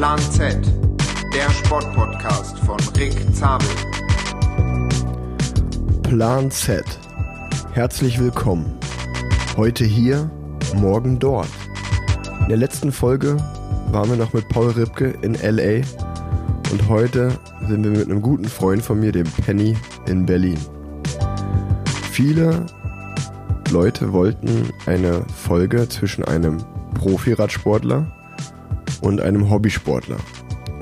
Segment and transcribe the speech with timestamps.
[0.00, 0.56] Plan Z,
[1.34, 3.68] der Sportpodcast von Rick Zabel.
[6.04, 6.82] Plan Z.
[7.74, 8.78] Herzlich willkommen.
[9.58, 10.30] Heute hier,
[10.74, 11.50] morgen dort.
[12.40, 13.36] In der letzten Folge
[13.90, 15.84] waren wir noch mit Paul Ripke in LA
[16.72, 19.76] und heute sind wir mit einem guten Freund von mir, dem Penny,
[20.06, 20.56] in Berlin.
[22.10, 22.64] Viele
[23.70, 26.56] Leute wollten eine Folge zwischen einem
[26.94, 28.06] Profi-Radsportler
[29.00, 30.18] und einem Hobbysportler.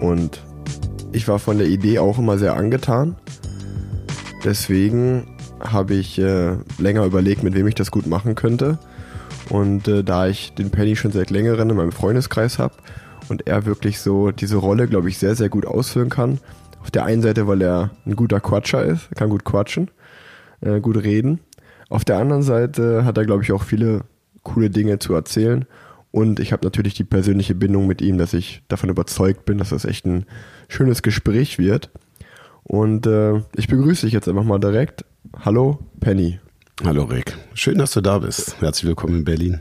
[0.00, 0.42] Und
[1.12, 3.16] ich war von der Idee auch immer sehr angetan.
[4.44, 5.26] Deswegen
[5.60, 8.78] habe ich äh, länger überlegt, mit wem ich das gut machen könnte.
[9.50, 12.74] Und äh, da ich den Penny schon seit längerem in meinem Freundeskreis habe
[13.28, 16.38] und er wirklich so diese Rolle, glaube ich, sehr, sehr gut ausfüllen kann.
[16.82, 19.90] Auf der einen Seite, weil er ein guter Quatscher ist, kann gut quatschen,
[20.60, 21.40] äh, gut reden.
[21.88, 24.02] Auf der anderen Seite hat er, glaube ich, auch viele
[24.42, 25.66] coole Dinge zu erzählen.
[26.10, 29.70] Und ich habe natürlich die persönliche Bindung mit ihm, dass ich davon überzeugt bin, dass
[29.70, 30.24] das echt ein
[30.68, 31.90] schönes Gespräch wird.
[32.64, 35.04] Und äh, ich begrüße dich jetzt einfach mal direkt.
[35.40, 36.40] Hallo, Penny.
[36.84, 37.36] Hallo, Rick.
[37.54, 38.60] Schön, dass du da bist.
[38.60, 39.60] Herzlich willkommen in Berlin.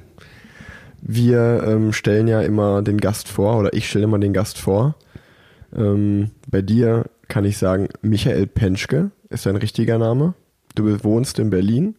[1.02, 4.96] Wir ähm, stellen ja immer den Gast vor, oder ich stelle immer den Gast vor.
[5.76, 10.34] Ähm, bei dir kann ich sagen, Michael Penschke ist dein richtiger Name.
[10.76, 11.96] Du wohnst in Berlin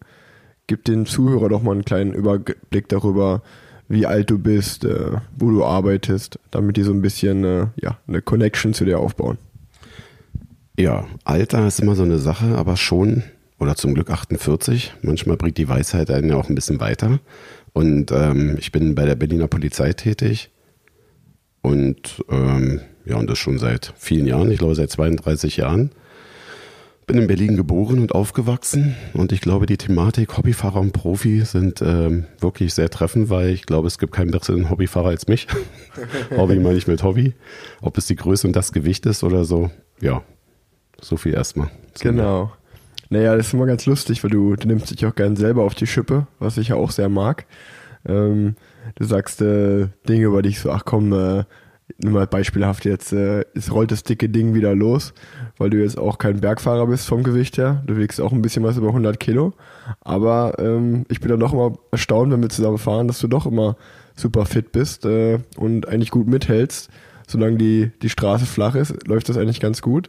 [0.68, 3.42] gib den Zuhörer doch mal einen kleinen Überblick darüber,
[3.88, 7.98] wie alt du bist, äh, wo du arbeitest, damit die so ein bisschen äh, ja,
[8.06, 9.38] eine Connection zu dir aufbauen.
[10.78, 13.24] Ja, Alter ist immer so eine Sache, aber schon,
[13.58, 14.94] oder zum Glück 48.
[15.02, 17.18] Manchmal bringt die Weisheit einen ja auch ein bisschen weiter.
[17.72, 20.50] Und ähm, ich bin bei der Berliner Polizei tätig.
[21.62, 25.90] Und ähm, ja, und das schon seit vielen Jahren, ich glaube seit 32 Jahren
[27.08, 31.80] bin in Berlin geboren und aufgewachsen und ich glaube, die Thematik Hobbyfahrer und Profi sind
[31.80, 35.48] ähm, wirklich sehr treffend, weil ich glaube, es gibt keinen besseren Hobbyfahrer als mich.
[36.36, 37.32] Hobby meine ich mit Hobby.
[37.80, 39.70] Ob es die Größe und das Gewicht ist oder so,
[40.00, 40.22] ja,
[41.00, 41.70] so viel erstmal.
[41.98, 42.52] Genau.
[43.08, 45.74] Naja, das ist immer ganz lustig, weil du, du nimmst dich auch gern selber auf
[45.74, 47.46] die Schippe, was ich ja auch sehr mag.
[48.06, 48.54] Ähm,
[48.96, 51.44] du sagst äh, Dinge über dich so, ach komm, äh,
[52.02, 55.14] nur mal beispielhaft jetzt, äh, es rollt das dicke Ding wieder los,
[55.58, 57.82] weil du jetzt auch kein Bergfahrer bist vom Gewicht her.
[57.86, 59.52] Du wiegst auch ein bisschen was über 100 Kilo.
[60.00, 63.46] Aber ähm, ich bin dann doch immer erstaunt, wenn wir zusammen fahren, dass du doch
[63.46, 63.76] immer
[64.14, 66.90] super fit bist äh, und eigentlich gut mithältst.
[67.26, 70.08] Solange die, die Straße flach ist, läuft das eigentlich ganz gut.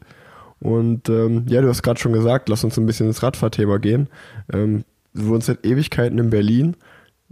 [0.59, 4.07] Und ähm, ja, du hast gerade schon gesagt, lass uns ein bisschen ins Radfahrthema gehen.
[4.53, 4.83] Ähm,
[5.13, 6.75] du wohnst seit Ewigkeiten in Berlin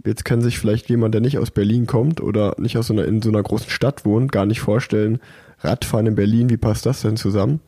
[0.04, 3.04] Jetzt kann sich vielleicht jemand, der nicht aus Berlin kommt oder nicht aus so einer,
[3.04, 5.18] in so einer großen Stadt wohnt, gar nicht vorstellen,
[5.60, 7.60] Radfahren in Berlin, wie passt das denn zusammen?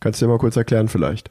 [0.00, 1.30] Kannst du dir mal kurz erklären vielleicht?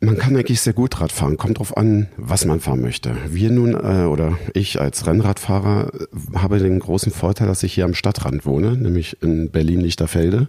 [0.00, 3.16] Man kann eigentlich sehr gut Radfahren, kommt drauf an, was man fahren möchte.
[3.28, 7.84] Wir nun äh, oder ich als Rennradfahrer äh, habe den großen Vorteil, dass ich hier
[7.84, 10.46] am Stadtrand wohne, nämlich in Berlin-Lichterfelde.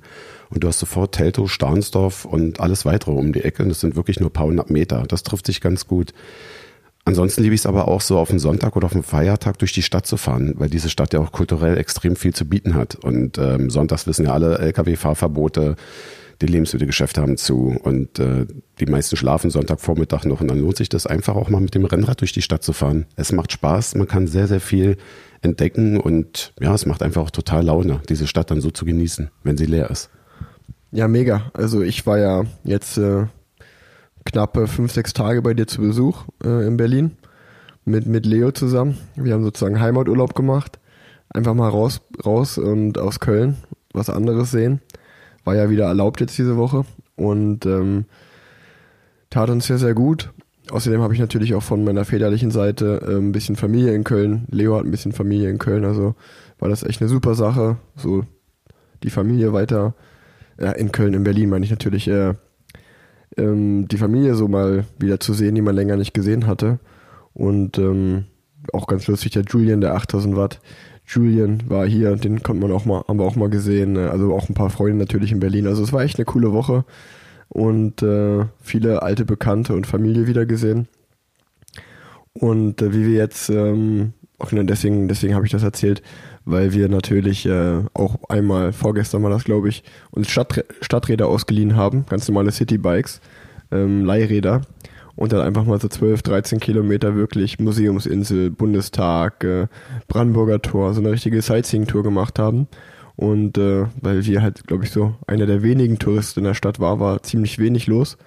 [0.52, 3.64] Und du hast sofort Teltow, Stahnsdorf und alles weitere um die Ecke.
[3.64, 5.06] Und das sind wirklich nur paar hundert Meter.
[5.08, 6.14] Das trifft sich ganz gut.
[7.06, 9.74] Ansonsten liebe ich es aber auch so auf einen Sonntag oder auf einen Feiertag durch
[9.74, 12.96] die Stadt zu fahren, weil diese Stadt ja auch kulturell extrem viel zu bieten hat.
[12.96, 15.76] Und ähm, sonntags wissen ja alle Lkw-Fahrverbote,
[16.42, 18.46] die Lebensmittelgeschäfte haben zu und äh,
[18.80, 21.86] die meisten schlafen Sonntagvormittag noch und dann lohnt sich das einfach auch mal mit dem
[21.86, 23.06] Rennrad durch die Stadt zu fahren.
[23.16, 24.98] Es macht Spaß, man kann sehr, sehr viel
[25.42, 29.30] entdecken und ja, es macht einfach auch total Laune, diese Stadt dann so zu genießen,
[29.44, 30.10] wenn sie leer ist.
[30.92, 31.52] Ja, mega.
[31.54, 33.26] Also ich war ja jetzt äh,
[34.26, 37.18] knappe fünf, sechs Tage bei dir zu Besuch äh, in Berlin
[37.86, 38.98] mit, mit Leo zusammen.
[39.16, 40.80] Wir haben sozusagen Heimaturlaub gemacht.
[41.30, 43.58] Einfach mal raus, raus und aus Köln
[43.94, 44.82] was anderes sehen.
[45.50, 48.06] War ja wieder erlaubt jetzt diese Woche und ähm,
[49.32, 50.32] tat uns sehr, sehr gut.
[50.70, 54.46] Außerdem habe ich natürlich auch von meiner väterlichen Seite äh, ein bisschen Familie in Köln.
[54.52, 56.14] Leo hat ein bisschen Familie in Köln, also
[56.60, 57.78] war das echt eine super Sache.
[57.96, 58.26] So
[59.02, 59.96] die Familie weiter,
[60.60, 62.36] ja, in Köln, in Berlin meine ich natürlich, äh,
[63.36, 66.78] ähm, die Familie so mal wieder zu sehen, die man länger nicht gesehen hatte.
[67.34, 68.26] Und ähm,
[68.72, 70.60] auch ganz lustig, der Julian, der 8000 Watt.
[71.10, 73.94] Julian war hier, den konnte man auch mal, haben wir auch mal gesehen.
[73.94, 74.12] Ne?
[74.12, 75.66] Also auch ein paar Freunde natürlich in Berlin.
[75.66, 76.86] Also es war echt eine coole Woche
[77.48, 80.88] und äh, viele alte Bekannte und Familie wieder gesehen.
[82.34, 86.04] Und äh, wie wir jetzt, ähm, auch deswegen, deswegen habe ich das erzählt,
[86.46, 91.76] weil wir natürlich äh, auch einmal, vorgestern war das glaube ich, uns Stadt, Stadträder ausgeliehen
[91.76, 93.20] haben, ganz normale Citybikes,
[93.72, 94.62] ähm, Leihräder
[95.20, 99.68] und dann einfach mal so 12, 13 Kilometer wirklich Museumsinsel, Bundestag, äh,
[100.08, 102.70] Brandenburger Tor, so eine richtige Sightseeing-Tour gemacht haben.
[103.18, 106.80] Und äh, weil wir halt, glaube ich, so einer der wenigen Touristen in der Stadt
[106.80, 108.18] war, war ziemlich wenig los.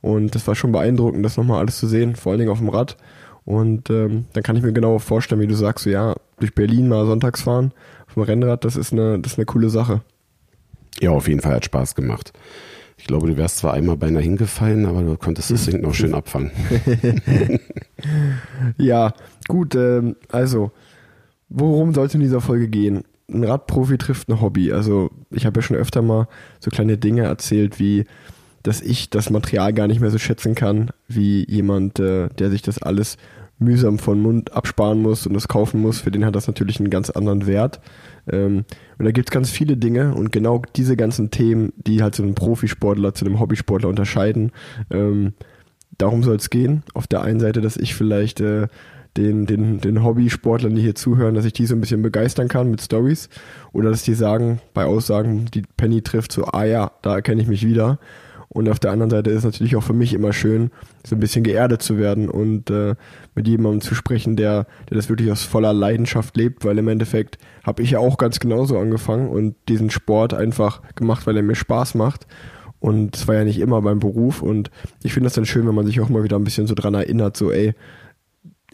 [0.00, 2.70] Und das war schon beeindruckend, das nochmal alles zu sehen, vor allen Dingen auf dem
[2.70, 2.96] Rad.
[3.44, 6.88] Und ähm, dann kann ich mir genau vorstellen, wie du sagst, so, ja, durch Berlin
[6.88, 7.72] mal sonntags fahren,
[8.06, 10.00] auf dem Rennrad, das ist eine, das ist eine coole Sache.
[11.00, 12.32] Ja, auf jeden Fall hat Spaß gemacht.
[13.00, 16.14] Ich glaube, du wärst zwar einmal beinahe hingefallen, aber du konntest das Sinken auch schön
[16.14, 16.50] abfangen.
[18.78, 19.14] ja,
[19.48, 20.70] gut, ähm, also,
[21.48, 23.04] worum sollte in dieser Folge gehen?
[23.32, 24.72] Ein Radprofi trifft ein Hobby.
[24.72, 26.28] Also, ich habe ja schon öfter mal
[26.60, 28.04] so kleine Dinge erzählt, wie,
[28.62, 32.60] dass ich das Material gar nicht mehr so schätzen kann, wie jemand, äh, der sich
[32.60, 33.16] das alles
[33.60, 36.90] mühsam von Mund absparen muss und das kaufen muss, für den hat das natürlich einen
[36.90, 37.80] ganz anderen Wert.
[38.30, 38.64] Ähm,
[38.98, 42.22] und da gibt es ganz viele Dinge und genau diese ganzen Themen, die halt so
[42.22, 44.50] einen Profisportler zu einem Hobbysportler unterscheiden,
[44.90, 45.34] ähm,
[45.98, 46.82] darum soll es gehen.
[46.94, 48.66] Auf der einen Seite, dass ich vielleicht äh,
[49.16, 52.70] den, den, den Hobbysportlern, die hier zuhören, dass ich die so ein bisschen begeistern kann
[52.70, 53.28] mit Stories
[53.72, 57.48] oder dass die sagen, bei Aussagen, die Penny trifft, so, ah ja, da erkenne ich
[57.48, 57.98] mich wieder.
[58.52, 60.72] Und auf der anderen Seite ist natürlich auch für mich immer schön,
[61.06, 62.96] so ein bisschen geerdet zu werden und äh,
[63.36, 67.38] mit jemandem zu sprechen, der, der das wirklich aus voller Leidenschaft lebt, weil im Endeffekt
[67.62, 71.54] habe ich ja auch ganz genauso angefangen und diesen Sport einfach gemacht, weil er mir
[71.54, 72.26] Spaß macht.
[72.80, 74.42] Und es war ja nicht immer beim Beruf.
[74.42, 74.70] Und
[75.04, 76.94] ich finde das dann schön, wenn man sich auch mal wieder ein bisschen so dran
[76.94, 77.74] erinnert, so, ey,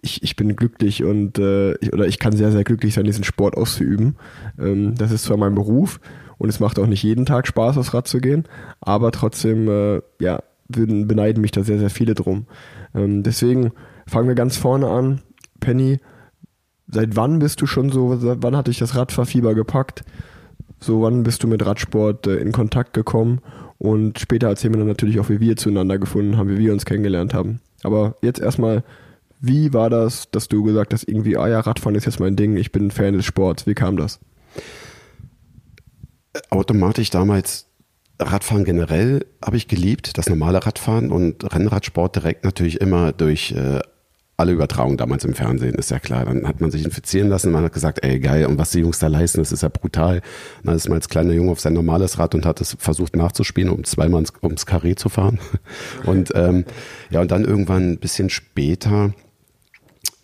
[0.00, 3.25] ich, ich bin glücklich und äh, ich, oder ich kann sehr, sehr glücklich sein, diesen
[3.25, 4.17] Sport auszuüben.
[4.58, 6.00] Ähm, das ist zwar mein Beruf,
[6.38, 8.44] und es macht auch nicht jeden Tag Spaß, aufs Rad zu gehen,
[8.81, 12.47] aber trotzdem, äh, ja, würden, beneiden mich da sehr, sehr viele drum.
[12.94, 13.73] Ähm, deswegen
[14.06, 15.23] fangen wir ganz vorne an.
[15.61, 16.00] Penny,
[16.88, 20.05] seit wann bist du schon so, wann hat dich das Radfahrfieber gepackt?
[20.81, 23.41] So, wann bist du mit Radsport äh, in Kontakt gekommen?
[23.79, 26.85] Und später erzählen wir dann natürlich auch, wie wir zueinander gefunden haben, wie wir uns
[26.85, 27.61] kennengelernt haben.
[27.82, 28.85] Aber jetzt erstmal,
[29.41, 32.56] wie war das, dass du gesagt hast, irgendwie, ah ja, Radfahren ist jetzt mein Ding,
[32.56, 33.67] ich bin ein Fan des Sports.
[33.67, 34.21] Wie kam das?
[36.50, 37.67] Automatisch damals
[38.19, 43.81] Radfahren generell habe ich geliebt, das normale Radfahren und Rennradsport direkt natürlich immer durch äh,
[44.38, 46.27] alle Übertragungen damals im Fernsehen, ist ja klar.
[46.27, 48.99] Dann hat man sich infizieren lassen, man hat gesagt, ey geil, und was die Jungs
[48.99, 50.21] da leisten, das ist ja brutal.
[50.62, 53.71] Dann ist man als kleiner Junge auf sein normales Rad und hat es versucht nachzuspielen,
[53.71, 55.39] um zweimal ums Karree zu fahren.
[56.05, 56.65] Und ähm,
[57.11, 59.15] ja, und dann irgendwann ein bisschen später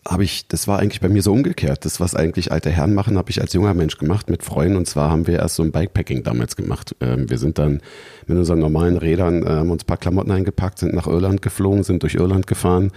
[0.06, 1.84] habe ich, das war eigentlich bei mir so umgekehrt.
[1.84, 4.76] Das, was eigentlich alte Herren machen, habe ich als junger Mensch gemacht mit Freunden.
[4.76, 6.96] Und zwar haben wir erst so ein Bikepacking damals gemacht.
[7.00, 7.80] Ähm, wir sind dann
[8.26, 11.84] mit unseren normalen Rädern, äh, haben uns ein paar Klamotten eingepackt, sind nach Irland geflogen,
[11.84, 12.90] sind durch Irland gefahren.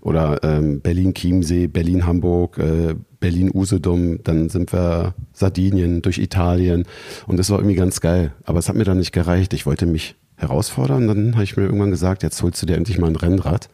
[0.00, 4.22] Oder ähm, Berlin-Chiemsee, Berlin-Hamburg, äh, Berlin-Usedom.
[4.22, 6.84] Dann sind wir Sardinien, durch Italien.
[7.26, 8.34] Und das war irgendwie ganz geil.
[8.44, 9.52] Aber es hat mir dann nicht gereicht.
[9.52, 11.08] Ich wollte mich herausfordern.
[11.08, 13.68] Dann habe ich mir irgendwann gesagt, jetzt holst du dir endlich mal ein Rennrad.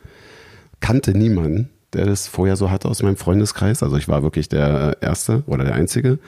[0.80, 3.82] Kannte niemanden der das vorher so hatte aus meinem Freundeskreis.
[3.82, 6.18] Also ich war wirklich der Erste oder der Einzige.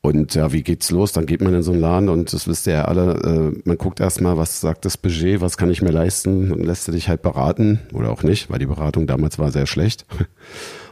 [0.00, 1.12] Und ja, wie geht's los?
[1.12, 3.78] Dann geht man in so einen Laden und das wisst ihr ja alle, äh, man
[3.78, 7.08] guckt erstmal, was sagt das Budget, was kann ich mir leisten und lässt du dich
[7.08, 10.06] halt beraten oder auch nicht, weil die Beratung damals war sehr schlecht.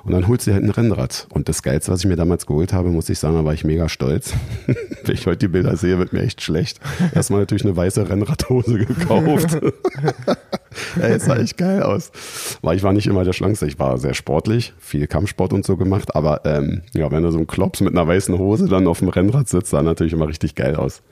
[0.07, 1.27] Und dann holt sie halt ein Rennrad.
[1.31, 3.65] Und das Geilste, was ich mir damals geholt habe, muss ich sagen, da war ich
[3.65, 4.35] mega stolz.
[5.05, 6.79] Wenn ich heute die Bilder sehe, wird mir echt schlecht.
[7.13, 9.59] Erstmal natürlich eine weiße Rennradhose gekauft.
[11.01, 12.11] Ey, sah echt geil aus.
[12.63, 13.67] Weil ich war nicht immer der Schlankste.
[13.67, 16.15] Ich war sehr sportlich, viel Kampfsport und so gemacht.
[16.15, 19.09] Aber ähm, ja, wenn du so ein Klops mit einer weißen Hose dann auf dem
[19.09, 21.03] Rennrad sitzt, sah natürlich immer richtig geil aus.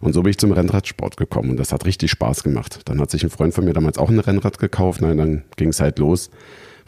[0.00, 2.80] Und so bin ich zum Rennradsport gekommen und das hat richtig Spaß gemacht.
[2.86, 5.02] Dann hat sich ein Freund von mir damals auch ein Rennrad gekauft.
[5.02, 6.30] und dann ging es halt los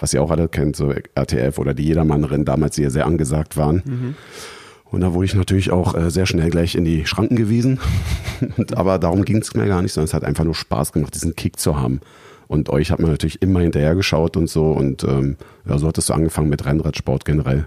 [0.02, 3.56] was ihr auch alle kennt, so RTF oder die Jedermann-Rennen damals, die ja sehr angesagt
[3.56, 3.82] waren.
[3.84, 4.14] Mhm.
[4.92, 7.80] Und da wurde ich natürlich auch äh, sehr schnell gleich in die Schranken gewiesen.
[8.74, 11.34] aber darum ging es mir gar nicht, sondern es hat einfach nur Spaß gemacht, diesen
[11.34, 12.00] Kick zu haben.
[12.52, 14.72] Und euch hat man natürlich immer hinterher geschaut und so.
[14.72, 17.66] Und ähm, ja, so hattest du angefangen mit Rennradsport generell.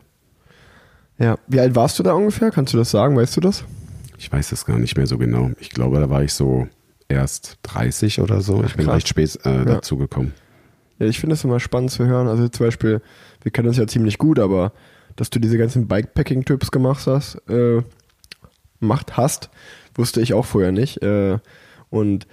[1.18, 2.52] Ja, wie alt warst du da ungefähr?
[2.52, 3.18] Kannst du das sagen?
[3.18, 3.64] Weißt du das?
[4.20, 5.50] Ich weiß das gar nicht mehr so genau.
[5.60, 6.68] Ich glaube, da war ich so
[7.10, 8.64] erst 30 oder so.
[8.64, 9.66] Ich bin recht spät äh, ja.
[9.66, 10.34] dazu gekommen.
[11.00, 12.28] Ja, ich finde es immer spannend zu hören.
[12.28, 13.02] Also zum Beispiel,
[13.42, 14.72] wir kennen uns ja ziemlich gut, aber
[15.16, 17.82] dass du diese ganzen Bikepacking-Typs gemacht hast, äh,
[18.80, 19.50] macht hast,
[19.96, 21.02] wusste ich auch vorher nicht.
[21.02, 21.40] Äh,
[21.90, 22.28] und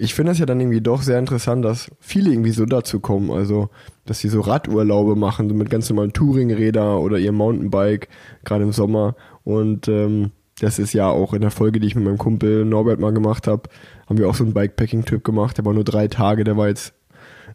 [0.00, 3.30] ich finde es ja dann irgendwie doch sehr interessant, dass viele irgendwie so dazu kommen.
[3.30, 3.68] Also,
[4.06, 8.08] dass sie so Radurlaube machen, so mit ganz normalen Touringräder oder ihr Mountainbike,
[8.42, 9.14] gerade im Sommer.
[9.44, 12.98] Und ähm, das ist ja auch in der Folge, die ich mit meinem Kumpel Norbert
[12.98, 13.68] mal gemacht habe,
[14.08, 15.58] haben wir auch so einen Bikepacking-Typ gemacht.
[15.58, 16.94] Der war nur drei Tage, der war jetzt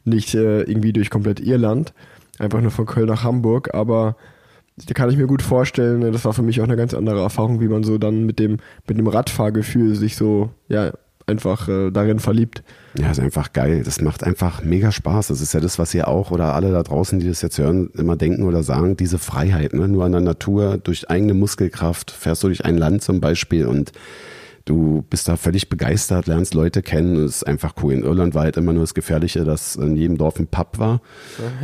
[0.03, 1.95] nicht äh, irgendwie durch komplett Irland,
[2.37, 4.17] einfach nur von Köln nach Hamburg, aber
[4.85, 7.59] da kann ich mir gut vorstellen, das war für mich auch eine ganz andere Erfahrung,
[7.59, 10.91] wie man so dann mit dem, mit dem Radfahrgefühl sich so, ja,
[11.27, 12.63] einfach äh, darin verliebt.
[12.97, 13.83] Ja, ist einfach geil.
[13.83, 15.27] Das macht einfach mega Spaß.
[15.27, 17.89] Das ist ja das, was ihr auch oder alle da draußen, die das jetzt hören,
[17.95, 19.87] immer denken oder sagen, diese Freiheit, ne?
[19.87, 23.91] Nur an der Natur, durch eigene Muskelkraft, fährst du durch ein Land zum Beispiel und
[24.65, 27.93] Du bist da völlig begeistert, lernst Leute kennen, ist einfach cool.
[27.93, 31.01] In Irland war halt immer nur das Gefährliche, dass in jedem Dorf ein Pub war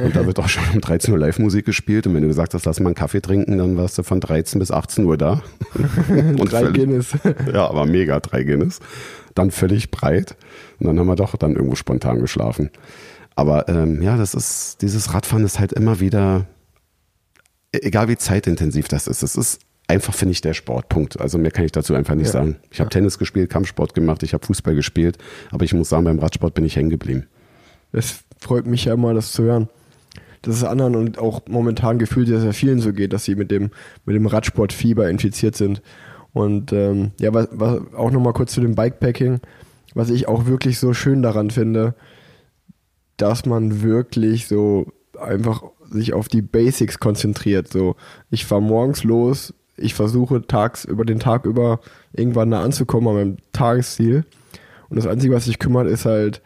[0.03, 2.63] und da wird auch schon um 13 Uhr Live-Musik gespielt und wenn du gesagt hast,
[2.65, 5.41] lass mal einen Kaffee trinken, dann warst du von 13 bis 18 Uhr da.
[6.09, 7.13] und drei völlig, Guinness.
[7.51, 8.79] ja, aber mega, drei Guinness.
[9.35, 10.35] Dann völlig breit
[10.79, 12.69] und dann haben wir doch dann irgendwo spontan geschlafen.
[13.35, 16.47] Aber ähm, ja, das ist, dieses Radfahren ist halt immer wieder,
[17.73, 21.19] e-, egal wie zeitintensiv das ist, es ist einfach, finde ich, der Sportpunkt.
[21.19, 22.33] Also mehr kann ich dazu einfach nicht ja.
[22.33, 22.57] sagen.
[22.71, 22.91] Ich habe ja.
[22.91, 25.17] Tennis gespielt, Kampfsport gemacht, ich habe Fußball gespielt,
[25.51, 27.27] aber ich muss sagen, beim Radsport bin ich hängen geblieben.
[27.91, 29.69] Es freut mich ja mal, das zu hören.
[30.43, 33.51] Dass es anderen und auch momentan gefühlt sehr, sehr vielen so geht, dass sie mit
[33.51, 33.69] dem,
[34.05, 35.83] mit dem Radsportfieber infiziert sind.
[36.33, 39.41] Und ähm, ja, was, was, auch nochmal kurz zu dem Bikepacking,
[39.93, 41.95] was ich auch wirklich so schön daran finde,
[43.17, 47.67] dass man wirklich so einfach sich auf die Basics konzentriert.
[47.67, 47.95] So,
[48.29, 51.79] ich fahre morgens los, ich versuche tags über den Tag über
[52.13, 54.25] irgendwann da anzukommen an meinem Tagesziel.
[54.89, 56.41] Und das Einzige, was sich kümmert, ist halt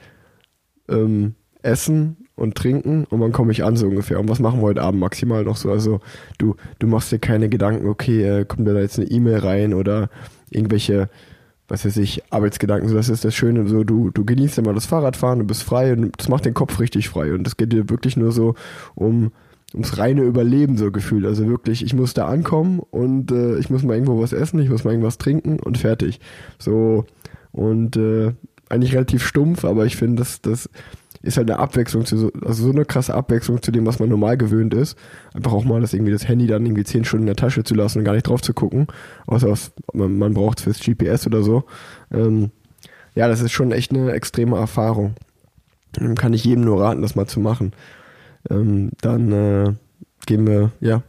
[0.89, 4.19] ähm, Essen und Trinken und wann komme ich an so ungefähr.
[4.19, 5.71] Und was machen wir heute Abend maximal noch so?
[5.71, 6.01] Also
[6.37, 10.09] du, du machst dir keine Gedanken, okay, äh, kommt da jetzt eine E-Mail rein oder
[10.49, 11.09] irgendwelche,
[11.67, 12.89] was weiß ich, Arbeitsgedanken.
[12.89, 13.67] So, das ist das Schöne.
[13.67, 16.79] So, du, du genießt immer das Fahrradfahren, du bist frei und das macht den Kopf
[16.79, 17.33] richtig frei.
[17.33, 18.55] Und das geht dir wirklich nur so
[18.95, 19.31] um
[19.73, 21.25] ums reine Überleben so gefühlt.
[21.25, 24.69] Also wirklich, ich muss da ankommen und äh, ich muss mal irgendwo was essen, ich
[24.69, 26.19] muss mal irgendwas trinken und fertig.
[26.59, 27.05] So
[27.51, 28.33] und äh,
[28.69, 30.69] eigentlich relativ stumpf, aber ich finde, das, das
[31.25, 34.09] ist halt eine Abwechslung zu so, also so eine krasse Abwechslung zu dem, was man
[34.09, 34.97] normal gewöhnt ist.
[35.33, 37.75] Einfach auch mal das irgendwie das Handy dann irgendwie zehn Stunden in der Tasche zu
[37.75, 38.87] lassen und gar nicht drauf zu gucken,
[39.27, 41.63] außer was man, man braucht fürs GPS oder so.
[42.11, 42.51] Ähm,
[43.13, 45.15] ja, das ist schon echt eine extreme Erfahrung.
[46.15, 47.71] Kann ich jedem nur raten, das mal zu machen
[48.49, 49.73] ähm, dann äh,
[50.25, 51.03] gehen wir, ja.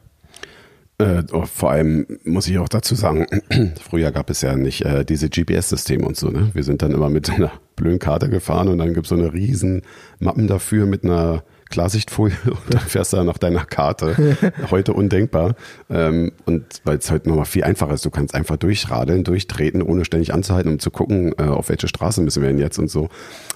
[0.98, 3.26] Äh, oh, vor allem muss ich auch dazu sagen,
[3.80, 6.30] früher gab es ja nicht äh, diese GPS-Systeme und so.
[6.30, 6.50] Ne?
[6.54, 9.32] Wir sind dann immer mit einer blöden Karte gefahren und dann gibt es so eine
[9.32, 9.82] riesen
[10.20, 14.38] Mappen dafür mit einer Klarsichtfolie und dann fährst du nach deiner Karte.
[14.70, 15.54] Heute undenkbar.
[15.90, 20.06] Ähm, und weil es heute nochmal viel einfacher ist, du kannst einfach durchradeln, durchtreten, ohne
[20.06, 23.10] ständig anzuhalten, um zu gucken, äh, auf welche Straße müssen wir denn jetzt und so.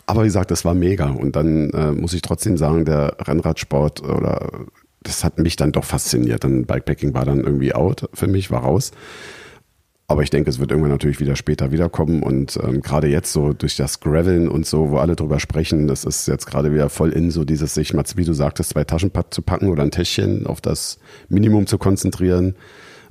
[0.05, 1.09] Aber wie gesagt, das war mega.
[1.09, 4.51] Und dann äh, muss ich trotzdem sagen, der Rennradsport oder
[5.03, 6.45] das hat mich dann doch fasziniert.
[6.45, 8.93] Dann Bikepacking war dann irgendwie out für mich, war raus.
[10.07, 12.23] Aber ich denke, es wird irgendwann natürlich wieder später wiederkommen.
[12.23, 16.05] Und ähm, gerade jetzt so durch das Graveln und so, wo alle drüber sprechen, das
[16.05, 19.33] ist jetzt gerade wieder voll in, so dieses sich mal, wie du sagtest, zwei Taschenpad
[19.33, 22.57] zu packen oder ein Täschchen auf das Minimum zu konzentrieren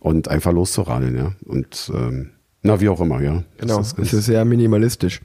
[0.01, 1.31] und einfach loszuradeln, ja.
[1.45, 2.31] Und ähm,
[2.63, 3.43] na, wie auch immer, ja.
[3.57, 5.21] Genau, es ist sehr minimalistisch.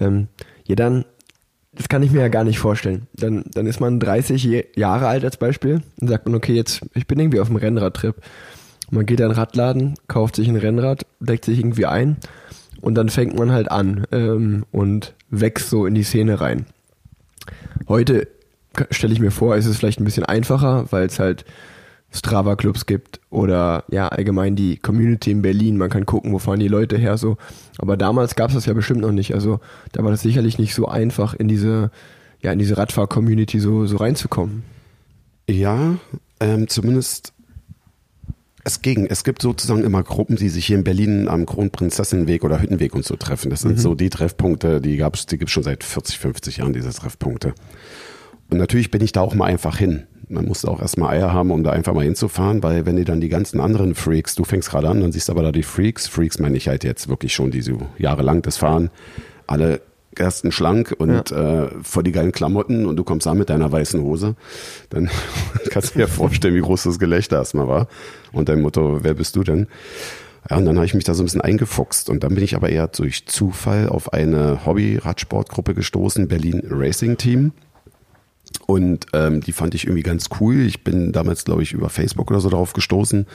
[0.00, 0.28] Ähm,
[0.66, 1.06] ja, dann,
[1.76, 3.06] das kann ich mir ja gar nicht vorstellen.
[3.14, 7.06] Dann, dann ist man 30 Jahre alt als Beispiel und sagt man, okay, jetzt, ich
[7.06, 8.16] bin irgendwie auf einem Rennradtrip.
[8.90, 12.16] Man geht in einen Radladen, kauft sich ein Rennrad, deckt sich irgendwie ein
[12.80, 16.66] und dann fängt man halt an ähm, und wächst so in die Szene rein.
[17.88, 18.28] Heute
[18.90, 21.44] stelle ich mir vor, ist es vielleicht ein bisschen einfacher, weil es halt
[22.14, 25.76] Strava-Clubs gibt oder ja allgemein die Community in Berlin.
[25.76, 27.36] Man kann gucken, wo fahren die Leute her so.
[27.78, 29.34] Aber damals gab es das ja bestimmt noch nicht.
[29.34, 29.60] Also
[29.92, 31.90] da war das sicherlich nicht so einfach in diese
[32.40, 34.62] ja in diese Radfahr-Community so so reinzukommen.
[35.48, 35.96] Ja,
[36.40, 37.32] ähm, zumindest
[38.64, 39.06] es ging.
[39.06, 43.04] Es gibt sozusagen immer Gruppen, die sich hier in Berlin am Kronprinzessinnenweg oder Hüttenweg und
[43.04, 43.50] so treffen.
[43.50, 43.78] Das sind mhm.
[43.78, 46.90] so die Treffpunkte, die gab es, die gibt es schon seit 40, 50 Jahren, diese
[46.90, 47.54] Treffpunkte.
[48.50, 50.06] Und natürlich bin ich da auch mal einfach hin.
[50.28, 53.20] Man muss auch erstmal Eier haben, um da einfach mal hinzufahren, weil wenn die dann
[53.20, 56.06] die ganzen anderen Freaks, du fängst gerade an, dann siehst aber da die Freaks.
[56.06, 58.90] Freaks meine ich halt jetzt wirklich schon, die so jahrelang das fahren.
[59.46, 59.80] Alle
[60.18, 61.64] ersten schlank und ja.
[61.64, 64.36] äh, vor die geilen Klamotten und du kommst an mit deiner weißen Hose,
[64.90, 65.10] dann
[65.70, 67.88] kannst du dir vorstellen, wie groß das Gelächter erstmal war.
[68.32, 69.66] Und dein Motto, wer bist du denn?
[70.48, 72.10] Ja, und dann habe ich mich da so ein bisschen eingefuchst.
[72.10, 77.52] Und dann bin ich aber eher durch Zufall auf eine Hobby-Radsportgruppe gestoßen, Berlin Racing Team.
[78.66, 80.60] Und ähm, die fand ich irgendwie ganz cool.
[80.60, 83.26] Ich bin damals, glaube ich, über Facebook oder so drauf gestoßen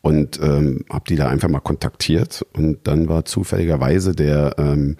[0.00, 2.46] und ähm, habe die da einfach mal kontaktiert.
[2.54, 4.96] Und dann war zufälligerweise der ähm,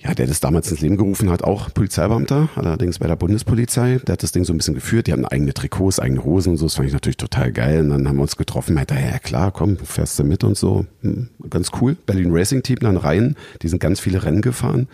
[0.00, 3.98] ja, der das damals ins Leben gerufen hat, auch Polizeibeamter, allerdings bei der Bundespolizei.
[4.06, 5.08] Der hat das Ding so ein bisschen geführt.
[5.08, 6.66] Die haben eigene Trikots, eigene Hosen und so.
[6.66, 7.80] Das fand ich natürlich total geil.
[7.80, 8.74] Und dann haben wir uns getroffen.
[8.74, 10.86] Meinte, ja klar, komm, fährst du mit und so.
[11.02, 11.96] Hm, ganz cool.
[12.06, 13.34] Berlin Racing Team dann rein.
[13.62, 14.86] Die sind ganz viele Rennen gefahren.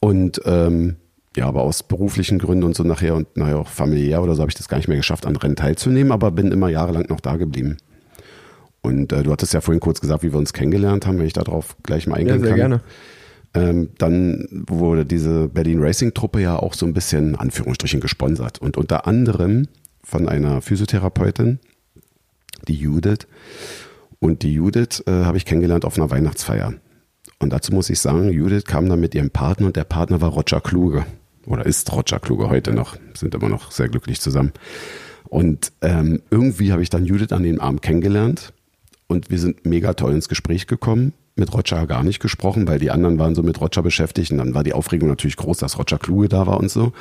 [0.00, 0.96] Und ähm,
[1.38, 4.50] ja, aber aus beruflichen Gründen und so nachher und naja auch familiär oder so habe
[4.50, 7.36] ich das gar nicht mehr geschafft, an Rennen teilzunehmen, aber bin immer jahrelang noch da
[7.36, 7.76] geblieben.
[8.80, 11.32] Und äh, du hattest ja vorhin kurz gesagt, wie wir uns kennengelernt haben, wenn ich
[11.32, 12.58] darauf gleich mal eingehen ja, sehr kann.
[12.58, 12.80] Gerne.
[13.54, 18.76] Ähm, dann wurde diese Berlin Racing Truppe ja auch so ein bisschen Anführungsstrichen gesponsert und
[18.76, 19.68] unter anderem
[20.02, 21.58] von einer Physiotherapeutin,
[22.66, 23.26] die Judith.
[24.20, 26.74] Und die Judith äh, habe ich kennengelernt auf einer Weihnachtsfeier.
[27.38, 30.30] Und dazu muss ich sagen, Judith kam dann mit ihrem Partner und der Partner war
[30.30, 31.06] Roger Kluge.
[31.48, 32.96] Oder ist Roger Kluge heute noch.
[33.14, 34.52] Sind immer noch sehr glücklich zusammen.
[35.24, 38.52] Und ähm, irgendwie habe ich dann Judith an den Abend kennengelernt
[39.08, 41.12] und wir sind mega toll ins Gespräch gekommen.
[41.36, 44.54] Mit Roger gar nicht gesprochen, weil die anderen waren so mit Roger beschäftigt und dann
[44.54, 46.92] war die Aufregung natürlich groß, dass Roger Kluge da war und so.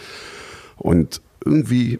[0.78, 2.00] Und irgendwie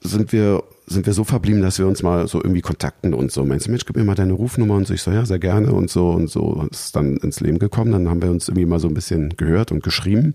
[0.00, 3.44] sind wir, sind wir so verblieben, dass wir uns mal so irgendwie kontakten und so.
[3.44, 4.94] Meinst du, Mensch, gib mir mal deine Rufnummer und so.
[4.94, 6.66] Ich so, ja, sehr gerne und so und so.
[6.70, 7.92] Ist dann ins Leben gekommen.
[7.92, 10.34] Dann haben wir uns irgendwie mal so ein bisschen gehört und geschrieben.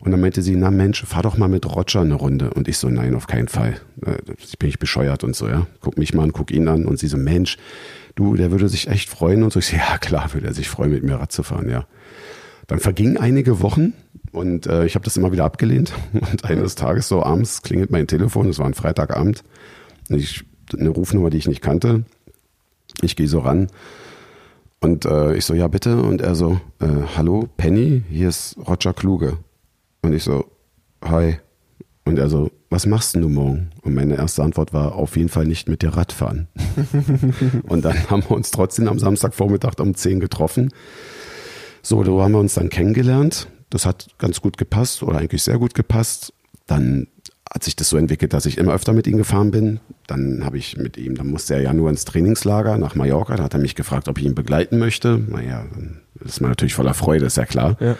[0.00, 2.50] Und dann meinte sie, na Mensch, fahr doch mal mit Roger eine Runde.
[2.50, 3.76] Und ich so, nein, auf keinen Fall.
[4.04, 5.66] Äh, ich bin ich bescheuert und so, ja.
[5.80, 6.86] Guck mich mal an, guck ihn an.
[6.86, 7.56] Und sie so, Mensch,
[8.14, 9.58] du, der würde sich echt freuen und so.
[9.58, 11.86] Ich so, ja klar, würde er sich freuen, mit mir Rad zu fahren, ja.
[12.66, 13.92] Dann vergingen einige Wochen
[14.32, 15.92] und äh, ich habe das immer wieder abgelehnt.
[16.12, 19.44] Und eines Tages so abends klingelt mein Telefon, es war ein Freitagabend,
[20.08, 20.44] ich,
[20.76, 22.04] eine Rufnummer, die ich nicht kannte.
[23.02, 23.68] Ich gehe so ran
[24.80, 26.02] und äh, ich so, ja bitte.
[26.02, 26.86] Und er so, äh,
[27.16, 29.38] hallo Penny, hier ist Roger Kluge.
[30.06, 30.44] Und ich so,
[31.04, 31.38] hi.
[32.04, 33.70] Und er so, was machst du morgen?
[33.82, 36.46] Und meine erste Antwort war, auf jeden Fall nicht mit dir Radfahren.
[37.68, 40.72] und dann haben wir uns trotzdem am Samstagvormittag um 10 getroffen.
[41.82, 43.48] So, da haben wir uns dann kennengelernt.
[43.68, 46.32] Das hat ganz gut gepasst oder eigentlich sehr gut gepasst.
[46.68, 47.08] Dann
[47.52, 49.80] hat sich das so entwickelt, dass ich immer öfter mit ihm gefahren bin.
[50.06, 53.34] Dann habe ich mit ihm, dann musste er ja nur ins Trainingslager nach Mallorca.
[53.34, 55.18] Da hat er mich gefragt, ob ich ihn begleiten möchte.
[55.18, 57.76] Naja, dann ist man natürlich voller Freude, ist ja klar.
[57.80, 57.96] Ja.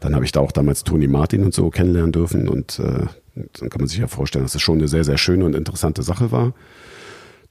[0.00, 3.70] Dann habe ich da auch damals Toni Martin und so kennenlernen dürfen und äh, dann
[3.70, 6.02] kann man sich ja vorstellen, dass es das schon eine sehr, sehr schöne und interessante
[6.02, 6.54] Sache war.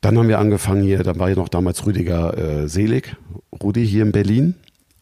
[0.01, 3.15] Dann haben wir angefangen hier, da war ja noch damals Rüdiger äh, Selig,
[3.61, 4.55] Rudi hier in Berlin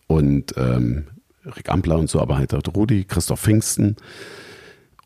[0.08, 1.08] und ähm,
[1.46, 3.96] Rick Ampler und so, aber halt auch Rudi, Christoph Pfingsten.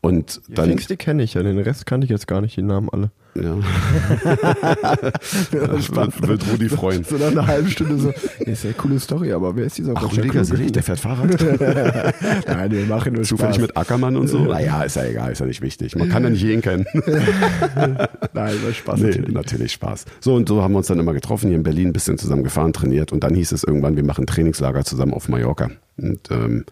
[0.04, 0.66] Und dann.
[0.66, 3.12] Pfingsten kenne ich ja, den Rest kannte ich jetzt gar nicht, die Namen alle.
[3.36, 3.54] Ja.
[5.52, 7.04] wird, wird Rudi freuen.
[7.04, 9.92] So nach einer halben Stunde so, ist ja eine coole Story, aber wer ist dieser
[9.94, 11.40] Ach, Rüdiger Selig, der fährt Fahrrad?
[12.46, 14.40] Nein, wir machen nur Zufällig mit Ackermann und so?
[14.40, 15.94] Naja, ist ja egal, ist ja nicht wichtig.
[15.94, 16.84] Man kann ja nicht jeden kennen.
[16.94, 19.32] Nein, war Spaß nee, natürlich.
[19.32, 20.04] natürlich Spaß.
[20.18, 22.42] So und so haben wir uns dann immer getroffen, hier in Berlin, ein bisschen zusammen
[22.42, 25.70] gefahren, trainiert und dann hieß es irgendwann, wir machen Trainingslager zusammen auf Mallorca.
[25.96, 26.64] Und ähm,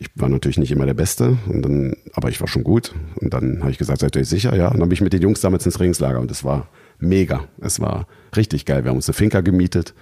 [0.00, 2.94] ich war natürlich nicht immer der Beste, und dann, aber ich war schon gut.
[3.16, 4.54] Und dann habe ich gesagt, seid ihr sicher?
[4.54, 4.68] Ja.
[4.68, 6.68] Und dann bin ich mit den Jungs damals ins Trainingslager und es war
[7.00, 7.44] mega.
[7.60, 8.06] Es war
[8.36, 8.84] richtig geil.
[8.84, 9.94] Wir haben uns eine Finca gemietet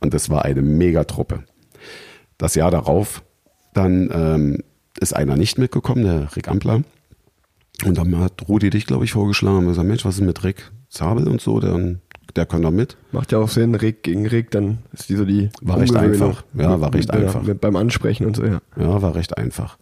[0.00, 1.44] und es war eine mega Truppe.
[2.38, 3.22] Das Jahr darauf,
[3.72, 4.62] dann ähm,
[4.98, 6.82] ist einer nicht mitgekommen, der Rick Ampler.
[7.84, 10.72] Und dann hat Rudi dich, glaube ich, vorgeschlagen und gesagt, Mensch, was ist mit Rick
[10.88, 11.60] Zabel und so?
[11.60, 12.00] Dann
[12.34, 12.96] der kann da mit.
[13.12, 15.50] Macht ja auch Sinn, Rick gegen Rick, dann ist die so die.
[15.62, 16.44] War recht einfach.
[16.54, 17.42] Ja, war recht mit, einfach.
[17.42, 18.60] Mit, beim Ansprechen und so, ja.
[18.76, 19.78] Ja, war recht einfach.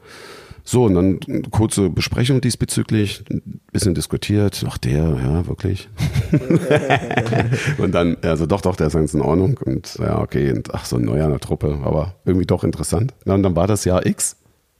[0.67, 4.65] So, und dann kurze Besprechung diesbezüglich, ein bisschen diskutiert.
[4.67, 5.91] Ach, der, ja, wirklich.
[7.79, 9.61] und dann, also doch, doch, der ist ganz in Ordnung.
[9.63, 13.13] Und ja, okay, und ach, so ein neuer in der Truppe, aber irgendwie doch interessant.
[13.27, 14.37] Ja, und dann war das Jahr X.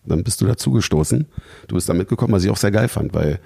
[0.07, 1.27] Dann bist du dazugestoßen.
[1.69, 3.41] Du bist da mitgekommen, was ich auch sehr geil fand, weil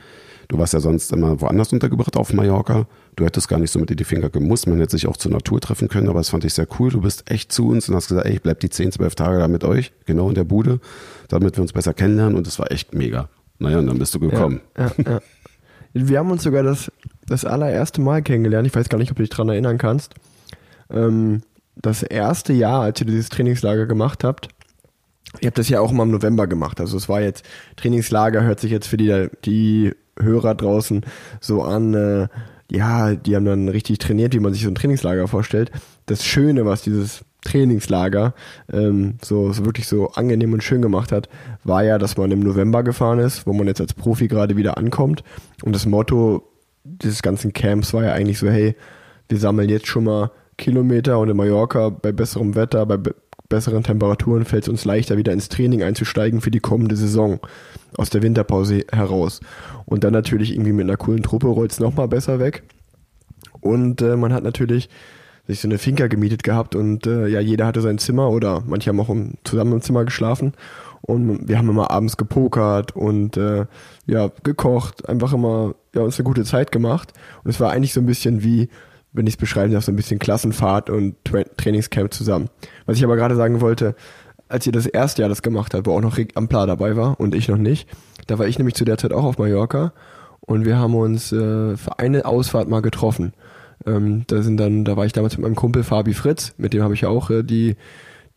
[0.48, 2.87] Du warst ja sonst immer woanders untergebracht auf Mallorca.
[3.18, 4.68] Du hättest gar nicht so mit dir die Finger gemusst.
[4.68, 6.90] Man hätte sich auch zur Natur treffen können, aber das fand ich sehr cool.
[6.90, 9.38] Du bist echt zu uns und hast gesagt, ey, ich bleib die 10, 12 Tage
[9.38, 10.78] da mit euch, genau in der Bude,
[11.26, 13.28] damit wir uns besser kennenlernen und das war echt mega.
[13.59, 14.61] Naja, und dann bist du gekommen.
[14.78, 15.20] Ja, ja, ja.
[15.94, 16.92] Wir haben uns sogar das,
[17.26, 18.68] das allererste Mal kennengelernt.
[18.68, 20.14] Ich weiß gar nicht, ob du dich daran erinnern kannst.
[20.88, 21.42] Ähm,
[21.74, 24.48] das erste Jahr, als ihr dieses Trainingslager gemacht habt,
[25.40, 26.81] ihr habt das ja auch immer im November gemacht.
[26.81, 31.04] Also es war jetzt, Trainingslager hört sich jetzt für die, die Hörer draußen
[31.40, 32.28] so an, äh,
[32.70, 35.70] ja, die haben dann richtig trainiert, wie man sich so ein Trainingslager vorstellt.
[36.07, 38.35] Das Schöne, was dieses Trainingslager
[38.72, 41.28] ähm, so, so wirklich so angenehm und schön gemacht hat,
[41.64, 44.76] war ja, dass man im November gefahren ist, wo man jetzt als Profi gerade wieder
[44.76, 45.22] ankommt.
[45.62, 46.42] Und das Motto
[46.85, 48.74] dieses ganzen Camps war ja eigentlich so, hey,
[49.28, 53.14] wir sammeln jetzt schon mal Kilometer und in Mallorca bei besserem Wetter, bei be
[53.48, 57.40] besseren Temperaturen fällt es uns leichter, wieder ins Training einzusteigen für die kommende Saison
[57.96, 59.40] aus der Winterpause heraus.
[59.87, 62.62] Und dann natürlich irgendwie mit einer coolen Truppe rollt es nochmal besser weg.
[63.61, 64.88] Und äh, man hat natürlich
[65.46, 68.90] sich so eine Finca gemietet gehabt und äh, ja, jeder hatte sein Zimmer oder manche
[68.90, 70.52] haben auch im, zusammen im Zimmer geschlafen.
[71.00, 73.64] Und wir haben immer abends gepokert und äh,
[74.06, 77.14] ja, gekocht, einfach immer ja, uns eine gute Zeit gemacht.
[77.44, 78.68] Und es war eigentlich so ein bisschen wie,
[79.12, 82.49] wenn ich es beschreiben darf, so ein bisschen Klassenfahrt und Tra Trainingscamp zusammen.
[82.87, 83.94] Was ich aber gerade sagen wollte,
[84.49, 87.18] als ihr das erste Jahr das gemacht habt, wo auch noch Rick Amplar dabei war
[87.21, 87.88] und ich noch nicht,
[88.27, 89.92] da war ich nämlich zu der Zeit auch auf Mallorca
[90.40, 93.33] und wir haben uns äh, für eine Ausfahrt mal getroffen.
[93.87, 96.83] Ähm, da sind dann, da war ich damals mit meinem Kumpel Fabi Fritz, mit dem
[96.83, 97.77] habe ich auch äh, die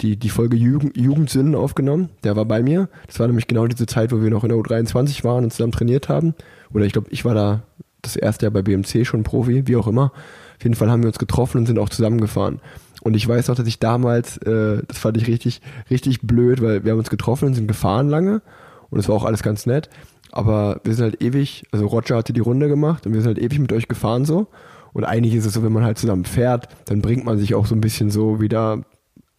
[0.02, 2.10] die, die Folge Jugend, Jugendsünden aufgenommen.
[2.24, 2.90] Der war bei mir.
[3.08, 5.72] Das war nämlich genau diese Zeit, wo wir noch in der U23 waren und zusammen
[5.72, 6.34] trainiert haben.
[6.74, 7.62] Oder ich glaube, ich war da
[8.02, 10.12] das erste Jahr bei BMC schon Profi, wie auch immer.
[10.62, 12.60] Auf jeden Fall haben wir uns getroffen und sind auch zusammengefahren.
[13.02, 16.84] Und ich weiß noch, dass ich damals, äh, das fand ich richtig, richtig blöd, weil
[16.84, 18.44] wir haben uns getroffen und sind gefahren lange
[18.92, 19.90] und es war auch alles ganz nett.
[20.32, 23.40] Aber wir sind halt ewig, also Roger hatte die Runde gemacht und wir sind halt
[23.40, 24.50] ewig mit euch gefahren so.
[24.94, 27.66] Und eigentlich ist es so, wenn man halt zusammen fährt, dann bringt man sich auch
[27.66, 28.84] so ein bisschen so wieder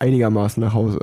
[0.01, 0.99] einigermaßen nach Hause.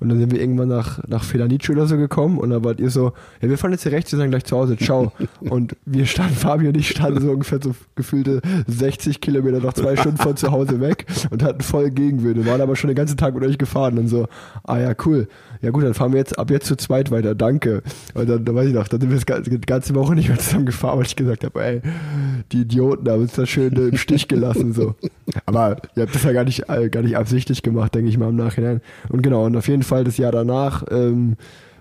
[0.00, 2.90] Und dann sind wir irgendwann nach, nach Felanice oder so gekommen und dann wart ihr
[2.90, 5.12] so, ja, wir fahren jetzt hier rechts, wir sind gleich zu Hause, ciao.
[5.40, 9.96] und wir standen, Fabio und ich standen so ungefähr so gefühlte 60 Kilometer noch zwei
[9.96, 12.36] Stunden von zu Hause weg und hatten voll Gegenwind.
[12.36, 14.28] Wir waren aber schon den ganzen Tag mit euch gefahren und so,
[14.64, 15.28] ah ja, cool.
[15.60, 17.82] Ja gut, dann fahren wir jetzt ab jetzt zu zweit weiter, danke.
[18.14, 20.66] Und dann, dann weiß ich noch, dann sind wir die ganze Woche nicht mehr zusammen
[20.66, 21.82] gefahren, weil ich gesagt habe, ey,
[22.52, 24.94] die Idioten haben uns da schön im Stich gelassen, so.
[25.46, 28.28] Aber ihr habt das ja gar nicht, äh, gar nicht absichtlich gemacht, denke ich mal
[28.28, 28.80] im Nachhinein.
[29.08, 31.36] Und genau, und auf jeden Fall das Jahr danach, ähm,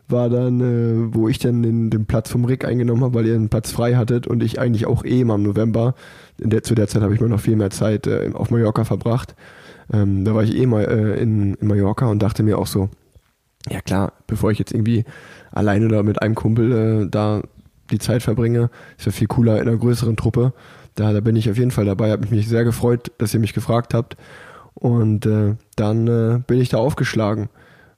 [0.09, 3.35] war dann, äh, wo ich dann den, den Platz vom Rick eingenommen habe, weil ihr
[3.35, 5.95] einen Platz frei hattet und ich eigentlich auch eh mal im November,
[6.37, 8.83] in der, zu der Zeit habe ich mir noch viel mehr Zeit äh, auf Mallorca
[8.85, 9.35] verbracht.
[9.91, 12.89] Ähm, da war ich eh mal äh, in, in Mallorca und dachte mir auch so,
[13.69, 15.05] ja klar, bevor ich jetzt irgendwie
[15.51, 17.41] alleine oder mit einem Kumpel äh, da
[17.91, 20.53] die Zeit verbringe, ist ja viel cooler in einer größeren Truppe.
[20.95, 23.53] Da, da bin ich auf jeden Fall dabei, habe mich sehr gefreut, dass ihr mich
[23.53, 24.17] gefragt habt.
[24.73, 27.49] Und äh, dann äh, bin ich da aufgeschlagen.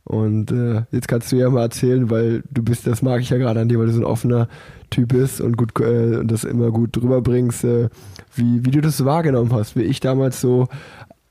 [0.10, 3.38] Und äh, jetzt kannst du ja mal erzählen, weil du bist, das mag ich ja
[3.38, 4.48] gerade an dir, weil du so ein offener
[4.90, 7.90] Typ bist und gut äh, und das immer gut drüber bringst, äh,
[8.34, 10.68] wie, wie du das wahrgenommen hast, wie ich damals so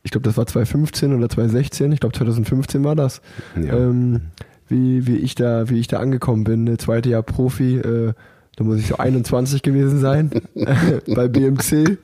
[0.02, 3.20] ich glaube, das war 2015 oder 2016, ich glaube 2015 war das.
[3.56, 3.76] Ja.
[3.76, 4.20] Ähm,
[4.68, 8.12] wie, wie ich da, wie ich da angekommen bin, ne, zweite Jahr Profi, äh,
[8.56, 10.30] da muss ich so 21 gewesen sein
[11.06, 11.96] bei BMC.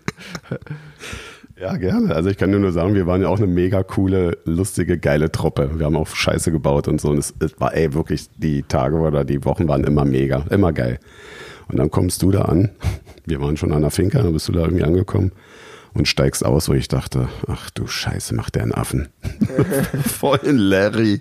[1.60, 2.14] Ja, gerne.
[2.14, 5.70] Also ich kann nur sagen, wir waren ja auch eine mega coole, lustige, geile Truppe.
[5.78, 7.10] Wir haben auch Scheiße gebaut und so.
[7.10, 10.72] Und es, es war ey wirklich, die Tage oder die Wochen waren immer mega, immer
[10.72, 10.98] geil.
[11.68, 12.70] Und dann kommst du da an.
[13.24, 15.32] Wir waren schon an der Finca, dann bist du da irgendwie angekommen
[15.94, 19.08] und steigst aus, wo ich dachte, ach du Scheiße, macht der einen Affen.
[20.06, 21.20] voll Larry,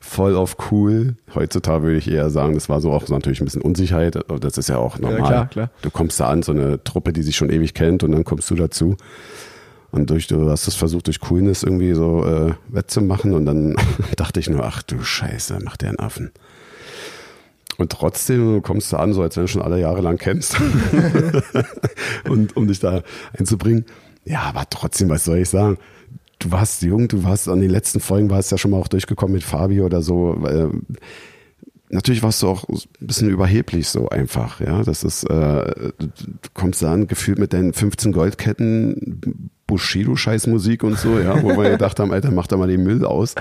[0.00, 1.16] voll auf cool.
[1.34, 4.38] Heutzutage würde ich eher sagen, das war so auch so natürlich ein bisschen Unsicherheit, aber
[4.38, 5.18] das ist ja auch normal.
[5.18, 5.70] Ja, klar, klar.
[5.82, 8.50] Du kommst da an, so eine Truppe, die sich schon ewig kennt und dann kommst
[8.50, 8.96] du dazu.
[9.90, 13.76] Und durch, du hast es versucht, durch Coolness irgendwie so äh, wettzumachen und dann
[14.16, 16.32] dachte ich nur, ach du Scheiße, macht der einen Affen.
[17.76, 20.56] Und trotzdem kommst du an, so als wenn du schon alle Jahre lang kennst.
[22.28, 23.02] und um dich da
[23.36, 23.84] einzubringen.
[24.24, 25.78] Ja, aber trotzdem, was soll ich sagen?
[26.38, 29.34] Du warst jung, du warst an den letzten Folgen, warst ja schon mal auch durchgekommen
[29.34, 30.34] mit Fabi oder so.
[30.38, 30.70] Weil,
[31.90, 34.82] natürlich warst du auch ein bisschen überheblich so einfach, ja.
[34.82, 41.18] Das ist, äh, du kommst da an, gefühlt mit deinen 15 Goldketten, Bushido-Scheißmusik und so,
[41.18, 43.34] ja, wo wir gedacht haben, Alter, mach da mal den Müll aus.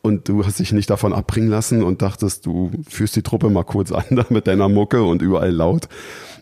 [0.00, 3.64] Und du hast dich nicht davon abbringen lassen und dachtest, du führst die Truppe mal
[3.64, 5.88] kurz an da mit deiner Mucke und überall laut.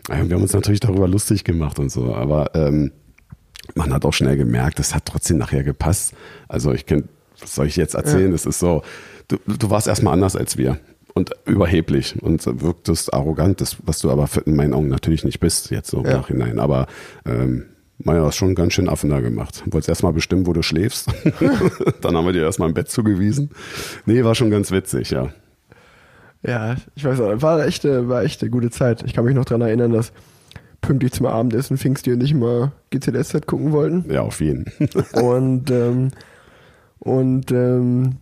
[0.07, 2.91] Wir haben uns natürlich darüber lustig gemacht und so, aber ähm,
[3.77, 6.13] man hat auch schnell gemerkt, es hat trotzdem nachher gepasst.
[6.47, 7.03] Also ich kenne,
[7.39, 8.33] was soll ich jetzt erzählen?
[8.33, 8.49] Es ja.
[8.49, 8.81] ist so,
[9.27, 10.79] du, du warst erstmal anders als wir
[11.13, 15.71] und überheblich und wirktest arrogant, das, was du aber in meinen Augen natürlich nicht bist,
[15.71, 16.17] jetzt so im ja.
[16.17, 16.59] Nachhinein.
[16.59, 16.87] Aber
[17.25, 17.65] ähm,
[17.99, 19.63] Meiner hast schon ganz schön Affen da gemacht.
[19.65, 21.09] Wolltest erstmal bestimmen, wo du schläfst.
[22.01, 23.49] Dann haben wir dir erstmal ein Bett zugewiesen.
[24.05, 25.29] Nee, war schon ganz witzig, ja.
[26.43, 29.03] Ja, ich weiß auch, war echt, war echt eine gute Zeit.
[29.03, 30.13] Ich kann mich noch daran erinnern, dass
[30.87, 34.09] pünktlich zum Abendessen Pfingsti und ich mal GZSZ gucken wollten.
[34.09, 34.65] Ja, auf jeden.
[35.13, 36.11] und ähm,
[36.99, 38.15] und ähm,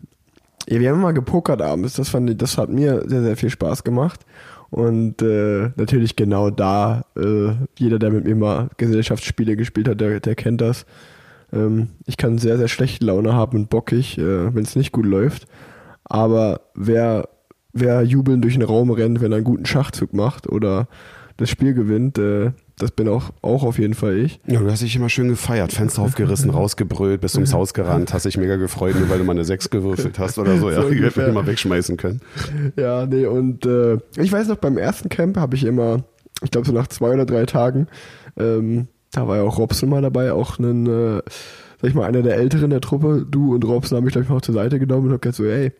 [0.67, 1.93] ja, wir haben mal gepokert abends.
[1.93, 4.25] Das fand ich, das hat mir sehr, sehr viel Spaß gemacht.
[4.71, 10.19] Und äh, natürlich genau da, äh, jeder, der mit mir mal Gesellschaftsspiele gespielt hat, der,
[10.19, 10.87] der kennt das.
[11.53, 15.05] Ähm, ich kann sehr, sehr schlechte Laune haben und bockig, äh, wenn es nicht gut
[15.05, 15.45] läuft.
[16.03, 17.29] Aber wer,
[17.73, 20.87] wer jubeln durch den Raum rennt, wenn er einen guten Schachzug macht oder
[21.37, 24.39] das Spiel gewinnt, äh, das bin auch, auch auf jeden Fall ich.
[24.47, 28.25] Ja, du hast dich immer schön gefeiert, Fenster aufgerissen, rausgebrüllt, bist ums Haus gerannt, hast
[28.25, 30.69] dich mega gefreut, nur weil du mal eine 6 gewürfelt hast oder so.
[30.75, 32.21] Ja, so ich hätte mich mal wegschmeißen können.
[32.75, 36.03] Ja, nee, und äh, ich weiß noch, beim ersten Camp habe ich immer,
[36.43, 37.87] ich glaube so nach zwei oder drei Tagen,
[38.37, 41.21] ähm, da war ja auch Robson mal dabei, auch ein, äh,
[41.81, 43.25] sag ich mal, einer der Älteren der Truppe.
[43.29, 45.45] Du und Robson haben mich, glaube ich, mal zur Seite genommen und hab gesagt so,
[45.45, 45.71] ey,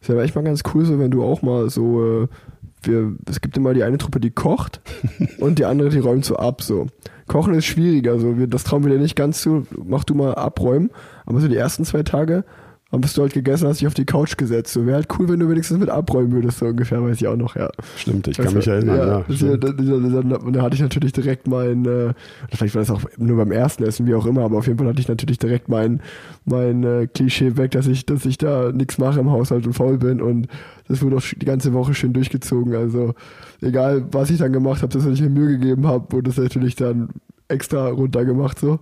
[0.00, 2.28] ist ja echt mal ganz cool so, wenn du auch mal so äh,
[2.86, 4.80] wir, es gibt immer die eine Truppe, die kocht
[5.38, 6.62] und die andere, die räumt so ab.
[6.62, 6.86] So.
[7.26, 8.38] Kochen ist schwieriger, so.
[8.38, 9.66] Wir, das trauen wir dir nicht ganz zu.
[9.84, 10.90] Mach du mal abräumen.
[11.26, 12.44] Aber so die ersten zwei Tage
[12.94, 14.72] Dann bist du halt gegessen, hast dich auf die Couch gesetzt.
[14.72, 17.34] So wäre halt cool, wenn du wenigstens mit abräumen würdest, so ungefähr, weiß ich auch
[17.34, 17.68] noch, ja.
[17.96, 19.06] Stimmt, ich kann mich erinnern, ja.
[19.18, 22.14] ja, hier, da, da, da, da hatte ich natürlich direkt mein, äh,
[22.52, 24.86] vielleicht war das auch nur beim ersten Essen, wie auch immer, aber auf jeden Fall
[24.86, 26.02] hatte ich natürlich direkt mein,
[26.44, 29.98] mein äh, Klischee weg, dass ich, dass ich da nichts mache im Haushalt und faul
[29.98, 30.46] bin und
[30.86, 32.76] das wurde auch die ganze Woche schön durchgezogen.
[32.76, 33.14] Also
[33.60, 36.76] egal, was ich dann gemacht habe, dass ich mir Mühe gegeben habe, wurde das natürlich
[36.76, 37.08] dann
[37.48, 38.78] extra runtergemacht so.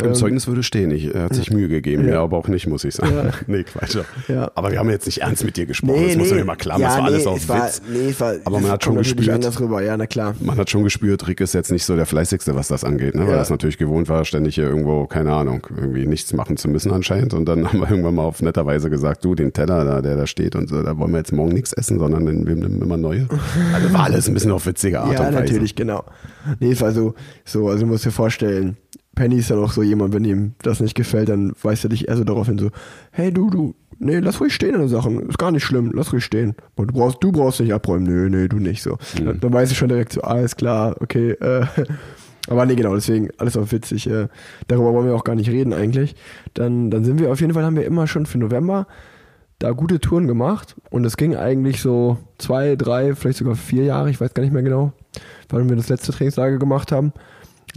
[0.00, 2.14] Im Ähm, Zeugnis würde stehen, ich, er hat sich Mühe gegeben, Ja.
[2.14, 2.22] ja.
[2.22, 3.14] aber auch nicht, muss ich sagen.
[3.16, 3.30] Ja.
[3.46, 3.96] nee, Quatsch.
[4.28, 4.50] Ja.
[4.54, 6.96] Aber wir haben jetzt nicht ernst mit dir gesprochen, das muss mir mal klar, das
[6.98, 7.82] war alles auf war, Witz.
[7.90, 9.28] Nee, war, Aber man hat schon gespürt.
[9.28, 10.34] anders rüber, ja, na klar.
[10.40, 13.22] Man hat schon gespürt, Rick ist jetzt nicht so der fleißigste, was das angeht, ne?
[13.22, 13.36] weil Ja.
[13.36, 16.92] er es natürlich gewohnt war, ständig hier irgendwo, keine Ahnung, irgendwie nichts machen zu müssen
[16.92, 17.34] anscheinend.
[17.34, 20.16] Und dann haben wir irgendwann mal auf netter Weise gesagt, du, den Teller da, der
[20.16, 22.96] da steht und so, da wollen wir jetzt morgen nichts essen, sondern wir nehmen immer
[22.96, 23.28] neue.
[23.74, 25.38] Also war alles ein bisschen auf witzige Art Ja, und Weise.
[25.40, 26.04] natürlich, genau.
[26.60, 28.76] Nee, war so, so, also musst dir vorstellen,
[29.16, 32.06] Penny ist dann auch so jemand, wenn ihm das nicht gefällt, dann weist er dich
[32.06, 32.70] eher so darauf hin, so,
[33.10, 36.24] hey du, du, nee, lass ruhig stehen in Sachen, ist gar nicht schlimm, lass ruhig
[36.24, 36.54] stehen.
[36.76, 38.98] Und du brauchst, du brauchst nicht abräumen, nö, nee, du nicht so.
[39.16, 41.66] Dann, dann weiß ich schon direkt so, alles klar, okay, äh,
[42.48, 44.28] aber nee, genau, deswegen, alles auch witzig, äh,
[44.68, 46.14] darüber wollen wir auch gar nicht reden eigentlich.
[46.54, 48.86] Dann, dann sind wir, auf jeden Fall haben wir immer schon für November
[49.58, 54.10] da gute Touren gemacht und es ging eigentlich so zwei, drei, vielleicht sogar vier Jahre,
[54.10, 54.92] ich weiß gar nicht mehr genau,
[55.48, 57.14] wann wir das letzte Trainingslager gemacht haben.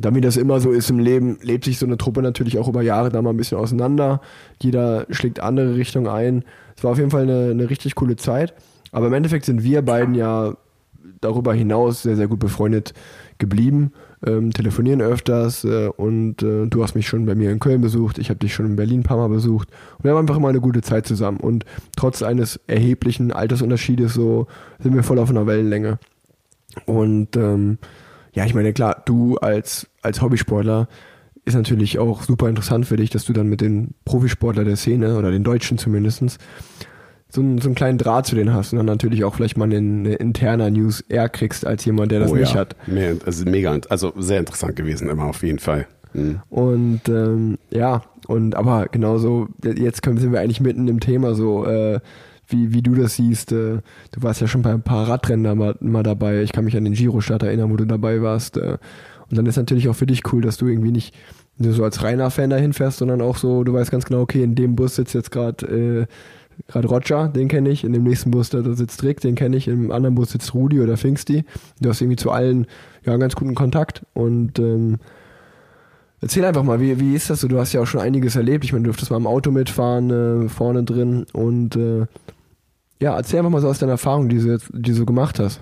[0.02, 2.68] Da wie das immer so ist im Leben, lebt sich so eine Truppe natürlich auch
[2.68, 4.22] über Jahre da mal ein bisschen auseinander.
[4.62, 6.44] Jeder schlägt andere Richtungen ein.
[6.78, 8.54] Es war auf jeden Fall eine, eine richtig coole Zeit.
[8.92, 10.56] Aber im Endeffekt sind wir beiden ja
[11.22, 12.94] darüber hinaus sehr, sehr gut befreundet
[13.38, 13.94] geblieben,
[14.26, 18.18] ähm, telefonieren öfters äh, und äh, du hast mich schon bei mir in Köln besucht,
[18.18, 20.50] ich habe dich schon in Berlin ein paar Mal besucht und wir haben einfach immer
[20.50, 24.48] eine gute Zeit zusammen und trotz eines erheblichen Altersunterschiedes so
[24.80, 26.00] sind wir voll auf einer Wellenlänge.
[26.86, 27.78] Und ähm,
[28.34, 30.88] ja, ich meine, klar, du als, als Hobbysportler
[31.46, 35.18] ist natürlich auch super interessant für dich, dass du dann mit den Profisportler der Szene
[35.18, 36.38] oder den Deutschen zumindestens
[37.32, 39.66] so einen, so einen kleinen Draht zu denen hast und dann natürlich auch vielleicht mal
[39.66, 42.60] eine, eine interne News eher kriegst als jemand, der das oh, nicht ja.
[42.60, 42.76] hat.
[42.88, 45.86] Mehr, also mega, also sehr interessant gewesen immer auf jeden Fall.
[46.14, 46.42] Mhm.
[46.50, 51.66] Und ähm, ja, und aber genauso, jetzt können, sind wir eigentlich mitten im Thema so,
[51.66, 52.00] äh,
[52.48, 53.52] wie, wie du das siehst.
[53.52, 56.42] Äh, du warst ja schon bei ein paar Radrennen mal, mal dabei.
[56.42, 58.58] Ich kann mich an den Giro-Start erinnern, wo du dabei warst.
[58.58, 58.78] Äh,
[59.30, 61.14] und dann ist natürlich auch für dich cool, dass du irgendwie nicht
[61.58, 64.44] nur so als reiner Fan dahin fährst, sondern auch so, du weißt ganz genau, okay,
[64.44, 66.06] in dem Bus sitzt jetzt gerade äh,
[66.68, 69.68] gerade Roger, den kenne ich, in dem nächsten Bus da, sitzt Rick, den kenne ich,
[69.68, 71.46] im anderen Bus sitzt Rudi oder Pfingsti.
[71.80, 72.68] Du hast irgendwie zu allen
[73.06, 74.98] ja einen ganz guten Kontakt und ähm,
[76.22, 77.48] Erzähl einfach mal, wie, wie ist das so?
[77.48, 78.66] Du hast ja auch schon einiges erlebt.
[78.66, 80.10] Ich meine, du durftest mal im Auto mitfahren,
[80.46, 81.26] äh, vorne drin.
[81.32, 82.08] Und äh,
[83.02, 85.62] ja, erzähl einfach mal so aus deiner Erfahrung, die du, jetzt, die du gemacht hast.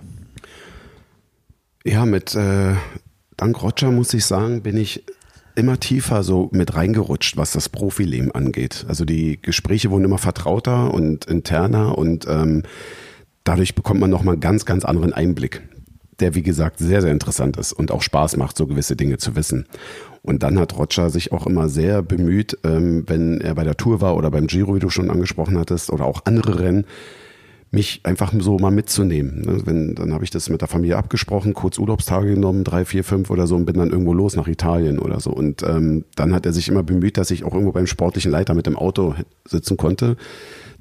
[1.84, 2.74] Ja, mit äh,
[3.38, 5.04] dank Roger muss ich sagen, bin ich
[5.56, 8.86] immer tiefer so mit reingerutscht, was das Profileben angeht.
[8.88, 12.64] Also die Gespräche wurden immer vertrauter und interner und ähm,
[13.44, 15.64] dadurch bekommt man nochmal einen ganz, ganz anderen Einblick,
[16.20, 19.36] der wie gesagt sehr, sehr interessant ist und auch Spaß macht, so gewisse Dinge zu
[19.36, 19.66] wissen.
[20.22, 24.02] Und dann hat Roger sich auch immer sehr bemüht, ähm, wenn er bei der Tour
[24.02, 26.86] war oder beim Giro, wie du schon angesprochen hattest, oder auch andere Rennen,
[27.72, 29.42] mich einfach so mal mitzunehmen.
[29.42, 29.62] ne?
[29.66, 33.30] Wenn, dann habe ich das mit der Familie abgesprochen, kurz Urlaubstage genommen, drei, vier, fünf
[33.30, 35.32] oder so und bin dann irgendwo los nach Italien oder so.
[35.32, 38.54] Und ähm, dann hat er sich immer bemüht, dass ich auch irgendwo beim sportlichen Leiter
[38.54, 40.16] mit dem Auto sitzen konnte.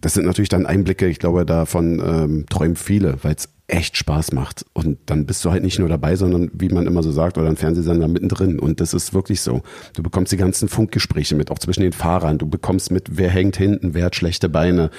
[0.00, 4.32] Das sind natürlich dann Einblicke, ich glaube, davon ähm, träumen viele, weil es echt Spaß
[4.32, 4.64] macht.
[4.72, 7.48] Und dann bist du halt nicht nur dabei, sondern wie man immer so sagt, oder
[7.48, 8.60] ein Fernsehsender mittendrin.
[8.60, 9.62] Und das ist wirklich so.
[9.94, 12.38] Du bekommst die ganzen Funkgespräche mit, auch zwischen den Fahrern.
[12.38, 14.90] Du bekommst mit, wer hängt hinten, wer hat schlechte Beine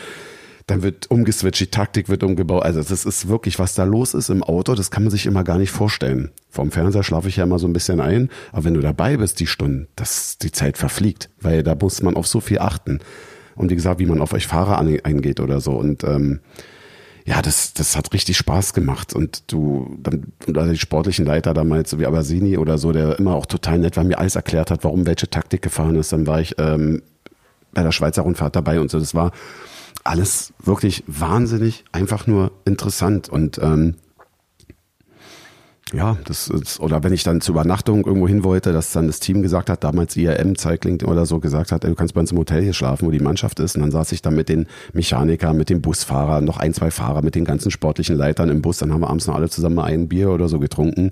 [0.67, 2.63] dann wird umgeswitcht, die Taktik wird umgebaut.
[2.63, 5.45] Also das ist wirklich, was da los ist im Auto, das kann man sich immer
[5.45, 6.31] gar nicht vorstellen.
[6.49, 9.39] Vom Fernseher schlafe ich ja immer so ein bisschen ein, aber wenn du dabei bist,
[9.39, 12.99] die Stunden, das, die Zeit verfliegt, weil da muss man auf so viel achten.
[13.55, 15.71] Und wie gesagt, wie man auf euch Fahrer eingeht oder so.
[15.71, 16.41] Und ähm,
[17.25, 19.13] ja, das, das hat richtig Spaß gemacht.
[19.13, 23.35] Und du, dann, also die sportlichen Leiter damals, so wie Abasini oder so, der immer
[23.35, 26.11] auch total nett war, mir alles erklärt hat, warum welche Taktik gefahren ist.
[26.11, 27.01] Dann war ich ähm,
[27.73, 28.99] bei der Schweizer Rundfahrt dabei und so.
[28.99, 29.31] Das war
[30.07, 33.29] alles wirklich wahnsinnig, einfach nur interessant.
[33.29, 33.95] Und ähm,
[35.93, 39.21] ja, das ist, oder wenn ich dann zur Übernachtung irgendwo hin wollte, dass dann das
[39.21, 42.31] Team gesagt hat, damals IRM Cycling oder so gesagt hat, ey, du kannst bei uns
[42.31, 43.75] im Hotel hier schlafen, wo die Mannschaft ist.
[43.75, 47.21] Und dann saß ich dann mit den Mechanikern, mit dem Busfahrer, noch ein, zwei Fahrer,
[47.21, 48.79] mit den ganzen sportlichen Leitern im Bus.
[48.79, 51.11] Dann haben wir abends noch alle zusammen ein Bier oder so getrunken.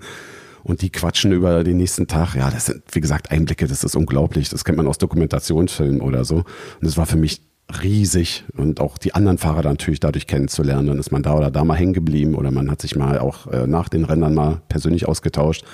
[0.63, 2.35] Und die quatschen über den nächsten Tag.
[2.35, 4.49] Ja, das sind, wie gesagt, Einblicke, das ist unglaublich.
[4.49, 6.37] Das kennt man aus Dokumentationsfilmen oder so.
[6.37, 6.45] Und
[6.81, 7.41] das war für mich
[7.81, 10.87] riesig und auch die anderen Fahrer dann natürlich dadurch kennenzulernen.
[10.87, 13.47] Dann ist man da oder da mal hängen geblieben oder man hat sich mal auch
[13.47, 15.65] äh, nach den Rennern mal persönlich ausgetauscht.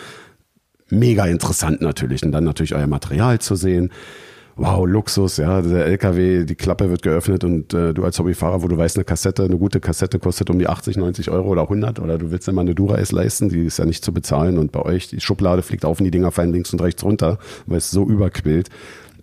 [0.90, 2.24] Mega interessant natürlich.
[2.24, 3.92] Und dann natürlich euer Material zu sehen.
[4.58, 8.68] wow, Luxus, ja, der LKW, die Klappe wird geöffnet und äh, du als Hobbyfahrer, wo
[8.68, 12.00] du weißt, eine Kassette, eine gute Kassette kostet um die 80, 90 Euro oder 100
[12.00, 14.82] oder du willst immer eine Dura-S leisten, die ist ja nicht zu bezahlen und bei
[14.82, 17.92] euch, die Schublade fliegt auf und die Dinger fallen links und rechts runter, weil es
[17.92, 18.70] so überquillt.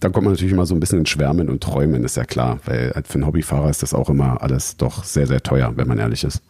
[0.00, 2.58] Dann kommt man natürlich immer so ein bisschen ins Schwärmen und Träumen, ist ja klar,
[2.66, 5.98] weil für einen Hobbyfahrer ist das auch immer alles doch sehr, sehr teuer, wenn man
[5.98, 6.42] ehrlich ist.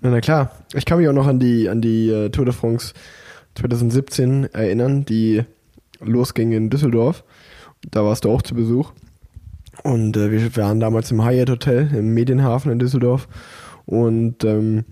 [0.00, 0.50] Na, na klar.
[0.74, 2.94] Ich kann mich auch noch an die, an die äh, Tour de France
[3.54, 5.42] 2017 erinnern, die
[6.00, 7.24] losging in Düsseldorf.
[7.90, 8.92] Da warst du auch zu Besuch.
[9.82, 13.28] Und äh, wir waren damals im Hyatt Hotel im Medienhafen in Düsseldorf.
[13.86, 14.84] Und ähm,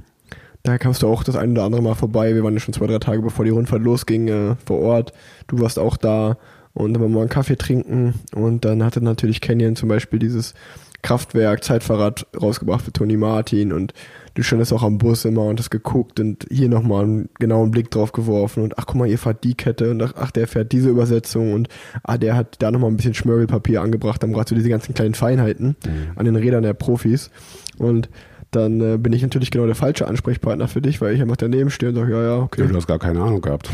[0.63, 2.35] da kamst du auch das ein oder andere Mal vorbei.
[2.35, 5.13] Wir waren ja schon zwei, drei Tage bevor die Rundfahrt losging äh, vor Ort.
[5.47, 6.37] Du warst auch da
[6.79, 8.15] und dann haben wir mal einen Kaffee trinken.
[8.33, 10.55] Und dann hatte natürlich Canyon zum Beispiel dieses
[11.03, 13.73] Kraftwerk, Zeitfahrrad rausgebracht für Tony Martin.
[13.73, 13.95] Und
[14.35, 17.91] du standest auch am Bus immer und hast geguckt und hier nochmal einen genauen Blick
[17.91, 18.63] drauf geworfen.
[18.63, 21.53] Und ach guck mal, ihr fahrt die Kette und ach, der fährt diese Übersetzung.
[21.53, 21.69] Und
[22.05, 25.15] ah, der hat da nochmal ein bisschen Schmörgelpapier angebracht, dann gerade so diese ganzen kleinen
[25.15, 26.13] Feinheiten mhm.
[26.15, 27.31] an den Rädern der Profis.
[27.79, 28.09] Und
[28.51, 31.69] dann äh, bin ich natürlich genau der falsche Ansprechpartner für dich, weil ich einfach daneben
[31.71, 32.63] stehe und sage, ja, ja, okay.
[32.63, 33.69] Ja, du hast gar keine Ahnung gehabt.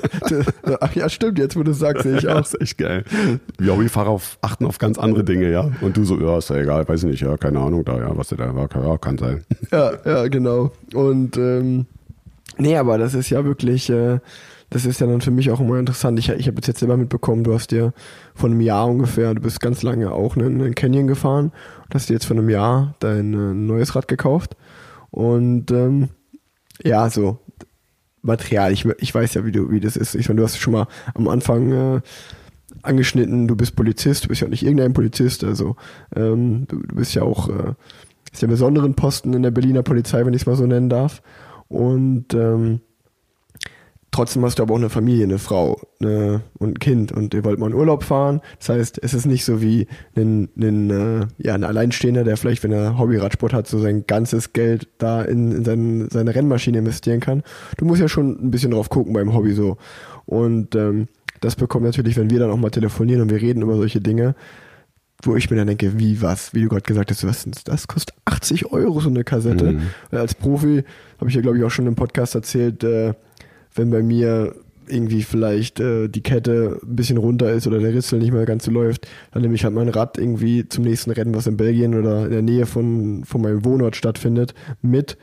[0.80, 2.36] Ach ja, stimmt, jetzt wo du es sagst, sehe ich auch.
[2.36, 3.04] das ist echt geil.
[3.58, 5.70] Wir Hobbyfahrer auf, achten auf ganz andere Dinge, ja.
[5.82, 8.28] Und du so, ja, ist ja egal, weiß nicht, ja, keine Ahnung da, ja, was
[8.28, 9.44] der da war, ja, kann sein.
[9.70, 10.72] Ja, ja, genau.
[10.94, 11.86] Und ähm,
[12.56, 14.18] nee, aber das ist ja wirklich, äh,
[14.70, 16.18] das ist ja dann für mich auch immer interessant.
[16.18, 17.92] Ich, ich habe jetzt, jetzt selber mitbekommen, du hast dir
[18.34, 21.52] von einem Jahr ungefähr, du bist ganz lange auch ne, in Canyon gefahren
[21.90, 24.56] und hast dir jetzt von einem Jahr dein äh, neues Rad gekauft.
[25.10, 26.10] Und ähm,
[26.84, 27.40] ja, so
[28.22, 30.14] Material, ich, ich weiß ja, wie du, wie das ist.
[30.14, 32.00] Ich meine, du hast schon mal am Anfang äh,
[32.82, 35.74] angeschnitten, du bist Polizist, du bist ja nicht irgendein Polizist, also
[36.14, 37.74] ähm, du, du bist ja auch äh,
[38.32, 41.22] ist ja besonderen Posten in der Berliner Polizei, wenn ich es mal so nennen darf.
[41.66, 42.80] Und ähm,
[44.12, 47.44] Trotzdem hast du aber auch eine Familie, eine Frau eine, und ein Kind und ihr
[47.44, 48.40] wollt mal in Urlaub fahren.
[48.58, 52.64] Das heißt, es ist nicht so wie ein, ein, äh, ja, ein Alleinstehender, der vielleicht,
[52.64, 57.20] wenn er Hobbyradsport hat, so sein ganzes Geld da in, in sein, seine Rennmaschine investieren
[57.20, 57.44] kann.
[57.76, 59.76] Du musst ja schon ein bisschen drauf gucken beim Hobby so.
[60.26, 61.06] Und ähm,
[61.40, 64.34] das bekommt natürlich, wenn wir dann auch mal telefonieren und wir reden über solche Dinge,
[65.22, 68.16] wo ich mir dann denke, wie was, wie du gerade gesagt hast, was das kostet
[68.24, 69.72] 80 Euro so eine Kassette.
[69.72, 69.82] Mhm.
[70.10, 70.82] Als Profi
[71.18, 73.14] habe ich ja glaube ich auch schon im Podcast erzählt, äh,
[73.74, 74.54] wenn bei mir
[74.90, 78.64] irgendwie vielleicht äh, die Kette ein bisschen runter ist oder der Ritzel nicht mehr ganz
[78.64, 81.94] so läuft, dann nehme ich halt mein Rad irgendwie zum nächsten Rennen, was in Belgien
[81.94, 85.16] oder in der Nähe von, von meinem Wohnort stattfindet, mit,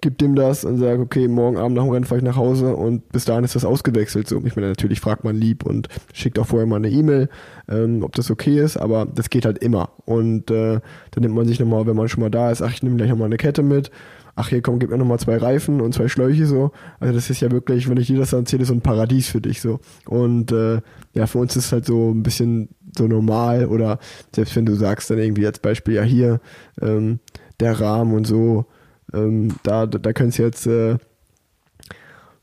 [0.00, 2.74] gib dem das und sage, okay, morgen Abend nach dem Rennen fahre ich nach Hause
[2.74, 4.28] und bis dahin ist das ausgewechselt.
[4.28, 7.28] So, ich meine, natürlich fragt man lieb und schickt auch vorher mal eine E-Mail,
[7.68, 9.90] ähm, ob das okay ist, aber das geht halt immer.
[10.06, 12.82] Und äh, dann nimmt man sich nochmal, wenn man schon mal da ist, ach, ich
[12.82, 13.90] nehme gleich nochmal eine Kette mit
[14.40, 16.72] ach hier komm, gib mir nochmal zwei Reifen und zwei Schläuche so.
[16.98, 19.60] Also das ist ja wirklich, wenn ich dir das erzähle, so ein Paradies für dich
[19.60, 19.80] so.
[20.06, 20.80] Und äh,
[21.14, 23.98] ja, für uns ist es halt so ein bisschen so normal oder
[24.34, 26.40] selbst wenn du sagst dann irgendwie als Beispiel, ja hier,
[26.80, 27.20] ähm,
[27.60, 28.64] der Rahmen und so,
[29.12, 30.96] ähm, da, da könntest du jetzt äh,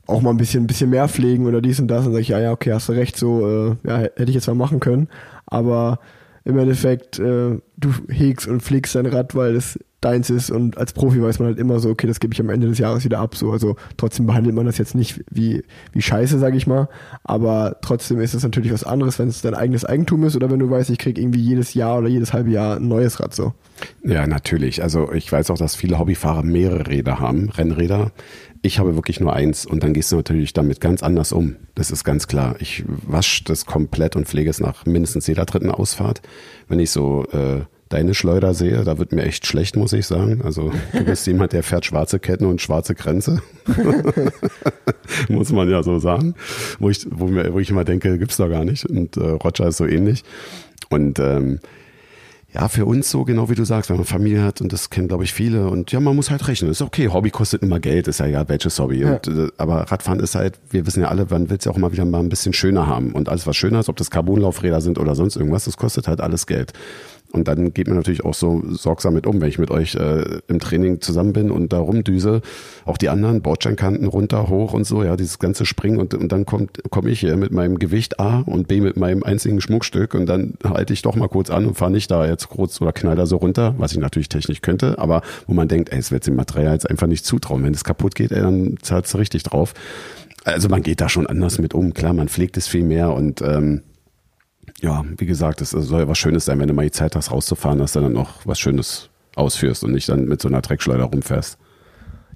[0.06, 2.06] auch mal ein bisschen, ein bisschen mehr pflegen oder dies und das.
[2.06, 4.46] Und sag ich, ja, ja, okay, hast du recht, so, äh, ja, hätte ich jetzt
[4.46, 5.08] mal machen können.
[5.46, 5.98] Aber
[6.44, 10.92] im Endeffekt, äh, du hegst und pflegst dein Rad, weil es deins ist und als
[10.92, 13.18] Profi weiß man halt immer so, okay, das gebe ich am Ende des Jahres wieder
[13.18, 13.34] ab.
[13.34, 16.88] So, also trotzdem behandelt man das jetzt nicht wie, wie Scheiße, sage ich mal.
[17.24, 20.60] Aber trotzdem ist es natürlich was anderes, wenn es dein eigenes Eigentum ist oder wenn
[20.60, 23.54] du weißt, ich kriege irgendwie jedes Jahr oder jedes halbe Jahr ein neues Rad so.
[24.04, 24.82] Ja, natürlich.
[24.82, 28.12] Also ich weiß auch, dass viele Hobbyfahrer mehrere Räder haben, Rennräder.
[28.62, 31.56] Ich habe wirklich nur eins und dann gehst du natürlich damit ganz anders um.
[31.74, 32.56] Das ist ganz klar.
[32.60, 36.22] Ich wasche das komplett und pflege es nach mindestens jeder dritten Ausfahrt.
[36.68, 40.42] Wenn ich so äh, deine Schleuder sehe, da wird mir echt schlecht, muss ich sagen.
[40.44, 43.42] Also du bist jemand, der fährt schwarze Ketten und schwarze Grenze.
[45.28, 46.34] muss man ja so sagen.
[46.78, 48.84] Wo ich, wo, mir, wo ich immer denke, gibt's da gar nicht.
[48.86, 50.24] Und äh, Roger ist so ähnlich.
[50.90, 51.60] Und ähm,
[52.52, 55.06] ja, für uns so, genau wie du sagst, wenn man Familie hat und das kennen,
[55.06, 56.70] glaube ich, viele und ja, man muss halt rechnen.
[56.70, 59.00] Ist okay, Hobby kostet immer Geld, ist ja egal, welches Hobby.
[59.00, 59.16] Ja.
[59.16, 61.76] Und, äh, aber Radfahren ist halt, wir wissen ja alle, man will es ja auch
[61.76, 63.12] immer wieder mal ein bisschen schöner haben.
[63.12, 66.22] Und alles, was schöner ist, ob das Carbonlaufräder sind oder sonst irgendwas, das kostet halt
[66.22, 66.72] alles Geld.
[67.30, 70.40] Und dann geht man natürlich auch so sorgsam mit um, wenn ich mit euch äh,
[70.48, 72.40] im Training zusammen bin und da rumdüse.
[72.86, 76.46] Auch die anderen Bordsteinkanten runter, hoch und so, ja, dieses ganze Springen und, und dann
[76.46, 80.26] kommt komme ich hier mit meinem Gewicht A und B mit meinem einzigen Schmuckstück und
[80.26, 83.16] dann halte ich doch mal kurz an und fahre nicht da jetzt kurz oder knall
[83.16, 86.26] da so runter, was ich natürlich technisch könnte, aber wo man denkt, ey, es wird
[86.26, 87.62] dem Material jetzt einfach nicht zutrauen.
[87.62, 89.74] Wenn es kaputt geht, ey, dann zahlt es richtig drauf.
[90.44, 91.92] Also man geht da schon anders mit um.
[91.92, 93.82] Klar, man pflegt es viel mehr und ähm,
[94.80, 97.32] ja, wie gesagt, es soll ja was Schönes sein, wenn du mal die Zeit hast,
[97.32, 101.04] rauszufahren, dass du dann noch was Schönes ausführst und nicht dann mit so einer Dreckschleuder
[101.04, 101.58] rumfährst.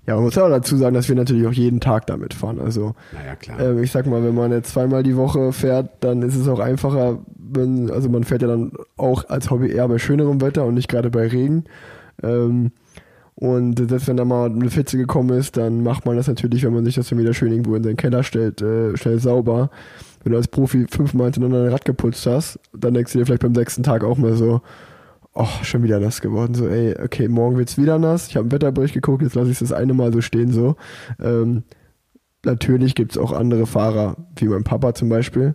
[0.07, 2.59] Ja, man muss auch dazu sagen, dass wir natürlich auch jeden Tag damit fahren.
[2.61, 3.61] Also, naja, klar.
[3.61, 6.59] Äh, ich sag mal, wenn man jetzt zweimal die Woche fährt, dann ist es auch
[6.59, 10.75] einfacher, wenn, also man fährt ja dann auch als Hobby eher bei schönerem Wetter und
[10.75, 11.65] nicht gerade bei Regen.
[12.23, 12.73] Ähm,
[13.37, 16.75] und selbst wenn da mal eine Fitze gekommen ist, dann macht man das natürlich, wenn
[16.75, 19.71] man sich das dann wieder schön irgendwo in seinen Keller stellt, äh, schnell sauber.
[20.23, 23.43] Wenn du als Profi fünfmal hintereinander ein Rad geputzt hast, dann denkst du dir vielleicht
[23.43, 24.61] beim sechsten Tag auch mal so,
[25.35, 26.55] oh, schon wieder nass geworden.
[26.55, 28.29] So, ey, okay, morgen wird's wieder nass.
[28.29, 30.53] Ich habe einen Wetterbericht geguckt, jetzt lasse ich das eine Mal so stehen.
[30.53, 30.77] So,
[31.21, 31.65] ähm,
[32.45, 35.55] natürlich gibt's auch andere Fahrer, wie mein Papa zum Beispiel.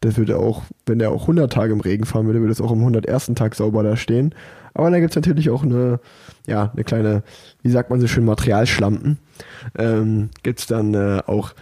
[0.00, 2.72] Das würde auch, wenn der auch 100 Tage im Regen fahren würde, würde es auch
[2.72, 3.32] am 101.
[3.34, 4.34] Tag sauber da stehen.
[4.72, 6.00] Aber dann gibt's natürlich auch eine,
[6.46, 7.22] ja, eine kleine,
[7.62, 9.18] wie sagt man so schön, Materialschlampen.
[9.78, 11.54] Ähm, gibt's dann äh, auch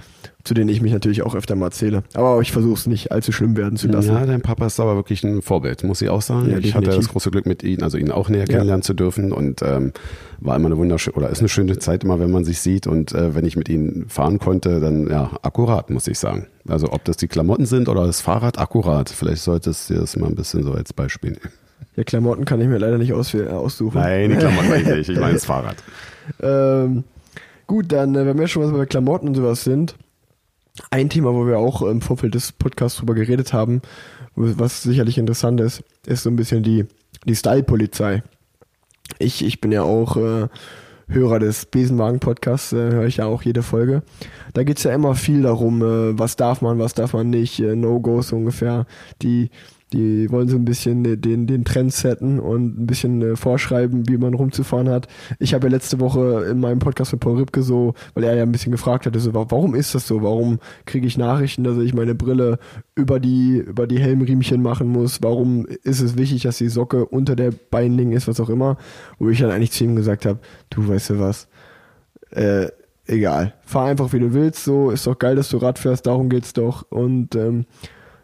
[0.48, 2.02] zu denen ich mich natürlich auch öfter mal zähle.
[2.14, 4.14] Aber ich versuche es nicht allzu schlimm werden zu lassen.
[4.14, 6.50] Ja, dein Papa ist aber wirklich ein Vorbild, muss ich auch sagen.
[6.50, 9.30] Ja, ich hatte das große Glück, mit ihm, also ihn auch näher kennenlernen zu dürfen
[9.30, 9.92] und ähm,
[10.38, 13.12] war immer eine wunderschöne, oder ist eine schöne Zeit immer, wenn man sich sieht und
[13.12, 16.46] äh, wenn ich mit ihm fahren konnte, dann ja, akkurat, muss ich sagen.
[16.66, 19.10] Also ob das die Klamotten sind oder das Fahrrad, akkurat.
[19.10, 21.52] Vielleicht solltest du das mal ein bisschen so als Beispiel nehmen.
[21.98, 23.98] Ja, Klamotten kann ich mir leider nicht äh, aussuchen.
[23.98, 25.82] Nein, die Klamotten ich nicht, ich meine das Fahrrad.
[26.40, 27.02] Ähm,
[27.66, 29.96] gut, dann, äh, wenn wir schon was bei Klamotten und sowas sind,
[30.90, 33.82] ein Thema, wo wir auch im Vorfeld des Podcasts drüber geredet haben,
[34.36, 36.86] was sicherlich interessant ist, ist so ein bisschen die,
[37.24, 38.22] die Style-Polizei.
[39.18, 40.46] Ich, ich bin ja auch äh,
[41.08, 44.04] Hörer des Besenwagen-Podcasts, äh, höre ich ja auch jede Folge.
[44.54, 47.74] Da geht's ja immer viel darum, äh, was darf man, was darf man nicht, äh,
[47.74, 48.86] No-Gos so ungefähr.
[49.20, 49.50] Die,
[49.92, 54.08] die wollen so ein bisschen äh, den, den Trend setten und ein bisschen äh, vorschreiben,
[54.08, 55.08] wie man rumzufahren hat.
[55.38, 58.42] Ich habe ja letzte Woche in meinem Podcast mit Paul Ripke so, weil er ja
[58.42, 60.22] ein bisschen gefragt hatte, so, wa- warum ist das so?
[60.22, 62.58] Warum kriege ich Nachrichten, dass ich meine Brille
[62.94, 65.22] über die, über die Helmriemchen machen muss?
[65.22, 68.76] Warum ist es wichtig, dass die Socke unter der Beinling ist, was auch immer?
[69.18, 70.38] Wo ich dann eigentlich zu ihm gesagt habe,
[70.70, 71.48] du weißt du was,
[72.30, 72.66] äh,
[73.06, 73.54] egal.
[73.64, 76.52] Fahr einfach wie du willst, so ist doch geil, dass du Rad fährst, darum geht's
[76.52, 76.82] doch.
[76.90, 77.64] Und ähm,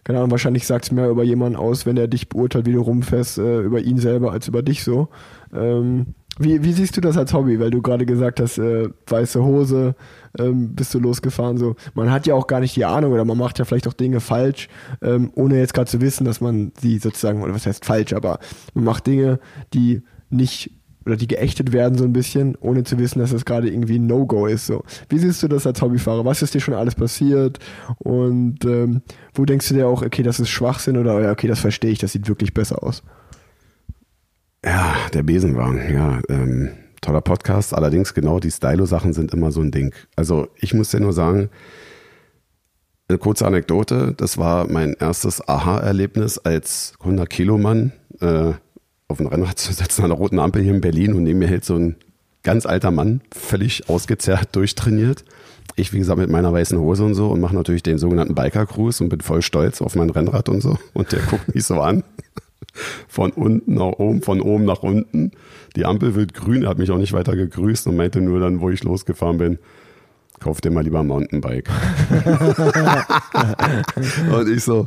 [0.05, 3.39] keine Ahnung, wahrscheinlich sagt's mehr über jemanden aus, wenn er dich beurteilt, wie du rumfährst,
[3.39, 5.09] äh, über ihn selber als über dich so.
[5.55, 7.61] Ähm, wie, wie siehst du das als Hobby?
[7.61, 9.95] Weil du gerade gesagt hast, äh, weiße Hose,
[10.39, 11.59] ähm, bist du losgefahren.
[11.59, 13.93] So, man hat ja auch gar nicht die Ahnung oder man macht ja vielleicht auch
[13.93, 14.69] Dinge falsch,
[15.01, 18.41] ähm, ohne jetzt gerade zu wissen, dass man sie sozusagen, oder was heißt falsch, aber
[18.75, 19.39] man macht Dinge,
[19.73, 20.73] die nicht
[21.07, 24.07] oder die geächtet werden so ein bisschen, ohne zu wissen, dass das gerade irgendwie ein
[24.07, 24.67] No-Go ist.
[24.67, 24.83] So.
[25.09, 26.25] Wie siehst du das als Hobbyfahrer?
[26.25, 27.59] Was ist dir schon alles passiert?
[27.99, 29.03] Und ähm,
[29.35, 32.13] wo denkst du dir auch, okay, das ist Schwachsinn oder okay, das verstehe ich, das
[32.13, 33.03] sieht wirklich besser aus?
[34.65, 36.21] Ja, der Besenwagen, ja.
[36.29, 36.71] Ähm,
[37.03, 37.75] toller Podcast.
[37.75, 39.95] Allerdings genau die Stylo-Sachen sind immer so ein Ding.
[40.17, 41.51] Also ich muss dir nur sagen,
[43.09, 44.15] eine kurze Anekdote.
[44.17, 48.53] Das war mein erstes Aha-Erlebnis als 100-Kilo-Mann äh,
[49.15, 51.47] auf ein Rennrad zu setzen an der roten Ampel hier in Berlin und neben mir
[51.47, 51.95] hält so ein
[52.43, 55.25] ganz alter Mann, völlig ausgezerrt, durchtrainiert.
[55.77, 59.03] Ich, wie gesagt, mit meiner weißen Hose und so und mache natürlich den sogenannten Biker-Cruise
[59.03, 60.79] und bin voll stolz auf mein Rennrad und so.
[60.95, 62.03] Und der guckt mich so an
[63.09, 65.31] von unten nach oben, von oben nach unten.
[65.77, 68.61] Die Ampel wird grün, er hat mich auch nicht weiter gegrüßt und meinte nur dann,
[68.61, 69.59] wo ich losgefahren bin,
[70.41, 71.71] kauf dir mal lieber ein Mountainbike.
[74.37, 74.87] und ich so,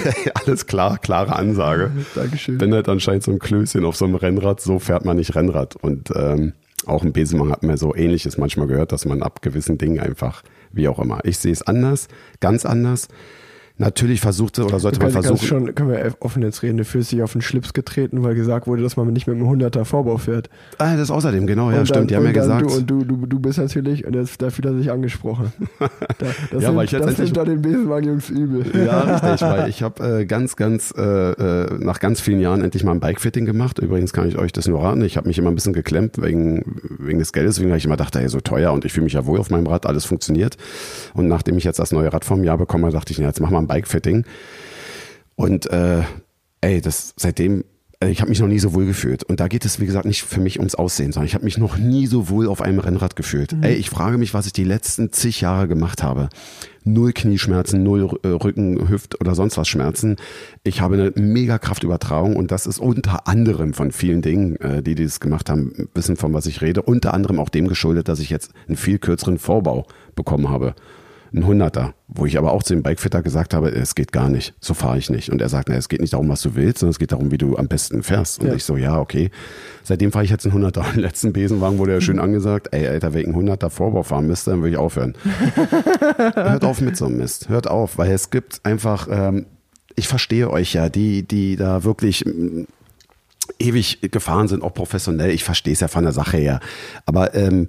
[0.34, 1.90] alles klar, klare Ansage.
[2.14, 2.58] Dankeschön.
[2.58, 5.76] Bin halt anscheinend so ein Klößchen auf so einem Rennrad, so fährt man nicht Rennrad.
[5.76, 6.52] Und ähm,
[6.86, 10.42] auch im Besenwagen hat man so ähnliches manchmal gehört, dass man ab gewissen Dingen einfach,
[10.72, 11.20] wie auch immer.
[11.24, 12.08] Ich sehe es anders,
[12.40, 13.08] ganz anders.
[13.78, 15.46] Natürlich versuchte oder sollte man versuchen.
[15.46, 18.66] schon, können wir offen jetzt reden, du fühlst dich auf den Schlips getreten, weil gesagt
[18.66, 20.50] wurde, dass man nicht mit einem 100er Vorbau fährt.
[20.78, 22.10] Ah, das außerdem, genau, ja, Und stimmt.
[22.10, 22.70] Die haben ja dann gesagt.
[22.70, 25.52] Du, und du, du, du bist natürlich, und jetzt, da fühlt er sich angesprochen.
[26.18, 28.64] Da, das Ja, sind, weil ich das sind da den Besenwagen-Jungs übel.
[28.86, 32.84] Ja, richtig, weil ich habe äh, ganz, ganz, äh, äh, nach ganz vielen Jahren endlich
[32.84, 33.78] mal ein Bikefitting gemacht.
[33.78, 35.02] Übrigens kann ich euch das nur raten.
[35.02, 38.20] Ich habe mich immer ein bisschen geklemmt wegen, wegen des Geldes, wegen ich immer dachte,
[38.20, 40.56] hey, so teuer und ich fühle mich ja wohl auf meinem Rad, alles funktioniert.
[41.14, 43.50] Und nachdem ich jetzt das neue Rad vom Jahr bekomme, dachte ich, na, jetzt mach
[43.50, 44.24] mal ein Bikefitting.
[45.34, 46.02] Und äh,
[46.60, 47.64] ey, das seitdem,
[48.02, 49.24] äh, ich habe mich noch nie so wohl gefühlt.
[49.24, 51.58] Und da geht es, wie gesagt, nicht für mich ums Aussehen, sondern ich habe mich
[51.58, 53.54] noch nie so wohl auf einem Rennrad gefühlt.
[53.62, 56.28] Ey, ich frage mich, was ich die letzten zig Jahre gemacht habe.
[56.84, 60.16] Null Knieschmerzen, null äh, Rücken, Hüft oder sonst was Schmerzen.
[60.64, 64.94] Ich habe eine mega Kraftübertragung und das ist unter anderem von vielen Dingen, äh, die,
[64.94, 66.82] die das gemacht haben, wissen, von was ich rede.
[66.82, 70.74] Unter anderem auch dem geschuldet, dass ich jetzt einen viel kürzeren Vorbau bekommen habe
[71.34, 74.54] ein Hunderter, wo ich aber auch zu dem Bikefitter gesagt habe, es geht gar nicht,
[74.60, 75.30] so fahre ich nicht.
[75.30, 77.30] Und er sagt, na, es geht nicht darum, was du willst, sondern es geht darum,
[77.30, 78.40] wie du am besten fährst.
[78.40, 78.54] Und Ja.
[78.54, 79.30] ich so, ja, okay.
[79.82, 80.84] Seitdem fahre ich jetzt einen Hunderter.
[80.94, 84.26] Im letzten Besenwagen wurde ja schön angesagt, ey, Alter, wenn ich einen Hunderter Vorbau fahren
[84.26, 85.14] müsste, dann würde ich aufhören.
[86.34, 87.48] Hört auf mit so einem Mist.
[87.48, 89.46] Hört auf, weil es gibt einfach, ähm,
[89.96, 92.62] ich verstehe euch ja, die, die da wirklich mm,
[93.58, 95.30] ewig gefahren sind, auch professionell.
[95.30, 96.60] Ich verstehe es ja von der Sache her.
[97.06, 97.68] Aber ähm,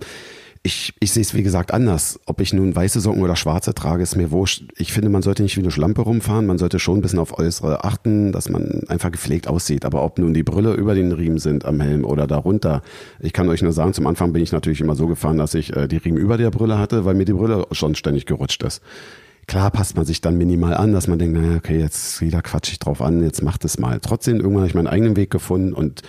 [0.66, 2.22] ich, ich sehe es wie gesagt anders.
[2.26, 4.64] Ob ich nun weiße Socken oder schwarze trage, ist mir wurscht.
[4.78, 6.46] Ich finde, man sollte nicht wie eine Schlampe rumfahren.
[6.46, 9.84] Man sollte schon ein bisschen auf Äußere achten, dass man einfach gepflegt aussieht.
[9.84, 12.82] Aber ob nun die Brille über den Riemen sind am Helm oder darunter,
[13.20, 15.76] ich kann euch nur sagen, zum Anfang bin ich natürlich immer so gefahren, dass ich
[15.76, 18.82] äh, die Riemen über der Brille hatte, weil mir die Brille schon ständig gerutscht ist.
[19.48, 22.72] Klar passt man sich dann minimal an, dass man denkt, naja, okay, jetzt wieder quatsch
[22.72, 24.00] ich drauf an, jetzt macht es mal.
[24.02, 26.04] Trotzdem, irgendwann habe ich meinen eigenen Weg gefunden und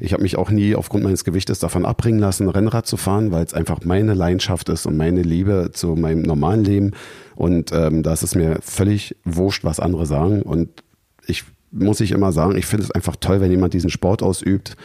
[0.00, 3.44] ich habe mich auch nie aufgrund meines Gewichtes davon abbringen lassen, Rennrad zu fahren, weil
[3.44, 6.92] es einfach meine Leidenschaft ist und meine Liebe zu meinem normalen Leben.
[7.34, 10.42] Und ähm, da ist es mir völlig wurscht, was andere sagen.
[10.42, 10.68] Und
[11.26, 14.76] ich muss ich immer sagen, ich finde es einfach toll, wenn jemand diesen Sport ausübt.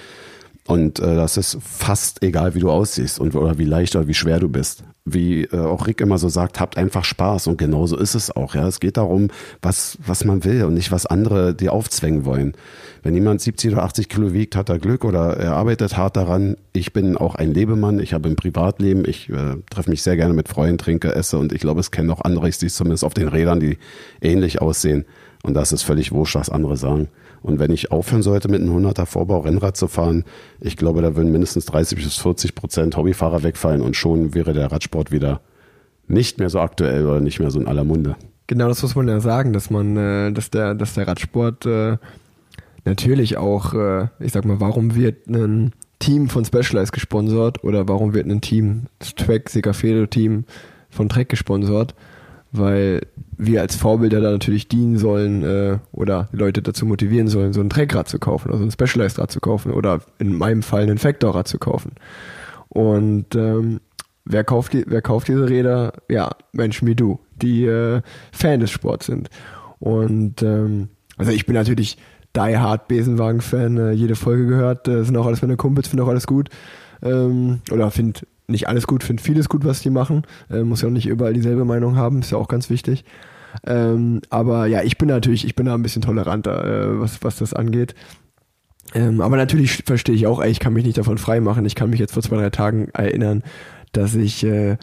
[0.65, 4.13] Und äh, das ist fast egal, wie du aussiehst und oder wie leicht oder wie
[4.13, 7.97] schwer du bist wie äh, auch Rick immer so sagt, habt einfach Spaß und genauso
[7.97, 8.55] ist es auch.
[8.55, 9.29] Ja, es geht darum,
[9.61, 12.53] was was man will und nicht was andere dir aufzwängen wollen.
[13.01, 16.55] Wenn jemand 70 oder 80 Kilo wiegt, hat er Glück oder er arbeitet hart daran.
[16.71, 17.99] Ich bin auch ein Lebemann.
[17.99, 19.03] Ich habe ein Privatleben.
[19.05, 22.09] Ich äh, treffe mich sehr gerne mit Freunden, trinke, esse und ich glaube, es kennen
[22.09, 22.47] auch andere.
[22.47, 23.77] Ich sehe es zumindest auf den Rädern, die
[24.21, 25.05] ähnlich aussehen.
[25.43, 27.09] Und das ist völlig wurscht, was andere sagen.
[27.43, 30.23] Und wenn ich aufhören sollte, mit einem 100er Vorbau Rennrad zu fahren,
[30.61, 34.71] ich glaube, da würden mindestens 30 bis 40 Prozent Hobbyfahrer wegfallen und schon wäre der
[34.71, 35.41] Radsport wieder
[36.07, 38.15] nicht mehr so aktuell oder nicht mehr so in aller Munde.
[38.47, 41.97] Genau, das muss man ja sagen, dass man, äh, dass der, dass der Radsport äh,
[42.85, 48.13] natürlich auch, äh, ich sag mal, warum wird ein Team von Specialized gesponsert oder warum
[48.13, 50.45] wird ein Team, das Track Segafredo Team
[50.89, 51.93] von Trek gesponsert?
[52.53, 53.01] Weil
[53.37, 57.69] wir als Vorbilder da natürlich dienen sollen äh, oder Leute dazu motivieren sollen, so ein
[57.69, 61.57] Treckrad zu kaufen, also ein Specialized-Rad zu kaufen oder in meinem Fall ein Factor-Rad zu
[61.57, 61.93] kaufen.
[62.69, 63.81] Und ähm,
[64.23, 65.93] wer kauft die, wer kauft diese Räder?
[66.09, 68.01] Ja, Menschen wie du, die äh,
[68.31, 69.29] Fan des Sports sind.
[69.79, 71.97] Und ähm, also ich bin natürlich
[72.35, 76.07] die Hard Besenwagen-Fan, äh, jede Folge gehört, äh, sind auch alles meine Kumpels, finde auch
[76.07, 76.49] alles gut.
[77.01, 80.23] Ähm, oder finde nicht alles gut, finde vieles gut, was die machen.
[80.49, 83.05] Äh, muss ja auch nicht überall dieselbe Meinung haben, ist ja auch ganz wichtig.
[83.65, 87.37] Ähm, aber ja, ich bin natürlich, ich bin da ein bisschen toleranter, äh, was, was
[87.37, 87.95] das angeht.
[88.93, 91.65] Ähm, aber natürlich verstehe ich auch, ey, ich kann mich nicht davon freimachen.
[91.65, 93.43] Ich kann mich jetzt vor zwei, drei Tagen erinnern,
[93.91, 94.77] dass ich äh,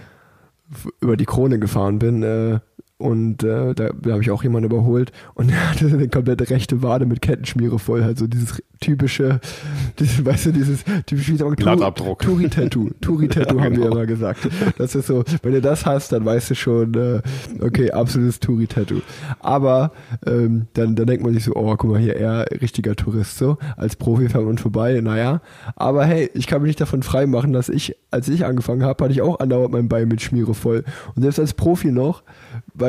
[1.00, 2.60] über die Krone gefahren bin, äh,
[3.00, 6.82] und äh, da, da habe ich auch jemanden überholt und er hatte eine komplette rechte
[6.82, 9.40] Wade mit Kettenschmiere voll, halt so dieses typische,
[9.98, 12.20] dieses, weißt du, dieses typische Blattabdruck.
[12.20, 12.90] Touri-Tattoo.
[13.00, 13.86] Touri-Tattoo ja, haben genau.
[13.86, 14.48] wir immer gesagt.
[14.78, 17.20] Das ist so, wenn du das hast, dann weißt du schon, äh,
[17.60, 19.00] okay, absolutes Touri-Tattoo.
[19.40, 19.92] Aber
[20.26, 23.58] ähm, dann, dann denkt man sich so, oh, guck mal hier, eher richtiger Tourist so.
[23.76, 25.42] Als Profi fährt man vorbei, naja.
[25.76, 29.04] Aber hey, ich kann mich nicht davon frei machen, dass ich, als ich angefangen habe,
[29.04, 30.84] hatte ich auch andauernd mein Bein mit Schmiere voll.
[31.14, 32.22] Und selbst als Profi noch,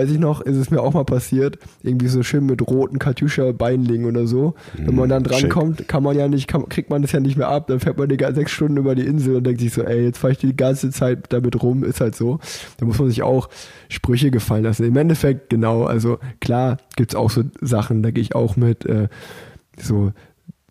[0.01, 4.07] weiß ich noch, ist es mir auch mal passiert, irgendwie so schön mit roten Katjuscha-Beinlingen
[4.07, 4.55] oder so.
[4.73, 7.49] Wenn man dann drankommt, kann man ja nicht, kann, kriegt man das ja nicht mehr
[7.49, 7.67] ab.
[7.67, 10.17] Dann fährt man die sechs Stunden über die Insel und denkt sich so, ey, jetzt
[10.17, 12.39] fahre ich die ganze Zeit damit rum, ist halt so.
[12.77, 13.49] Da muss man sich auch
[13.89, 14.85] Sprüche gefallen lassen.
[14.85, 19.07] Im Endeffekt, genau, also klar gibt's auch so Sachen, da gehe ich auch mit, äh,
[19.77, 20.13] so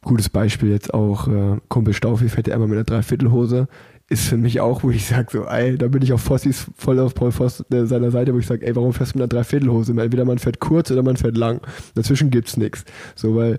[0.02, 3.68] gutes Beispiel jetzt auch, äh, Kumpel Staufi fährt ja immer mit einer Dreiviertelhose
[4.10, 6.98] ist für mich auch, wo ich sage so, ey, da bin ich auf Fossis voll
[6.98, 9.28] auf Paul Voss äh, seiner Seite, wo ich sage, ey, warum fährst du mit einer
[9.28, 9.92] Dreiviertelhose?
[9.92, 11.60] Entweder man fährt kurz oder man fährt lang.
[11.94, 12.84] Dazwischen gibt's nichts.
[13.14, 13.58] So, weil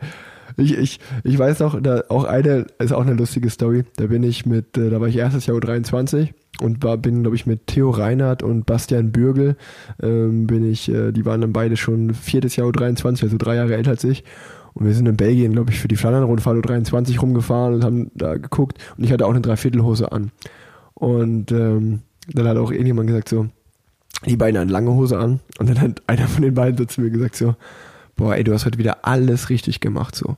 [0.58, 3.86] ich, ich, ich weiß noch, da auch eine, ist auch eine lustige Story.
[3.96, 7.38] Da bin ich mit, äh, da war ich erstes Jahr U23 und war, bin, glaube
[7.38, 9.56] ich, mit Theo Reinhardt und Bastian Bürgel,
[10.04, 13.76] ähm, bin ich, äh, die waren dann beide schon viertes Jahr U23, also drei Jahre
[13.76, 14.26] älter als ich.
[14.74, 18.36] Und wir sind in Belgien, glaube ich, für die Flandern-Rundfahrt 23 rumgefahren und haben da
[18.36, 18.78] geguckt.
[18.98, 20.32] Und ich hatte auch eine Dreiviertelhose an.
[20.94, 23.48] Und ähm, dann hat auch irgendjemand gesagt so,
[24.26, 25.40] die beiden hatten lange Hose an.
[25.60, 27.56] Und dann hat einer von den beiden so zu mir gesagt so,
[28.16, 30.38] boah, ey, du hast heute wieder alles richtig gemacht so.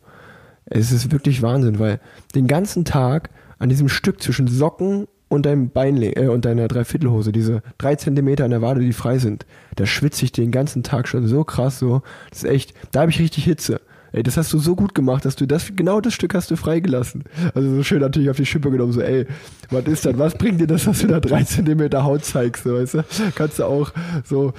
[0.66, 2.00] Es ist wirklich Wahnsinn, weil
[2.34, 3.30] den ganzen Tag
[3.60, 8.46] an diesem Stück zwischen Socken und deinem Bein äh, und deiner Dreiviertelhose, diese drei Zentimeter
[8.46, 11.80] an der Wade, die frei sind, da schwitze ich den ganzen Tag schon so krass
[11.80, 12.02] so.
[12.30, 13.82] Das ist echt, da habe ich richtig Hitze
[14.14, 16.56] ey, das hast du so gut gemacht, dass du das, genau das Stück hast du
[16.56, 17.24] freigelassen.
[17.54, 19.26] Also so schön natürlich auf die Schippe genommen, so, ey,
[19.70, 22.76] was ist das, was bringt dir das, dass du da drei Zentimeter Haut zeigst, so,
[22.76, 23.04] weißt du?
[23.36, 23.92] Kannst du auch
[24.24, 24.54] so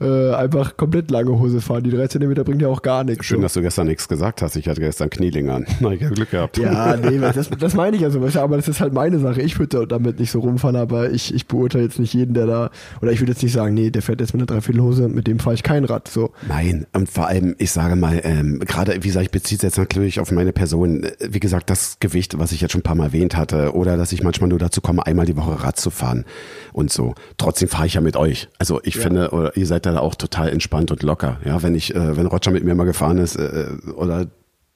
[0.00, 1.82] äh, einfach komplett lange Hose fahren.
[1.82, 3.26] Die drei Zentimeter bringen dir auch gar nichts.
[3.26, 3.42] Schön, so.
[3.42, 4.56] dass du gestern nichts gesagt hast.
[4.56, 5.66] Ich hatte gestern Knieling an.
[5.80, 6.58] Na, ich habe Glück gehabt.
[6.58, 9.42] Ja, nee, das, das meine ich also, weißt du, aber das ist halt meine Sache.
[9.42, 12.70] Ich würde damit nicht so rumfahren, aber ich, ich beurteile jetzt nicht jeden, der da,
[13.02, 15.38] oder ich würde jetzt nicht sagen, nee, der fährt jetzt mit einer Dreiviertelhose, mit dem
[15.38, 16.32] fahre ich kein Rad, so.
[16.48, 19.78] Nein, und vor allem, ich sage mal, ähm, gerade, wie gesagt, ich beziehe es jetzt
[19.78, 21.06] natürlich auf meine Person.
[21.20, 24.12] Wie gesagt, das Gewicht, was ich jetzt schon ein paar Mal erwähnt hatte, oder dass
[24.12, 26.24] ich manchmal nur dazu komme, einmal die Woche Rad zu fahren
[26.72, 27.14] und so.
[27.36, 28.48] Trotzdem fahre ich ja mit euch.
[28.58, 29.02] Also ich ja.
[29.02, 31.38] finde, oder ihr seid da auch total entspannt und locker.
[31.44, 34.26] Ja, wenn ich, äh, wenn Roger mit mir mal gefahren ist, äh, oder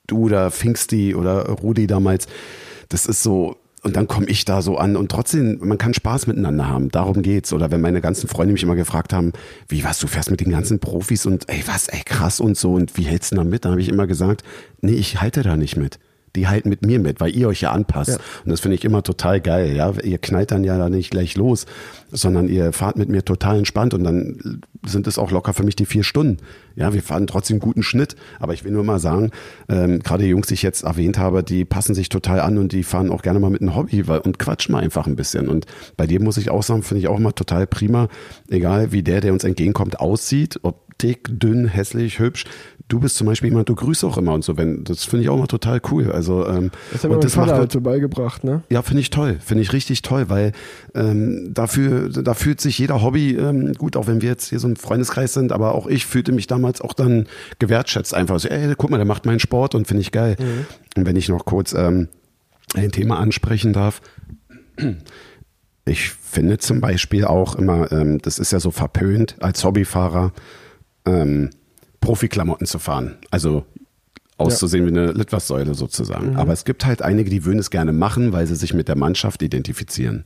[0.06, 2.26] du oder Pfingsti oder Rudi damals,
[2.88, 6.26] das ist so, und dann komme ich da so an und trotzdem, man kann Spaß
[6.26, 6.90] miteinander haben.
[6.90, 7.52] Darum geht's.
[7.52, 9.32] Oder wenn meine ganzen Freunde mich immer gefragt haben,
[9.68, 12.72] wie was, du fährst mit den ganzen Profis und ey, was, ey, krass und so
[12.72, 13.64] und wie hältst du da mit?
[13.64, 14.42] Da habe ich immer gesagt,
[14.80, 15.98] nee, ich halte da nicht mit
[16.36, 18.10] die halten mit mir mit, weil ihr euch ja anpasst.
[18.10, 18.16] Ja.
[18.44, 19.74] Und das finde ich immer total geil.
[19.74, 21.66] Ja, ihr knallt dann ja da nicht gleich los,
[22.10, 25.76] sondern ihr fahrt mit mir total entspannt und dann sind es auch locker für mich
[25.76, 26.38] die vier Stunden.
[26.76, 28.16] Ja, wir fahren trotzdem guten Schnitt.
[28.40, 29.30] Aber ich will nur mal sagen,
[29.68, 32.72] ähm, gerade die Jungs, die ich jetzt erwähnt habe, die passen sich total an und
[32.72, 35.48] die fahren auch gerne mal mit einem Hobby und quatschen mal einfach ein bisschen.
[35.48, 35.66] Und
[35.96, 38.08] bei dir muss ich auch sagen, finde ich auch immer total prima,
[38.50, 42.44] egal wie der, der uns entgegenkommt, aussieht, ob dick, dünn, hässlich, hübsch.
[42.88, 44.58] Du bist zum Beispiel jemand, du grüßt auch immer und so.
[44.58, 46.12] Wenn, das finde ich auch immer total cool.
[46.12, 48.62] Also, ähm, das hat mir das Vater halt so beigebracht, ne?
[48.68, 49.38] Ja, finde ich toll.
[49.40, 50.52] Finde ich richtig toll, weil
[50.94, 54.68] ähm, dafür, da fühlt sich jeder Hobby ähm, gut, auch wenn wir jetzt hier so
[54.68, 57.26] ein Freundeskreis sind, aber auch ich fühlte mich damals auch dann
[57.58, 58.12] gewertschätzt.
[58.12, 60.36] Einfach so, ey, guck mal, der macht meinen Sport und finde ich geil.
[60.38, 60.66] Mhm.
[60.96, 62.08] Und wenn ich noch kurz ähm,
[62.74, 64.00] ein Thema ansprechen darf.
[65.86, 70.32] Ich finde zum Beispiel auch immer, ähm, das ist ja so verpönt als Hobbyfahrer,
[71.06, 71.50] ähm,
[72.00, 73.16] Profiklamotten zu fahren.
[73.30, 73.64] Also
[74.36, 74.92] auszusehen ja.
[74.92, 76.32] wie eine Litwassäule sozusagen.
[76.32, 76.36] Mhm.
[76.36, 78.96] Aber es gibt halt einige, die würden es gerne machen, weil sie sich mit der
[78.96, 80.24] Mannschaft identifizieren.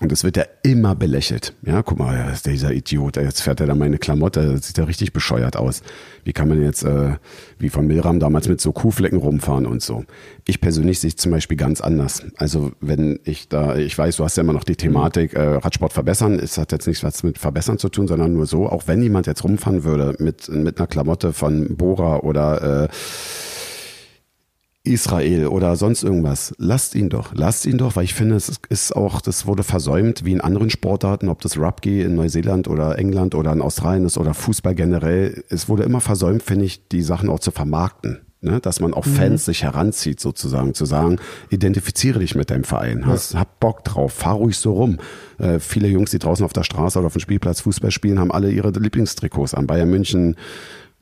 [0.00, 1.54] Und es wird ja immer belächelt.
[1.62, 4.78] Ja, guck mal, ja, ist dieser Idiot, jetzt fährt er da meine Klamotte, das sieht
[4.78, 5.82] ja richtig bescheuert aus.
[6.24, 7.14] Wie kann man jetzt, äh,
[7.58, 10.04] wie von Milram damals mit so Kuhflecken rumfahren und so.
[10.46, 12.24] Ich persönlich sehe es zum Beispiel ganz anders.
[12.36, 15.92] Also wenn ich da, ich weiß, du hast ja immer noch die Thematik, äh, Radsport
[15.92, 19.00] verbessern, es hat jetzt nichts was mit verbessern zu tun, sondern nur so, auch wenn
[19.00, 22.88] jemand jetzt rumfahren würde mit, mit einer Klamotte von Bora oder äh,
[24.84, 26.54] Israel oder sonst irgendwas.
[26.58, 30.24] Lasst ihn doch, lasst ihn doch, weil ich finde, es ist auch, das wurde versäumt,
[30.26, 34.18] wie in anderen Sportarten, ob das Rugby in Neuseeland oder England oder in Australien ist
[34.18, 35.42] oder Fußball generell.
[35.48, 38.20] Es wurde immer versäumt, finde ich, die Sachen auch zu vermarkten.
[38.42, 39.52] Ne, dass man auch Fans mhm.
[39.52, 41.18] sich heranzieht, sozusagen, zu sagen,
[41.48, 43.40] identifiziere dich mit deinem Verein, hast, ja.
[43.40, 44.98] hab Bock drauf, fahr ruhig so rum.
[45.38, 48.30] Äh, viele Jungs, die draußen auf der Straße oder auf dem Spielplatz Fußball spielen, haben
[48.30, 49.66] alle ihre Lieblingstrikots an.
[49.66, 50.36] Bayern München,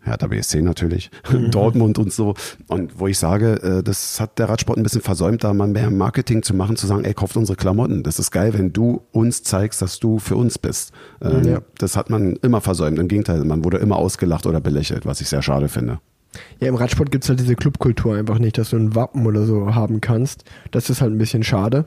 [0.03, 1.51] Hertha BSC natürlich, mhm.
[1.51, 2.35] Dortmund und so.
[2.69, 5.91] Und wo ich sage, äh, das hat der Radsport ein bisschen versäumt, da mal mehr
[5.91, 8.03] Marketing zu machen, zu sagen, ey, kauft unsere Klamotten.
[8.03, 10.93] Das ist geil, wenn du uns zeigst, dass du für uns bist.
[11.21, 11.61] Ja.
[11.79, 12.99] Das hat man immer versäumt.
[12.99, 16.01] Im Gegenteil, man wurde immer ausgelacht oder belächelt, was ich sehr schade finde.
[16.61, 19.45] Ja, im Radsport gibt es halt diese Clubkultur einfach nicht, dass du ein Wappen oder
[19.45, 20.45] so haben kannst.
[20.71, 21.85] Das ist halt ein bisschen schade.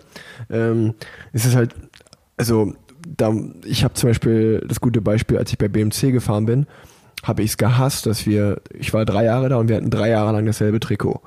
[0.50, 0.94] Ähm,
[1.34, 1.76] es ist halt,
[2.38, 2.74] also,
[3.18, 3.34] da,
[3.66, 6.66] ich habe zum Beispiel das gute Beispiel, als ich bei BMC gefahren bin,
[7.26, 10.10] habe ich es gehasst, dass wir, ich war drei Jahre da und wir hatten drei
[10.10, 11.22] Jahre lang dasselbe Trikot.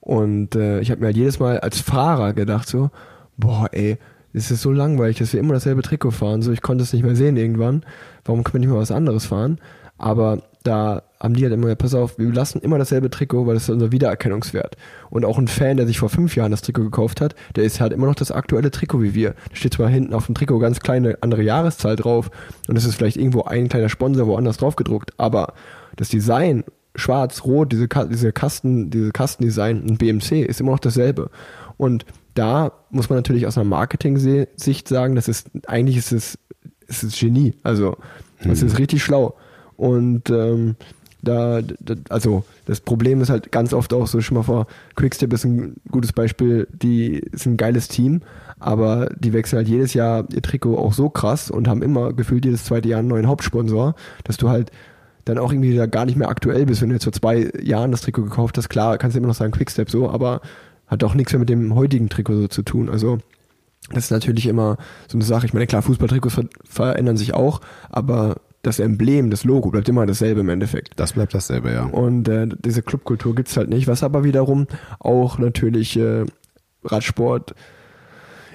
[0.00, 2.90] Und äh, ich habe mir halt jedes Mal als Fahrer gedacht so,
[3.36, 3.98] boah ey,
[4.32, 6.42] es ist so langweilig, dass wir immer dasselbe Trikot fahren.
[6.42, 7.84] So, ich konnte es nicht mehr sehen irgendwann.
[8.24, 9.58] Warum können wir nicht mal was anderes fahren?
[9.98, 13.64] Aber da haben die halt immer, pass auf, wir lassen immer dasselbe Trikot, weil das
[13.64, 14.76] ist unser Wiedererkennungswert.
[15.10, 17.80] Und auch ein Fan, der sich vor fünf Jahren das Trikot gekauft hat, der ist
[17.80, 19.34] halt immer noch das aktuelle Trikot wie wir.
[19.50, 22.30] Da steht zwar hinten auf dem Trikot ganz kleine andere Jahreszahl drauf
[22.68, 25.54] und es ist vielleicht irgendwo ein kleiner Sponsor woanders drauf gedruckt, aber
[25.96, 31.30] das Design, schwarz, rot, diese, diese Kasten, diese Kastendesign, ein BMC ist immer noch dasselbe.
[31.76, 32.04] Und
[32.34, 36.38] da muss man natürlich aus einer Marketing-Sicht sagen, das ist, eigentlich ist es,
[36.86, 37.54] es ist Genie.
[37.62, 37.96] Also,
[38.42, 38.68] das hm.
[38.68, 39.36] ist richtig schlau.
[39.76, 40.76] Und ähm,
[41.22, 44.66] da, da, also das Problem ist halt ganz oft auch so, schon mal vor,
[44.96, 48.22] Quickstep ist ein gutes Beispiel, die ist ein geiles Team,
[48.58, 52.44] aber die wechseln halt jedes Jahr ihr Trikot auch so krass und haben immer gefühlt
[52.44, 53.94] jedes zweite Jahr einen neuen Hauptsponsor,
[54.24, 54.70] dass du halt
[55.24, 57.92] dann auch irgendwie da gar nicht mehr aktuell bist, wenn du jetzt vor zwei Jahren
[57.92, 58.68] das Trikot gekauft hast.
[58.68, 60.40] Klar, kannst du immer noch sagen Quickstep so, aber
[60.88, 62.88] hat auch nichts mehr mit dem heutigen Trikot so zu tun.
[62.88, 63.18] Also
[63.90, 65.46] das ist natürlich immer so eine Sache.
[65.46, 67.60] Ich meine, klar, Fußballtrikots ver verändern sich auch,
[67.90, 70.92] aber das Emblem, das Logo bleibt immer dasselbe im Endeffekt.
[70.96, 71.84] Das bleibt dasselbe, ja.
[71.84, 74.68] Und äh, diese Clubkultur gibt's halt nicht, was aber wiederum
[75.00, 76.24] auch natürlich äh,
[76.84, 77.54] Radsport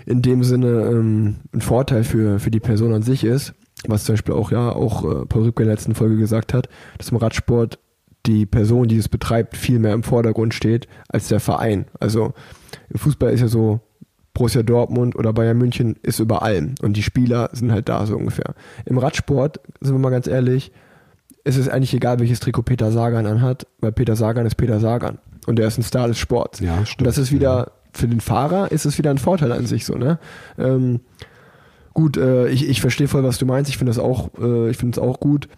[0.06, 3.54] in dem Sinne ähm, ein Vorteil für, für die Person an sich ist,
[3.86, 6.70] was zum Beispiel auch, ja, auch äh, Paul Rübke in der letzten Folge gesagt hat,
[6.98, 7.78] dass im Radsport
[8.26, 11.86] die Person, die es betreibt, viel mehr im Vordergrund steht als der Verein.
[12.00, 12.34] Also
[12.90, 13.82] im Fußball ist ja so,
[14.38, 18.16] Borussia Dortmund oder Bayern München ist über allem und die Spieler sind halt da so
[18.16, 18.54] ungefähr.
[18.86, 20.72] Im Radsport, sind wir mal ganz ehrlich,
[21.44, 25.18] ist es eigentlich egal, welches Trikot Peter Sagan anhat, weil Peter Sagan ist Peter Sagan
[25.48, 26.60] und er ist ein Star des Sports.
[26.60, 27.02] Ja, stimmt.
[27.02, 29.96] Und das ist wieder, für den Fahrer ist es wieder ein Vorteil an sich so,
[29.96, 30.20] ne?
[30.60, 31.00] Ähm,
[31.94, 33.72] gut, äh, ich, ich verstehe voll, was du meinst.
[33.72, 35.50] Ich finde das auch, äh, ich finde es auch gut,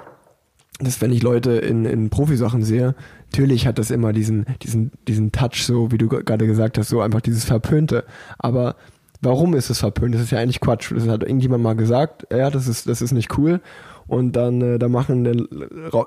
[0.80, 2.96] dass wenn ich Leute in, in Profisachen sehe,
[3.32, 7.02] natürlich hat das immer diesen, diesen, diesen Touch, so wie du gerade gesagt hast, so
[7.02, 8.06] einfach dieses Verpönte.
[8.38, 8.76] Aber
[9.22, 10.16] warum ist es verpönt?
[10.16, 10.92] Das ist ja eigentlich Quatsch.
[10.92, 13.62] Das hat irgendjemand mal gesagt, ja, das ist, das ist nicht cool.
[14.10, 15.48] Und dann äh, da machen, dann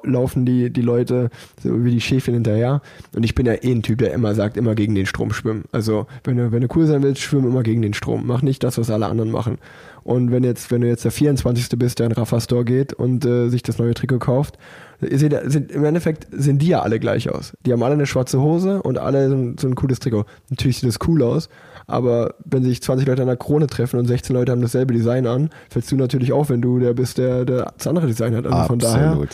[0.03, 1.31] laufen die, die Leute
[1.63, 2.83] so wie die Schäfchen hinterher.
[3.15, 5.65] Und ich bin ja eh ein Typ, der immer sagt, immer gegen den Strom schwimmen.
[5.73, 8.27] Also wenn du, wenn du cool sein willst, schwimm immer gegen den Strom.
[8.27, 9.59] Mach nicht das, was alle anderen machen.
[10.05, 11.79] Und wenn jetzt, wenn du jetzt der 24.
[11.79, 14.59] bist, der in Rafa Store geht und äh, sich das neue Trikot kauft,
[15.01, 17.57] sind, sind, im Endeffekt sehen die ja alle gleich aus.
[17.65, 20.25] Die haben alle eine schwarze Hose und alle so ein, so ein cooles Trikot.
[20.51, 21.49] Natürlich sieht das cool aus,
[21.87, 25.27] aber wenn sich 20 Leute an der Krone treffen und 16 Leute haben dasselbe Design
[25.27, 28.47] an, fällst du natürlich auf, wenn du der bist, der, der das andere Design hat.
[28.47, 28.83] Also Absolut.
[28.83, 29.29] von daher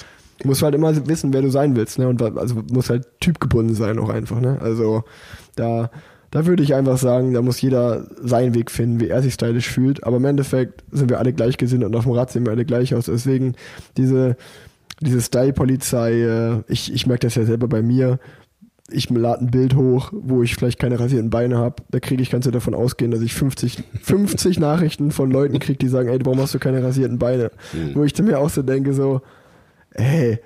[0.45, 2.09] musst du halt immer wissen, wer du sein willst, ne?
[2.09, 4.59] Und also muss halt typgebunden sein auch einfach, ne?
[4.61, 5.05] Also
[5.57, 5.91] da
[6.31, 9.69] da würde ich einfach sagen, da muss jeder seinen Weg finden, wie er sich stylisch
[9.69, 10.05] fühlt.
[10.05, 12.95] Aber im Endeffekt sind wir alle gleichgesinnt und auf dem Rad sehen wir alle gleich
[12.95, 13.07] aus.
[13.07, 13.55] Deswegen
[13.97, 14.37] diese,
[15.01, 18.19] diese Style-Polizei, äh, ich, ich merke das ja selber bei mir.
[18.91, 21.83] Ich lade ein Bild hoch, wo ich vielleicht keine rasierten Beine habe.
[21.91, 25.79] Da kriege ich, kannst du davon ausgehen, dass ich 50, 50 Nachrichten von Leuten kriege,
[25.79, 27.51] die sagen, ey, warum hast du keine rasierten Beine?
[27.73, 27.95] Mhm.
[27.95, 29.21] Wo ich mir auch so denke, so,
[29.93, 30.39] ey,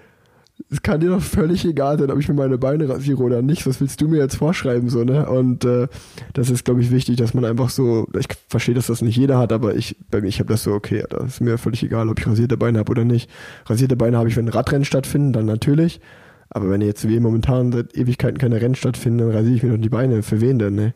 [0.70, 3.66] es kann dir doch völlig egal sein, ob ich mir meine Beine rasiere oder nicht.
[3.66, 5.28] Was willst du mir jetzt vorschreiben, so, ne?
[5.28, 5.88] Und äh,
[6.32, 9.38] das ist, glaube ich, wichtig, dass man einfach so, ich verstehe, dass das nicht jeder
[9.38, 12.08] hat, aber ich, bei mir, ich habe das so, okay, das ist mir völlig egal,
[12.08, 13.30] ob ich rasierte Beine habe oder nicht.
[13.66, 16.00] Rasierte Beine habe ich, wenn Radrennen stattfinden, dann natürlich.
[16.54, 19.82] Aber wenn jetzt wie momentan seit Ewigkeiten keine Rennen stattfinden, dann rasiere ich mir doch
[19.82, 20.22] die Beine.
[20.22, 20.94] Für wen denn, ne?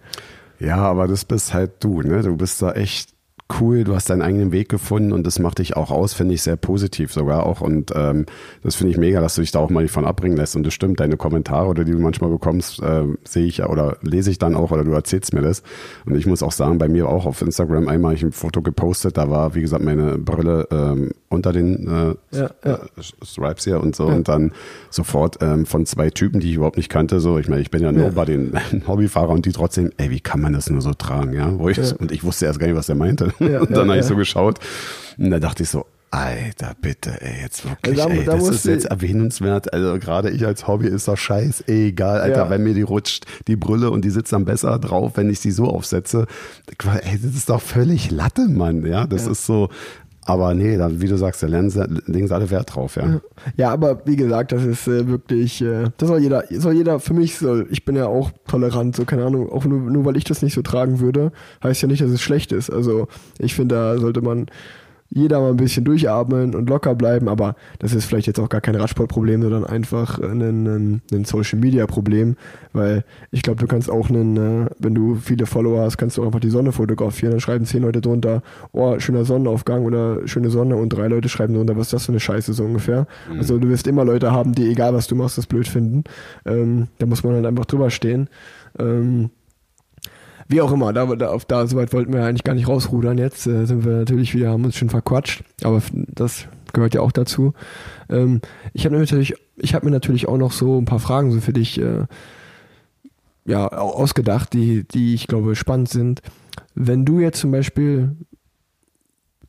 [0.58, 2.22] Ja, aber das bist halt du, ne?
[2.22, 3.15] Du bist da echt
[3.60, 6.42] cool, du hast deinen eigenen Weg gefunden und das macht dich auch aus, finde ich
[6.42, 7.60] sehr positiv sogar auch.
[7.60, 8.26] Und ähm,
[8.62, 10.56] das finde ich mega, dass du dich da auch mal nicht von abbringen lässt.
[10.56, 14.30] Und das stimmt, deine Kommentare oder die du manchmal bekommst, äh, sehe ich oder lese
[14.30, 15.62] ich dann auch oder du erzählst mir das.
[16.06, 19.16] Und ich muss auch sagen, bei mir auch auf Instagram einmal ich ein Foto gepostet,
[19.16, 22.74] da war, wie gesagt, meine Brille ähm, unter den äh, ja, ja.
[22.74, 22.78] Äh,
[23.22, 24.08] Stripes hier und so.
[24.08, 24.14] Ja.
[24.14, 24.52] Und dann
[24.90, 27.82] sofort ähm, von zwei Typen, die ich überhaupt nicht kannte, so, ich meine, ich bin
[27.82, 28.52] ja nur bei den
[28.86, 31.52] Hobbyfahrer und die trotzdem, ey, wie kann man das nur so tragen, ja?
[31.68, 33.32] Ich, Und ich wusste erst gar nicht, was der meinte.
[33.46, 34.58] Ja, und dann ja, habe ich so geschaut
[35.18, 38.64] und da dachte ich so, Alter, bitte, ey, jetzt wirklich, da, ey, da das ist
[38.64, 39.72] jetzt erwähnenswert.
[39.72, 42.50] Also gerade ich als Hobby ist doch scheiß egal, Alter, ja.
[42.50, 45.50] wenn mir die rutscht, die Brille und die sitzt dann besser drauf, wenn ich sie
[45.50, 46.26] so aufsetze.
[47.02, 49.32] Ey, das ist doch völlig Latte, Mann, ja, das ja.
[49.32, 49.68] ist so,
[50.26, 53.20] aber nee, dann, wie du sagst, da legen sie alle Wert drauf, ja.
[53.56, 57.14] Ja, aber wie gesagt, das ist äh, wirklich, äh, das soll jeder, soll jeder, für
[57.14, 60.24] mich soll, ich bin ja auch tolerant, so keine Ahnung, auch nur, nur weil ich
[60.24, 61.30] das nicht so tragen würde,
[61.62, 62.70] heißt ja nicht, dass es schlecht ist.
[62.70, 63.06] Also
[63.38, 64.46] ich finde, da sollte man
[65.08, 68.60] jeder mal ein bisschen durchatmen und locker bleiben, aber das ist vielleicht jetzt auch gar
[68.60, 72.36] kein Radsportproblem, sondern einfach ein, ein, Social Media Problem,
[72.72, 76.22] weil ich glaube, du kannst auch einen, äh, wenn du viele Follower hast, kannst du
[76.22, 78.42] auch einfach die Sonne fotografieren, dann schreiben zehn Leute drunter,
[78.72, 82.12] oh, schöner Sonnenaufgang oder schöne Sonne und drei Leute schreiben drunter, was ist das für
[82.12, 83.06] eine Scheiße so ungefähr.
[83.30, 83.38] Mhm.
[83.38, 86.04] Also du wirst immer Leute haben, die egal was du machst, das blöd finden.
[86.44, 88.28] Ähm, da muss man halt einfach drüber stehen.
[88.78, 89.30] Ähm,
[90.48, 93.18] wie auch immer, da, da, auf, da soweit wollten wir eigentlich gar nicht rausrudern.
[93.18, 97.12] Jetzt äh, sind wir natürlich wieder, haben uns schon verquatscht, aber das gehört ja auch
[97.12, 97.52] dazu.
[98.08, 98.40] Ähm,
[98.72, 101.52] ich habe natürlich, ich habe mir natürlich auch noch so ein paar Fragen so für
[101.52, 102.04] dich äh,
[103.44, 106.22] ja ausgedacht, die, die ich glaube spannend sind.
[106.74, 108.16] Wenn du jetzt zum Beispiel,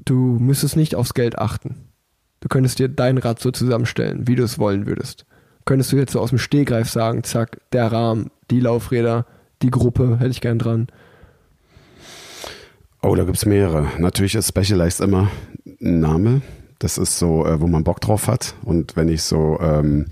[0.05, 1.75] du müsstest nicht aufs Geld achten.
[2.39, 5.25] Du könntest dir dein Rad so zusammenstellen, wie du es wollen würdest.
[5.65, 9.25] Könntest du jetzt so aus dem Stehgreif sagen, zack, der Rahmen, die Laufräder,
[9.61, 10.87] die Gruppe hätte ich gern dran.
[13.01, 13.87] Oh, da gibt es mehrere.
[13.99, 15.29] Natürlich ist Specialized immer
[15.81, 16.41] ein Name.
[16.79, 18.55] Das ist so, äh, wo man Bock drauf hat.
[18.63, 20.07] Und wenn ich so, ähm,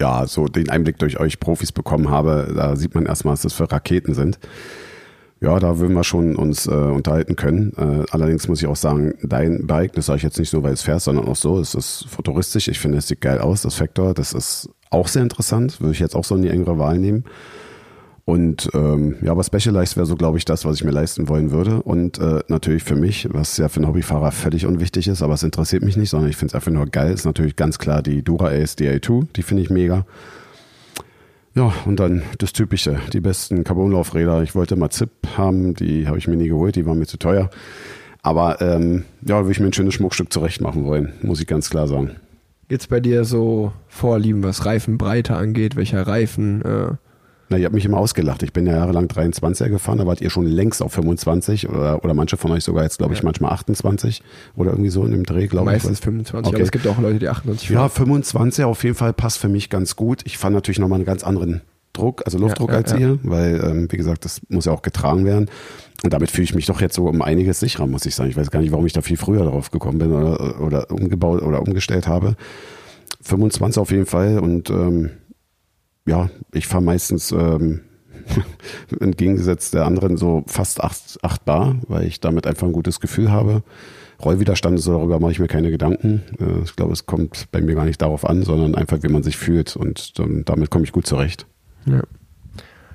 [0.00, 3.52] ja, so den Einblick durch euch Profis bekommen habe, da sieht man erstmal, was das
[3.52, 4.38] für Raketen sind.
[5.40, 7.72] Ja, da würden wir schon uns äh, unterhalten können.
[7.76, 10.72] Äh, allerdings muss ich auch sagen, dein Bike, das sage ich jetzt nicht nur, weil
[10.72, 12.66] es fährt, sondern auch so, es ist futuristisch.
[12.66, 14.14] Ich finde, es sieht geil aus, das Factor.
[14.14, 15.80] Das ist auch sehr interessant.
[15.80, 17.24] Würde ich jetzt auch so in die engere Wahl nehmen.
[18.28, 21.50] Und ähm, ja, aber Specialized wäre so, glaube ich, das, was ich mir leisten wollen
[21.50, 21.82] würde.
[21.82, 25.42] Und äh, natürlich für mich, was ja für einen Hobbyfahrer völlig unwichtig ist, aber es
[25.42, 28.22] interessiert mich nicht, sondern ich finde es einfach nur geil, ist natürlich ganz klar die
[28.22, 30.04] Dura Ace DA2, die finde ich mega.
[31.54, 34.42] Ja, und dann das Typische, die besten Carbonlaufräder.
[34.42, 35.08] Ich wollte mal ZIP
[35.38, 37.48] haben, die habe ich mir nie geholt, die waren mir zu teuer.
[38.20, 41.70] Aber ähm, ja, würde ich mir ein schönes Schmuckstück zurecht machen wollen, muss ich ganz
[41.70, 42.10] klar sagen.
[42.68, 46.60] Jetzt bei dir so Vorlieben, was Reifenbreite angeht, welcher Reifen?
[46.60, 47.07] Äh
[47.48, 48.42] na, ihr habt mich immer ausgelacht.
[48.42, 52.14] Ich bin ja jahrelang 23er gefahren, da wart ihr schon längst auf 25 oder, oder
[52.14, 53.24] manche von euch sogar jetzt, glaube ich, ja.
[53.24, 54.22] manchmal 28
[54.56, 55.82] oder irgendwie so in dem Dreh, glaube ich.
[55.82, 56.56] Meistens 25, okay.
[56.56, 57.76] aber es gibt auch Leute, die 28 fahren.
[57.76, 60.22] Ja, 25 auf jeden Fall passt für mich ganz gut.
[60.24, 61.62] Ich fand natürlich nochmal einen ganz anderen
[61.94, 64.82] Druck, also Luftdruck ja, ja, als ihr, weil, ähm, wie gesagt, das muss ja auch
[64.82, 65.50] getragen werden.
[66.04, 68.30] Und damit fühle ich mich doch jetzt so um einiges sicherer, muss ich sagen.
[68.30, 71.42] Ich weiß gar nicht, warum ich da viel früher darauf gekommen bin oder, oder umgebaut
[71.42, 72.36] oder umgestellt habe.
[73.22, 75.10] 25 auf jeden Fall und ähm,
[76.08, 77.80] ja, ich fahre meistens ähm,
[79.00, 83.30] entgegengesetzt der anderen so fast 8, 8 Bar, weil ich damit einfach ein gutes Gefühl
[83.30, 83.62] habe.
[84.24, 86.22] Rollwiderstand, so darüber mache ich mir keine Gedanken.
[86.40, 89.22] Äh, ich glaube, es kommt bei mir gar nicht darauf an, sondern einfach, wie man
[89.22, 91.46] sich fühlt und ähm, damit komme ich gut zurecht.
[91.86, 92.02] Ja.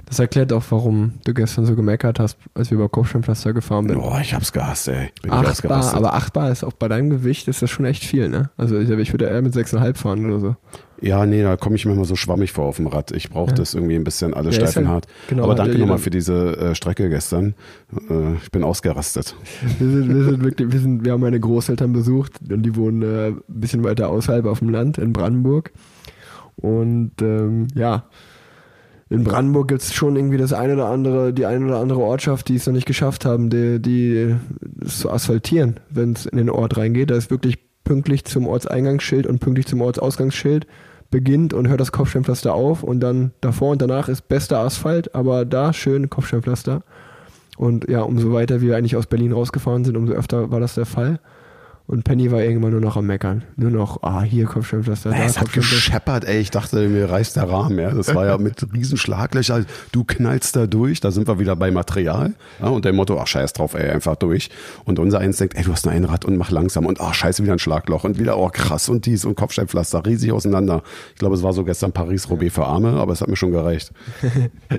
[0.06, 3.98] Das erklärt auch, warum du gestern so gemeckert hast, als wir über Kopfsteinpflaster gefahren sind.
[3.98, 5.12] Boah, ich hab's gehasst, ey.
[5.22, 5.96] Bin ich Acht Bar, ausgerastet.
[5.96, 8.52] aber 8 Bar ist auch bei deinem Gewicht, ist das schon echt viel, ne?
[8.58, 10.56] Also ich, ich würde eher mit 6,5 fahren oder so.
[11.02, 13.12] Ja, nee, da komme ich mir immer so schwammig vor auf dem Rad.
[13.12, 13.56] Ich brauche Ja.
[13.56, 15.08] das irgendwie ein bisschen alles Ja, steif und hart.
[15.28, 17.56] genau, aber danke nochmal für diese äh, Strecke gestern.
[18.10, 19.36] Äh, ich bin ausgerastet.
[19.80, 23.02] Wir sind, wir sind wirklich, wir sind, wir haben meine Großeltern besucht und die wohnen
[23.02, 25.72] äh, ein bisschen weiter außerhalb auf dem Land in Brandenburg.
[26.56, 28.06] Und ähm, ja,
[29.10, 32.48] in Brandenburg gibt es schon irgendwie das eine oder andere, die eine oder andere Ortschaft,
[32.50, 34.36] die es noch nicht geschafft haben, die, die
[34.84, 37.12] es zu asphaltieren, wenn es in den Ort reingeht.
[37.12, 40.68] Da ist wirklich pünktlich zum Ortseingangsschild und pünktlich zum Ortsausgangsschild
[41.12, 45.46] beginnt und hört das Kopfsteinpflaster auf und dann davor und danach ist bester Asphalt, aber
[45.46, 46.82] da schön Kopfsteinpflaster.
[47.56, 50.88] Und ja, umso weiter wir eigentlich aus Berlin rausgefahren sind, umso öfter war das der
[50.88, 51.20] Fall.
[51.86, 53.44] Und Penny war irgendwann nur noch am Meckern.
[53.58, 56.40] Nur noch, ah, hier Kopfsteinpflaster, da es hat gescheppert, ey.
[56.40, 57.92] Ich dachte, mir reißt der Rahmen, ja.
[57.92, 59.66] Das war ja mit riesen Schlaglöcher.
[59.92, 61.02] Du knallst da durch.
[61.02, 62.34] Da sind wir wieder bei Material.
[62.62, 64.50] Ja, und der Motto, ach, scheiß drauf, ey, einfach durch.
[64.86, 66.86] Und unser eins denkt, ey, du hast nur ein Rad und mach langsam.
[66.86, 68.06] Und ach, scheiße, wieder ein Schlagloch.
[68.06, 68.88] Und wieder, oh, krass.
[68.88, 70.84] Und dies und Kopfsteinpflaster riesig auseinander.
[71.14, 73.92] Ich glaube, es war so gestern Paris-Roubaix für Arme, aber es hat mir schon gereicht.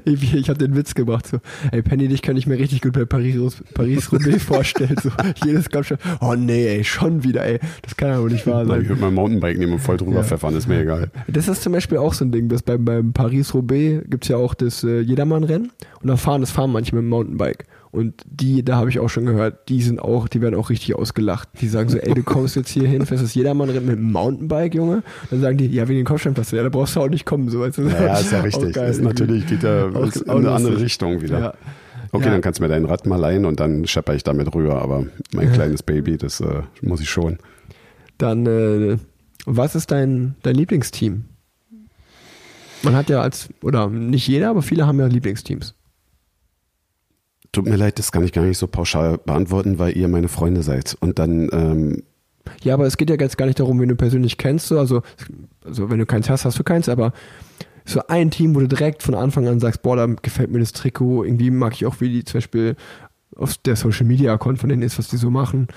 [0.05, 1.39] Ich, ich habe den Witz gemacht, so,
[1.71, 4.97] ey, Penny, dich kann ich mir richtig gut bei Paris- Paris-Roubaix vorstellen.
[5.03, 5.11] So,
[5.45, 8.69] jedes Kopfstein, oh nee, ey, schon wieder, ey, das kann ja wohl nicht wahr Ich
[8.69, 8.89] sein.
[8.89, 10.23] würde mein Mountainbike nehmen und voll drüber Ja.
[10.23, 11.11] pfeffern, ist mir egal.
[11.29, 14.55] Das ist zum Beispiel auch so ein Ding, dass beim, beim Paris-Roubaix gibt's ja auch
[14.55, 15.71] das äh, Jedermann-Rennen
[16.01, 17.67] und da fahren, das fahren manche mit dem Mountainbike.
[17.91, 20.97] Und die, da habe ich auch schon gehört, die sind auch, die werden auch richtig
[20.97, 21.49] ausgelacht.
[21.61, 24.75] Die sagen so, ey, du kommst jetzt hier hin, fährst das Jedermann-Rennen mit dem Mountainbike,
[24.75, 25.05] Junge.
[25.31, 27.61] Dann sagen die, ja, wegen den Kopfsteinpflaster, ja, da brauchst du auch nicht kommen, so
[27.61, 27.83] weißt du.
[27.83, 28.73] Ja, ist ja richtig.
[28.75, 30.81] geil ist natürlich geht ist in eine andere.
[30.81, 31.39] Richtung wieder.
[31.39, 31.55] Ja.
[32.15, 32.31] Okay, Ja.
[32.33, 34.81] dann kannst du mir dein Rad mal leihen und dann schepper ich damit rüber.
[34.81, 37.39] Aber mein kleines Baby, das äh, muss ich schon.
[38.19, 38.97] Dann, äh,
[39.47, 41.25] was ist dein, dein Lieblingsteam?
[42.83, 45.75] Man hat ja als, oder nicht jeder, aber viele haben ja Lieblingsteams.
[47.53, 50.63] Tut mir leid, das kann ich gar nicht so pauschal beantworten, weil ihr meine Freunde
[50.63, 50.97] seid.
[51.01, 52.03] Und dann, ähm,
[52.63, 54.67] Ja, aber es geht ja jetzt gar nicht darum, wen du persönlich kennst.
[54.69, 54.79] So.
[54.79, 55.03] Also,
[55.65, 57.13] also, wenn du keins hast, hast du keins, aber
[57.85, 60.73] so ein Team, wo du direkt von Anfang an sagst, boah, da gefällt mir das
[60.73, 62.77] Trikot, irgendwie mag ich auch, wie die zum Beispiel
[63.37, 65.69] auf der Social Media Account von denen ist, was die so machen.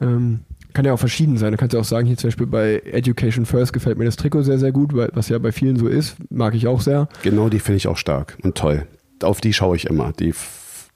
[0.00, 0.40] Ähm,
[0.72, 1.52] kann ja auch verschieden sein.
[1.52, 4.42] Du kannst ja auch sagen, hier zum Beispiel bei Education First gefällt mir das Trikot
[4.42, 7.08] sehr, sehr gut, weil, was ja bei vielen so ist, mag ich auch sehr.
[7.22, 8.86] genau die finde ich auch stark und toll.
[9.22, 10.12] Auf die schaue ich immer.
[10.12, 10.34] Die,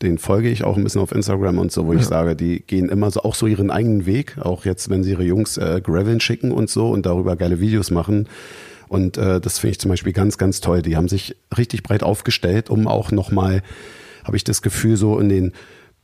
[0.03, 2.89] den folge ich auch ein bisschen auf Instagram und so, wo ich sage, die gehen
[2.89, 4.37] immer so auch so ihren eigenen Weg.
[4.41, 7.91] Auch jetzt, wenn sie ihre Jungs äh, Graveln schicken und so und darüber geile Videos
[7.91, 8.29] machen.
[8.89, 10.83] Und äh, das finde ich zum Beispiel ganz, ganz toll.
[10.83, 13.63] Die haben sich richtig breit aufgestellt, um auch nochmal,
[14.25, 15.53] habe ich das Gefühl, so in den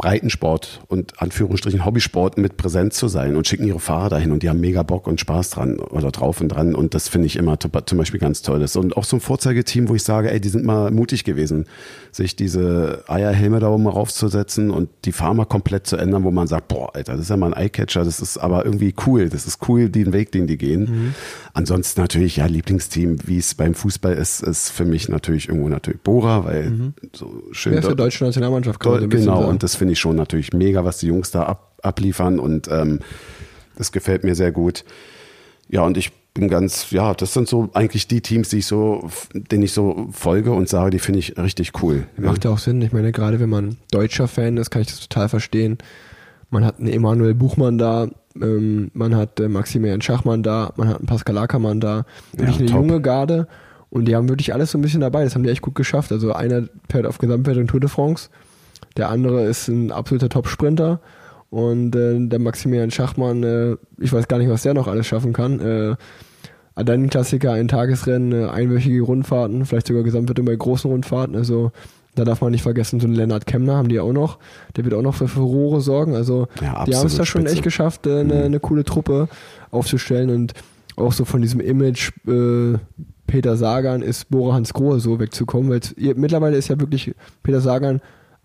[0.03, 4.50] Breitensport und Anführungsstrichen Hobbysport mit präsent zu sein und schicken ihre Fahrer dahin und die
[4.50, 7.57] haben mega Bock und Spaß dran oder drauf und dran und das finde ich immer
[7.59, 8.59] zum Beispiel ganz toll.
[8.59, 11.66] Das und auch so ein Vorzeigeteam, wo ich sage, ey, die sind mal mutig gewesen,
[12.11, 16.68] sich diese Eierhelme da oben raufzusetzen und die Fahrer komplett zu ändern, wo man sagt,
[16.68, 19.68] boah, Alter, das ist ja mal ein Eyecatcher, das ist aber irgendwie cool, das ist
[19.68, 21.14] cool, den Weg, den die gehen.
[21.55, 26.00] Ansonsten natürlich, ja, Lieblingsteam, wie es beim Fußball ist, ist für mich natürlich irgendwo natürlich
[26.00, 28.80] Bora, weil so schön Wer ist der deutsche Nationalmannschaft?
[28.80, 31.78] kann bisschen genau, und das finde ich schon natürlich mega, was die Jungs da ab,
[31.82, 33.01] abliefern und ähm,
[33.76, 34.84] das gefällt mir sehr gut.
[35.68, 39.09] Ja, und ich bin ganz, ja, das sind so eigentlich die Teams, die ich so,
[39.34, 42.07] denen ich so folge und sage, die finde ich richtig cool.
[42.16, 42.80] Macht ja auch Sinn.
[42.82, 45.78] Ich meine, gerade wenn man deutscher Fan ist, kann ich das total verstehen.
[46.51, 48.09] Man hat einen Emanuel Buchmann da,
[48.40, 52.05] ähm, man hat äh, Maximilian Schachmann da, man hat einen Pascal Ackermann da.
[52.32, 52.80] Wirklich Ja, eine top.
[52.80, 53.47] junge Garde.
[53.90, 55.22] Und die haben wirklich alles so ein bisschen dabei.
[55.24, 56.12] Das haben die echt gut geschafft.
[56.12, 58.30] Also einer fährt auf Gesamtwertung Tour de France.
[58.97, 61.01] Der andere ist ein absoluter Top-Sprinter.
[61.51, 65.32] Und äh, der Maximilian Schachmann, äh, ich weiß gar nicht, was der noch alles schaffen
[65.32, 65.61] kann.
[65.61, 65.97] Äh,
[66.74, 71.36] dann ein Klassiker, ein Tagesrennen, äh, einwöchige Rundfahrten, vielleicht sogar Gesamtwertung bei großen Rundfahrten.
[71.36, 71.70] Also
[72.14, 74.38] da darf man nicht vergessen, so einen Lennart Kemner haben die auch noch.
[74.76, 76.14] Der wird auch noch für Furore sorgen.
[76.14, 79.28] Also Ja, die haben es da schon echt geschafft, äh, eine, eine coole Truppe
[79.70, 80.55] aufzustellen und
[80.97, 82.78] auch so von diesem Image äh,
[83.26, 87.61] Peter Sagan ist Bora Hans Grohe so wegzukommen, weil ihr- mittlerweile ist ja wirklich Peter
[87.62, 88.01] Sagan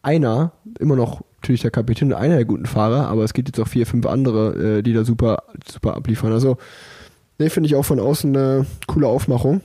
[0.07, 3.59] einer, immer noch natürlich der Kapitän und einer der guten Fahrer, aber es gibt jetzt
[3.59, 6.31] auch vier, fünf andere, äh, die da super, super abliefern.
[6.31, 6.57] Also,
[7.39, 9.61] ne, finde ich auch von außen eine coole Aufmachung.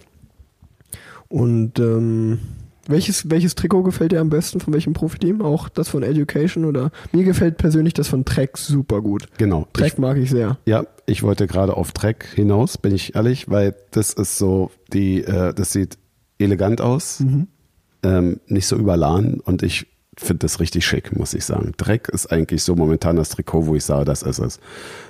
[1.29, 2.39] Und ähm,
[2.87, 5.41] welches, welches Trikot gefällt dir am besten von welchem Profiteam?
[5.41, 9.29] Auch das von Education oder mir gefällt persönlich das von Trek super gut.
[9.39, 9.67] Genau.
[9.69, 10.59] Ich, Trek mag ich sehr.
[10.67, 15.23] ja, ich wollte gerade auf Track hinaus, bin ich ehrlich, weil das ist so, die,
[15.23, 15.97] äh, das sieht
[16.39, 17.47] elegant aus, Mhm.
[18.03, 19.87] ähm, nicht so überladen und ich
[20.17, 21.73] finde das richtig schick, muss ich sagen.
[21.77, 24.61] Dreck ist eigentlich so momentan das Trikot, wo ich sage, das ist es.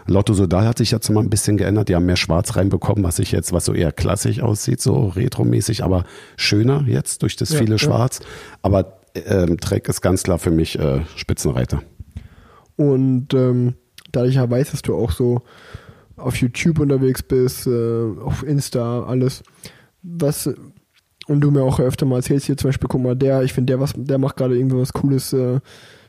[0.07, 1.88] Lotto Sodal hat sich jetzt mal ein bisschen geändert.
[1.88, 5.82] Die haben mehr Schwarz reinbekommen, was sich jetzt, was so eher klassisch aussieht, so retromäßig,
[5.82, 6.05] aber
[6.36, 7.78] schöner jetzt durch das Ja, viele ja.
[7.78, 8.20] Schwarz.
[8.62, 11.82] Aber ähm, Dreck ist ganz klar für mich äh, Spitzenreiter.
[12.76, 13.74] Und ähm,
[14.12, 15.42] da ich ja weiß, dass du auch so
[16.16, 19.42] auf YouTube unterwegs bist, äh, auf Insta, alles,
[20.03, 20.48] was
[21.33, 23.72] und du mir auch öfter mal erzählst, hier zum Beispiel, guck mal, der, ich finde,
[23.72, 25.61] der was, der macht gerade irgendwie was Cooles, äh,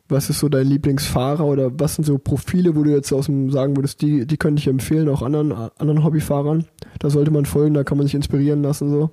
[0.10, 3.50] was ist so dein Lieblingsfahrer oder was sind so Profile, wo du jetzt aus dem
[3.50, 6.66] sagen würdest, die, die könnte ich empfehlen, auch anderen, anderen Hobbyfahrern.
[7.00, 9.12] Da sollte man folgen, da kann man sich inspirieren lassen, so.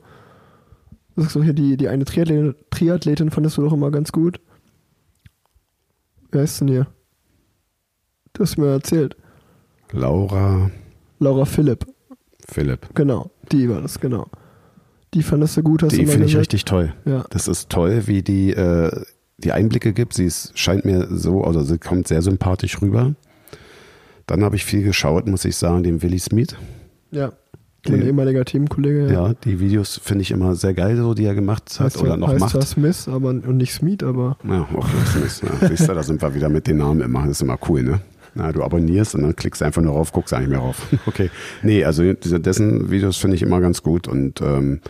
[1.16, 4.40] Das ist so hier die, die eine Triathletin, Triathletin fandest du doch immer ganz gut.
[6.32, 6.86] Wer ist denn hier?
[8.32, 9.16] Du hast mir erzählt.
[9.92, 10.70] Laura
[11.18, 11.84] Laura Philipp,
[12.48, 12.88] Philipp.
[12.94, 13.30] genau.
[13.52, 14.28] Die war das, genau.
[15.14, 16.40] Die fandest du gut, hast du Die finde ich gesagt?
[16.42, 16.92] richtig toll.
[17.04, 17.24] Ja.
[17.30, 18.90] Das ist toll, wie die äh,
[19.38, 20.14] die Einblicke gibt.
[20.14, 23.14] Sie ist, scheint mir so, also sie kommt sehr sympathisch rüber.
[24.26, 26.54] Dann habe ich viel geschaut, muss ich sagen, den Willi Smith.
[27.10, 27.32] Ja.
[27.88, 29.10] Mein ehemaliger Teamkollege.
[29.10, 32.10] Ja, die Videos finde ich immer sehr geil, so die er gemacht hat Heißt, oder
[32.10, 32.50] ja- noch heißt macht.
[32.52, 35.42] zwar Smith, aber und nicht Smith, aber Ja, okay, Smith.
[35.62, 37.20] Ja, siehst du, da sind wir wieder mit den Namen immer.
[37.22, 38.00] Das ist immer cool, ne?
[38.34, 40.86] Na, du abonnierst und dann klickst einfach nur rauf, guckst eigentlich mehr rauf.
[41.06, 41.30] Okay.
[41.62, 44.80] Nee, also diese, dessen Videos finde ich immer ganz gut und ähm,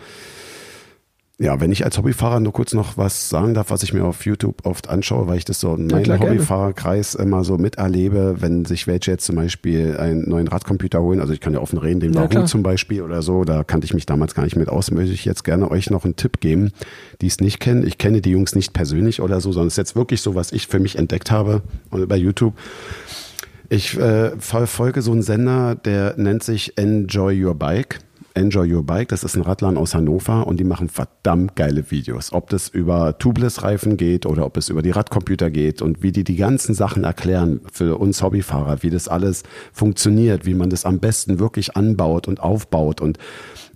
[1.41, 4.25] ja, wenn ich als Hobbyfahrer nur kurz noch was sagen darf, was ich mir auf
[4.27, 6.19] YouTube oft anschaue, weil ich das so in meinem gerne.
[6.19, 11.33] Hobbyfahrerkreis immer so miterlebe, wenn sich welche jetzt zum Beispiel einen neuen Radcomputer holen, also
[11.33, 13.95] ich kann ja offen reden, den Ja, Wahoo zum Beispiel oder so, da kannte ich
[13.95, 16.73] mich damals gar nicht mit aus, möchte ich jetzt gerne euch noch einen Tipp geben,
[17.21, 17.87] die es nicht kennen.
[17.87, 20.51] Ich kenne die Jungs nicht persönlich oder so, sondern es ist jetzt wirklich so, was
[20.51, 22.53] ich für mich entdeckt habe und bei YouTube.
[23.73, 27.99] Ich äh, verfolge so einen Sender, der nennt sich Enjoy Your Bike.
[28.33, 32.33] Enjoy Your Bike, das ist ein Radladen aus Hannover und die machen verdammt geile Videos.
[32.33, 36.25] Ob das über Tubeless-Reifen geht oder ob es über die Radcomputer geht und wie die
[36.25, 40.99] die ganzen Sachen erklären für uns Hobbyfahrer, wie das alles funktioniert, wie man das am
[40.99, 43.19] besten wirklich anbaut und aufbaut und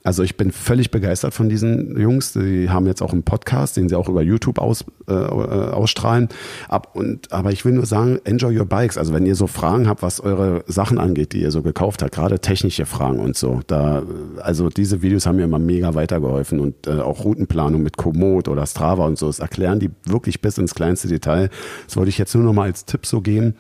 [0.06, 2.34] also ich bin völlig begeistert von diesen Jungs.
[2.34, 6.30] Die haben jetzt auch einen Podcast, den sie auch über YouTube aus, äh, äh, ausstrahlen.
[6.70, 9.00] Ab, und, aber ich will nur sagen, enjoy your bikes.
[9.00, 12.14] Also wenn ihr so Fragen habt, was eure Sachen angeht, die ihr so gekauft habt,
[12.14, 14.04] gerade technische Fragen und so, da,
[14.42, 18.68] also diese Videos haben mir immer mega weitergeholfen und äh, auch Routenplanung mit Komoot oder
[18.68, 21.50] Strava und so, das erklären die wirklich bis ins kleinste Detail.
[21.88, 23.56] Das wollte ich jetzt nur noch mal als Tipp so geben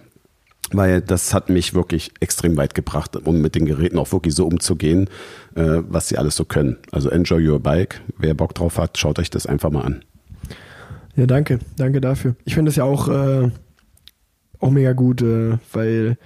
[0.71, 4.45] weil das hat mich wirklich extrem weit gebracht, um mit den Geräten auch wirklich so
[4.45, 5.09] umzugehen,
[5.55, 6.77] äh, was sie alles so können.
[6.91, 8.01] Also enjoy your bike.
[8.17, 10.03] Wer Bock drauf hat, schaut euch das einfach mal an.
[11.15, 12.35] ja, danke, danke dafür.
[12.45, 13.49] Ich finde das ja auch, äh,
[14.59, 16.17] auch mega gut, äh, weil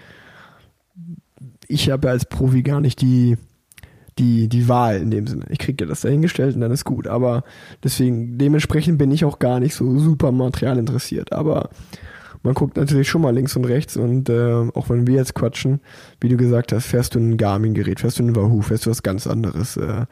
[1.68, 3.38] ich habe ja als Profi gar nicht die,
[4.18, 5.46] die, die Wahl in dem Sinne.
[5.50, 7.08] Ich kriege ja das dahingestellt und dann ist gut.
[7.08, 7.44] Aber
[7.84, 11.32] deswegen, dementsprechend bin ich auch gar nicht so super Material interessiert.
[11.32, 11.70] Aber
[12.44, 15.82] man guckt natürlich schon mal links und rechts und äh, auch wenn wir jetzt quatschen,
[16.22, 19.04] wie du gesagt hast, fährst du ein Garmin-Gerät, fährst du ein Wahoo, fährst du was
[19.04, 19.78] ganz anderes.
[19.78, 20.06] Äh,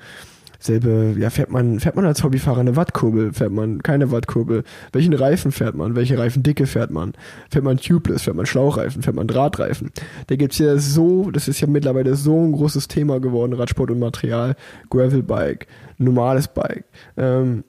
[0.60, 5.14] selbe, ja, fährt man, fährt man als Hobbyfahrer eine Wattkurbel, fährt man keine Wattkurbel, welchen
[5.14, 7.14] Reifen fährt man, welche Reifendicke fährt man,
[7.50, 9.92] fährt man Tubeless, fährt man Schlauchreifen, fährt man Drahtreifen.
[10.28, 14.00] Da gibt's ja so, das ist ja mittlerweile so ein großes Thema geworden, Radsport und
[14.00, 14.56] Material,
[14.90, 15.68] Gravelbike,
[15.98, 16.86] normales Bike.
[17.18, 17.64] Ähm,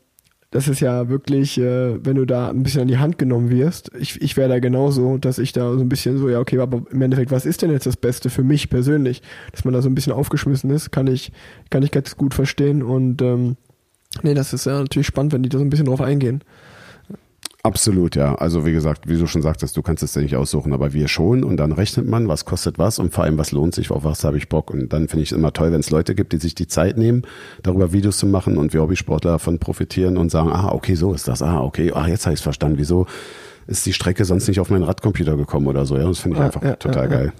[0.51, 3.91] das ist ja wirklich, äh, wenn du da ein bisschen an die Hand genommen wirst,
[3.99, 6.83] ich, ich wäre da genauso, dass ich da so ein bisschen so, ja, okay, aber
[6.91, 9.23] im Endeffekt, was ist denn jetzt das Beste für mich persönlich?
[9.53, 11.33] Dass man da so ein bisschen aufgeschmissen ist, kann ich,
[11.69, 13.57] kann ich ganz gut verstehen und ähm,
[14.23, 16.43] nee, das ist ja natürlich spannend, wenn die da so ein bisschen drauf eingehen.
[17.65, 18.37] Absolut, ja.
[18.37, 21.09] Also wie gesagt, wie du schon sagtest, du kannst es ja nicht aussuchen, aber wir
[21.09, 24.05] schon und dann rechnet man, was kostet was und vor allem, was lohnt sich, auf
[24.05, 24.71] was habe ich Bock.
[24.71, 26.97] Und dann finde ich es immer toll, wenn es Leute gibt, die sich die Zeit
[26.97, 27.23] nehmen,
[27.63, 31.27] darüber Videos zu machen und wir Hobbysportler davon profitieren und sagen, ah, okay, so ist
[31.27, 33.07] das, ah, okay, ah, jetzt habe ich es verstanden, wieso
[33.67, 35.97] ist die Strecke sonst nicht auf meinen Radcomputer gekommen oder so.
[35.97, 37.33] Ja, das finde ich Ja, einfach ja, total ja, geil.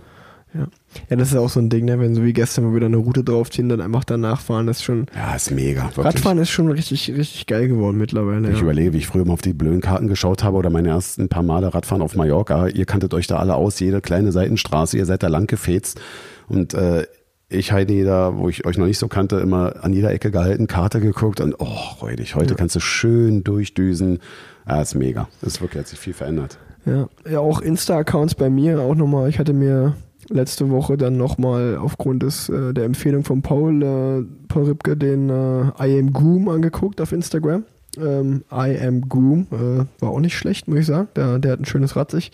[0.55, 0.67] Ja.
[1.11, 2.01] ja, das ist auch so ein Ding, ne?
[2.01, 4.85] wenn so wie gestern, wir da eine Route draufziehen, dann einfach danach fahren, das ist
[4.85, 5.85] schon, Ja, ist mega.
[5.85, 6.07] Wirklich.
[6.07, 8.49] Radfahren ist schon richtig, richtig geil geworden mittlerweile.
[8.51, 8.63] Ich ja.
[8.63, 11.43] überlege, wie ich früher mal auf die blöden Karten geschaut habe oder meine ersten paar
[11.43, 12.69] Male Radfahren auf Mallorca.
[12.69, 16.01] Ihr kanntet euch da alle aus, jede kleine Seitenstraße, ihr seid da lang gefetzt.
[16.49, 17.07] Und äh,
[17.51, 20.67] ich, Heidi, da, wo ich euch noch nicht so kannte, immer an jeder Ecke gehalten,
[20.67, 22.35] Karte geguckt und oh, räudig.
[22.35, 24.19] Heute kannst du schön durchdüsen.
[24.67, 25.29] Ja, ist mega.
[25.41, 26.59] Das ist wirklich, hat sich viel verändert.
[26.85, 29.29] Ja, ja auch Insta-Accounts bei mir auch nochmal.
[29.29, 29.95] Ich hatte mir
[30.29, 35.31] letzte Woche dann nochmal aufgrund des, äh, der Empfehlung von Paul, äh, Paul Ripke den
[35.31, 37.65] äh, I Am Groom angeguckt auf Instagram.
[37.97, 41.09] Ähm, I Am Groom äh, war auch nicht schlecht, muss ich sagen.
[41.17, 42.33] Der, der hat ein schönes Rad sich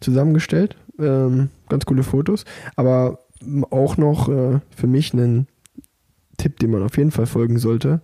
[0.00, 0.76] zusammengestellt.
[0.98, 2.44] Ähm, ganz coole Fotos.
[2.76, 3.18] Aber
[3.70, 5.48] auch noch äh, für mich ein
[6.36, 8.00] Tipp, den man auf jeden Fall folgen sollte,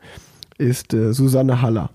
[0.59, 1.91] ist äh, Susanne Haller.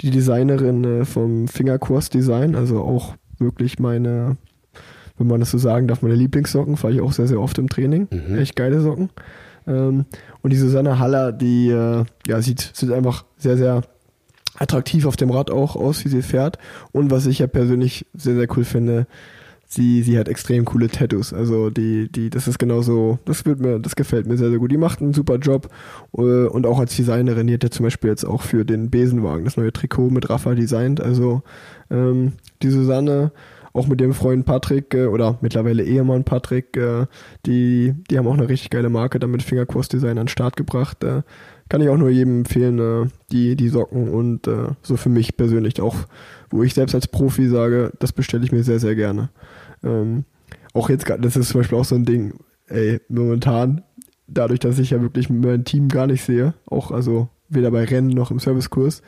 [0.00, 4.36] die Designerin vom Fingerkurs Design, also auch wirklich meine,
[5.18, 7.68] wenn man das so sagen darf, meine Lieblingssocken, fahre ich auch sehr, sehr oft im
[7.68, 8.08] Training.
[8.10, 8.38] Mhm.
[8.38, 9.10] Echt geile Socken.
[9.66, 10.04] Ähm,
[10.42, 13.82] und die Susanne Haller, die äh, ja, sieht, sieht einfach sehr, sehr
[14.58, 16.58] attraktiv auf dem Rad auch aus, wie sie fährt.
[16.92, 19.06] Und was ich ja persönlich sehr, sehr cool finde,
[19.66, 21.32] sie, sie hat extrem coole Tattoos.
[21.32, 24.70] Also die, die, das ist genauso, das wird mir, das gefällt mir sehr, sehr gut.
[24.70, 25.68] Die macht einen super Job
[26.16, 29.44] äh, und auch als Designerin, die hat ja zum Beispiel jetzt auch für den Besenwagen
[29.44, 31.00] das neue Trikot mit Rafa designt.
[31.00, 31.42] Also
[31.90, 33.32] ähm, die Susanne,
[33.76, 37.06] auch mit dem Freund Patrick äh, oder mittlerweile Ehemann Patrick, äh,
[37.44, 41.04] die, die haben auch eine richtig geile Marke damit Fingerkurs Design an den Start gebracht.
[41.04, 41.22] Äh,
[41.68, 45.36] kann ich auch nur jedem empfehlen, äh, die, die Socken und äh, so für mich
[45.36, 45.96] persönlich auch,
[46.50, 49.30] wo ich selbst als Profi sage, das bestelle ich mir sehr, sehr gerne.
[49.82, 50.24] Ähm,
[50.72, 52.34] auch jetzt, das ist zum Beispiel auch so ein Ding,
[52.68, 53.82] ey, momentan,
[54.28, 58.08] dadurch, dass ich ja wirklich mein Team gar nicht sehe, auch also weder bei Rennen
[58.08, 59.02] noch im Servicekurs,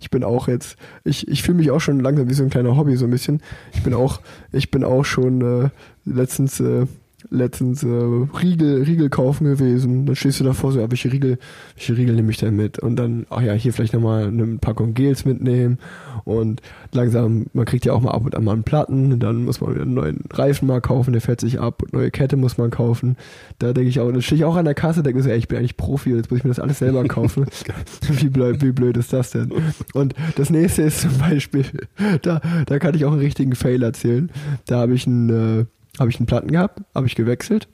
[0.00, 2.76] ich bin auch jetzt, ich, ich fühle mich auch schon langsam wie so ein kleiner
[2.76, 3.42] Hobby, so ein bisschen.
[3.72, 4.20] Ich bin auch,
[4.50, 5.68] ich bin auch schon äh,
[6.04, 6.86] letztens, äh,
[7.30, 10.06] letztens äh, Riegel, Riegel kaufen gewesen.
[10.06, 11.38] Dann stehst du davor so, ja, welche Riegel,
[11.76, 12.78] welche Riegel nehme ich denn mit?
[12.78, 15.78] Und dann, ach ja, hier vielleicht nochmal eine Packung Gels mitnehmen.
[16.24, 16.60] Und
[16.92, 19.74] langsam, man kriegt ja auch mal ab und an mal einen Platten, dann muss man
[19.74, 23.16] wieder einen neuen Reifen mal kaufen, der fährt sich ab, neue Kette muss man kaufen.
[23.58, 25.48] Da denke ich auch, dann stehe ich auch an der Kasse, denke so, ey, ich
[25.48, 27.46] bin eigentlich Profi, jetzt muss ich mir das alles selber kaufen.
[28.08, 29.52] wie, blöd, wie blöd ist das denn?
[29.94, 31.64] Und das nächste ist zum Beispiel,
[32.22, 34.30] da, da kann ich auch einen richtigen Fail erzählen.
[34.66, 35.64] Da habe ich einen, äh,
[36.00, 37.68] habe ich einen Platten gehabt, habe ich gewechselt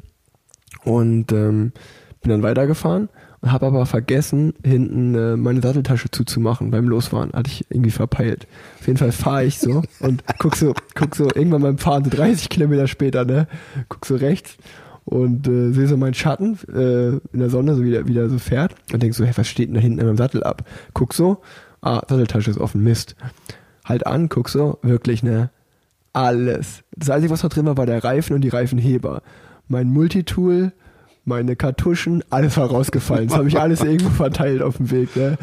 [0.84, 1.72] und ähm,
[2.20, 3.08] bin dann weitergefahren
[3.40, 7.32] und habe aber vergessen, hinten äh, meine Satteltasche zuzumachen beim Losfahren.
[7.32, 8.48] Hatte ich irgendwie verpeilt.
[8.80, 12.10] Auf jeden Fall fahre ich so und guck so, guck so irgendwann beim Fahren, so
[12.10, 13.46] 30 Kilometer später, ne,
[13.88, 14.56] guck so rechts
[15.04, 18.28] und äh, sehe so meinen Schatten äh, in der Sonne, so wie der, wie der
[18.28, 20.68] so fährt und denk so, hey, was steht denn da hinten in meinem Sattel ab?
[20.94, 21.42] Guck so,
[21.80, 23.14] ah, Satteltasche ist offen, Mist.
[23.84, 25.50] Halt an, guck so, wirklich, ne,
[26.12, 26.82] alles.
[26.96, 29.22] Das Einzige, was da drin war, war der Reifen und die Reifenheber.
[29.68, 30.72] Mein Multitool,
[31.24, 33.28] meine Kartuschen, alles war rausgefallen.
[33.28, 35.14] Das habe ich alles irgendwo verteilt auf dem Weg.
[35.16, 35.36] Ne?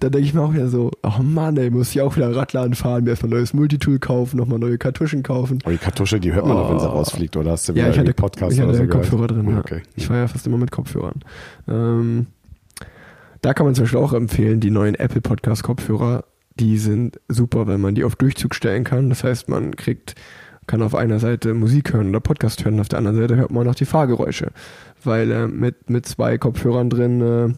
[0.00, 2.74] Da denke ich mir auch wieder so, oh Mann, ey, muss ich auch wieder Radladen
[2.74, 5.58] fahren, mir erstmal ein neues Multitool kaufen, nochmal neue Kartuschen kaufen.
[5.62, 6.90] Aber die Kartusche, die hört man doch, wenn sie Oh.
[6.92, 9.46] rausfliegt, oder hast du wieder Ja, ich hatte, Podcast ich hatte oder so Kopfhörer gehört?
[9.46, 9.54] drin.
[9.54, 9.58] Ja.
[9.60, 9.82] Okay.
[9.94, 11.20] Ich war ja fast immer mit Kopfhörern.
[11.68, 12.26] Ähm,
[13.42, 16.24] da kann man zum Beispiel auch empfehlen, die neuen Apple Podcast Kopfhörer,
[16.58, 19.08] die sind super, wenn man die auf Durchzug stellen kann.
[19.08, 20.14] Das heißt, man kriegt,
[20.66, 23.66] kann auf einer Seite Musik hören oder Podcast hören, auf der anderen Seite hört man
[23.66, 24.48] noch die Fahrgeräusche.
[25.04, 27.54] Weil äh, mit, mit zwei Kopfhörern drin äh,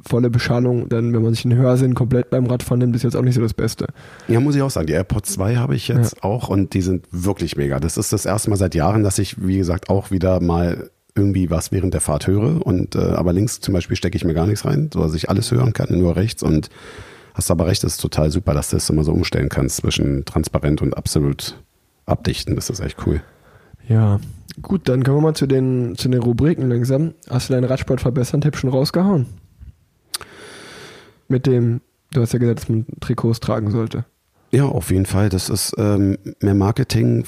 [0.00, 3.22] volle Beschallung, dann wenn man sich einen Hörsinn komplett beim Radfahren nimmt, ist jetzt auch
[3.22, 3.86] nicht so das Beste.
[4.28, 4.86] Ja, muss ich auch sagen.
[4.86, 7.80] Die AirPods 2 habe ich jetzt auch und die sind wirklich mega.
[7.80, 11.50] Das ist das erste Mal seit Jahren, dass ich, wie gesagt, auch wieder mal irgendwie
[11.50, 12.64] was während der Fahrt höre.
[12.66, 15.30] Und äh, aber links zum Beispiel stecke ich mir gar nichts rein, so dass ich
[15.30, 16.42] alles hören kann, nur rechts.
[16.42, 16.70] Und
[17.34, 20.24] hast aber recht, das ist total super, dass du das immer so umstellen kannst zwischen
[20.24, 21.56] transparent und absolut
[22.06, 22.54] abdichten.
[22.54, 23.22] Das ist echt cool.
[23.88, 24.18] Ja,
[24.62, 27.14] gut, dann kommen wir mal zu den, zu den Rubriken langsam.
[27.28, 29.26] Hast du deinen Radsport verbessern Tipp schon rausgehauen?
[31.28, 31.80] Mit dem,
[32.12, 34.04] du hast ja gesagt, dass man Trikots tragen sollte.
[34.50, 35.28] Ja, auf jeden Fall.
[35.30, 37.24] Das ist ähm, mehr Marketing,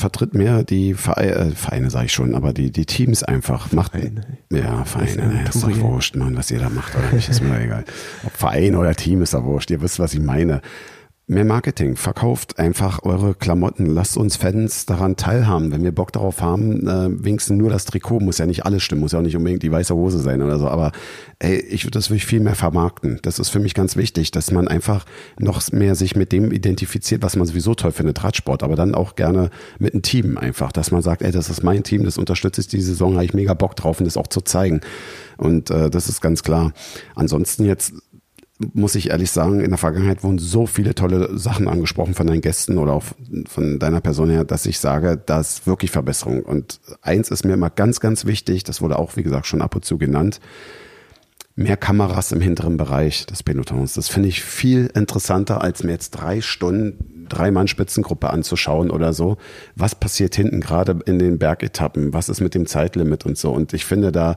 [0.00, 3.72] vertritt mehr die Vereine, äh, Vereine sage ich schon, aber die, die Teams einfach.
[3.72, 4.38] Macht, Vereine.
[4.50, 7.42] Ja, Ist Vereine, ja ne, ist doch wurscht, Mann, was jeder macht oder nicht, ist
[7.42, 7.84] mir egal.
[8.24, 10.60] Ob Verein oder Team ist doch wurscht, ihr wisst, was ich meine.
[11.30, 15.70] Mehr Marketing, verkauft einfach eure Klamotten, lasst uns Fans daran teilhaben.
[15.70, 19.02] Wenn wir Bock darauf haben, äh, wenigstens nur das Trikot, muss ja nicht alles stimmen,
[19.02, 20.90] muss ja auch nicht unbedingt die weiße Hose sein oder so, aber
[21.38, 23.20] ey, ich würde das wirklich viel mehr vermarkten.
[23.22, 25.06] Das ist für mich ganz wichtig, dass man einfach
[25.38, 29.14] noch mehr sich mit dem identifiziert, was man sowieso toll findet, Radsport, aber dann auch
[29.14, 32.60] gerne mit einem Team einfach, dass man sagt, ey, das ist mein Team, das unterstütze
[32.60, 34.80] ich die Saison, habe ich mega Bock drauf und das auch zu zeigen.
[35.36, 36.72] Und äh, das ist ganz klar.
[37.14, 37.94] Ansonsten jetzt
[38.74, 42.42] muss ich ehrlich sagen, in der Vergangenheit wurden so viele tolle Sachen angesprochen von deinen
[42.42, 43.04] Gästen oder auch
[43.48, 46.42] von deiner Person her, dass ich sage, da ist wirklich Verbesserung.
[46.42, 49.74] Und eins ist mir immer ganz, ganz wichtig, das wurde auch, wie gesagt, schon ab
[49.74, 50.40] und zu genannt,
[51.56, 53.94] mehr Kameras im hinteren Bereich des Pelotons.
[53.94, 59.12] Das finde ich viel interessanter, als mir jetzt drei Stunden drei Mann Spitzengruppe anzuschauen oder
[59.12, 59.38] so.
[59.76, 62.12] Was passiert hinten gerade in den Bergetappen?
[62.12, 63.52] Was ist mit dem Zeitlimit und so?
[63.52, 64.36] Und ich finde da,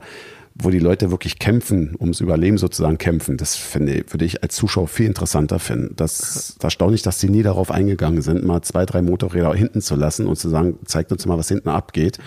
[0.54, 4.86] wo die Leute wirklich kämpfen, ums Überleben sozusagen kämpfen, das finde, würde ich als Zuschauer
[4.86, 5.94] viel interessanter finden.
[5.96, 9.96] Das, das erstaunlich, dass sie nie darauf eingegangen sind, mal zwei, drei Motorräder hinten zu
[9.96, 12.18] lassen und zu sagen, zeigt uns mal, was hinten abgeht.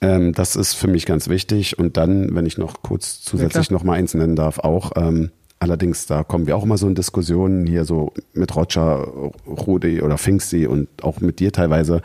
[0.00, 1.78] Ähm, das ist für mich ganz wichtig.
[1.78, 3.78] Und dann, wenn ich noch kurz zusätzlich klar.
[3.78, 6.94] noch mal eins nennen darf, auch ähm, allerdings, da kommen wir auch immer so in
[6.94, 9.06] Diskussionen hier so mit Roger,
[9.46, 12.00] Rudi oder Finksy und auch mit dir teilweise.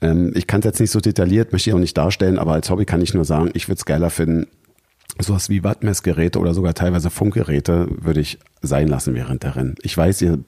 [0.00, 2.70] Ähm, ich kann es jetzt nicht so detailliert, möchte ich auch nicht darstellen, aber als
[2.70, 4.46] Hobby kann ich nur sagen, ich würde es geiler finden,
[5.18, 9.74] sowas wie Wattmessgeräte oder sogar teilweise Funkgeräte würde ich sein lassen während der Rennen.
[9.82, 10.38] Ich weiß, ihr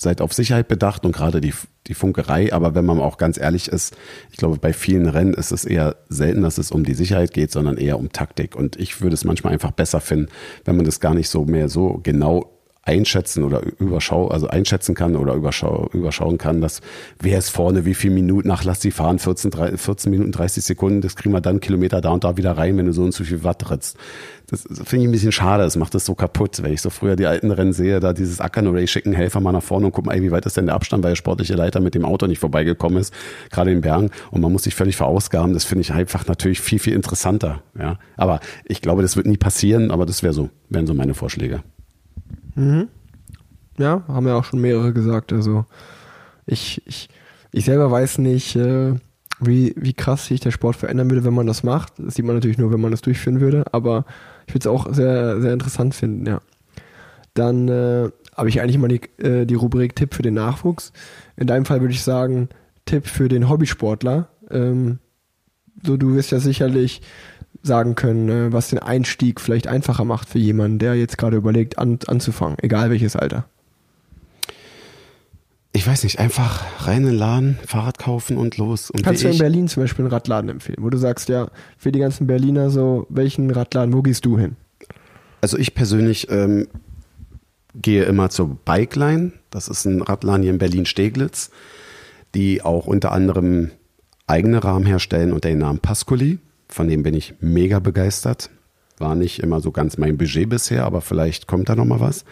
[0.00, 1.54] seid auf Sicherheit bedacht und gerade die,
[1.86, 3.96] die Funkerei, aber wenn man auch ganz ehrlich ist,
[4.30, 7.50] ich glaube, bei vielen Rennen ist es eher selten, dass es um die Sicherheit geht,
[7.50, 8.56] sondern eher um Taktik.
[8.56, 10.28] Und ich würde es manchmal einfach besser finden,
[10.64, 12.55] wenn man das gar nicht so mehr so genau
[12.86, 16.80] einschätzen oder überschau, also einschätzen kann oder überschau, überschauen kann, dass
[17.20, 20.64] wer ist vorne, wie viele Minuten nach lass sie fahren, 14, 13, 14 Minuten 30
[20.64, 23.12] Sekunden, das kriegen wir dann Kilometer da und da wieder rein, wenn du so und
[23.12, 23.98] so viel Watt trittst.
[24.48, 26.90] Das, das finde ich ein bisschen schade, das macht das so kaputt, wenn ich so
[26.90, 29.86] früher die alten Rennen sehe, da dieses Ackern oder ich schicken Helfer mal nach vorne
[29.86, 32.04] und gucken, ey, wie weit ist denn der Abstand, weil der sportliche Leiter mit dem
[32.04, 33.12] Auto nicht vorbeigekommen ist,
[33.50, 36.78] gerade in Bergen und man muss sich völlig verausgaben, das finde ich einfach natürlich viel,
[36.78, 37.98] viel interessanter, ja.
[38.16, 41.62] Aber ich glaube, das wird nie passieren, aber das wäre so, wären so meine Vorschläge.
[42.56, 42.88] Mhm.
[43.78, 45.32] Ja, haben ja auch schon mehrere gesagt.
[45.32, 45.66] Also
[46.46, 47.08] ich, ich,
[47.52, 48.94] ich selber weiß nicht, äh,
[49.38, 51.92] wie, wie krass sich der Sport verändern würde, wenn man das macht.
[51.98, 54.04] Das sieht man natürlich nur, wenn man das durchführen würde, aber
[54.46, 56.40] ich würde es auch sehr, sehr interessant finden, ja.
[57.34, 60.92] Dann äh, habe ich eigentlich immer die, äh, die Rubrik Tipp für den Nachwuchs.
[61.36, 62.48] In deinem Fall würde ich sagen,
[62.86, 64.28] Tipp für den Hobbysportler.
[64.50, 65.00] Ähm,
[65.84, 67.02] so, du wirst ja sicherlich
[67.66, 71.78] sagen können, äh, was den Einstieg vielleicht einfacher macht für jemanden, der jetzt gerade überlegt,
[71.78, 73.46] an, anzufangen, egal welches Alter.
[75.72, 78.90] Ich weiß nicht, einfach rein in den Laden, Fahrrad kaufen und los.
[78.90, 81.92] Und Kannst du in Berlin zum Beispiel einen Radladen empfehlen, wo du sagst, ja, für
[81.92, 84.56] die ganzen Berliner so, welchen Radladen, wo gehst du hin?
[85.42, 86.66] Also ich persönlich ähm,
[87.74, 89.32] gehe immer zur Bikeline.
[89.50, 91.50] Das ist ein Radladen hier in Berlin-Steglitz,
[92.34, 93.70] die auch unter anderem
[94.26, 96.38] eigene Rahmen herstellen unter dem Namen Pascoli.
[96.68, 98.50] Von dem bin ich mega begeistert.
[98.98, 102.24] War nicht immer so ganz mein Budget bisher, aber vielleicht kommt da noch mal was.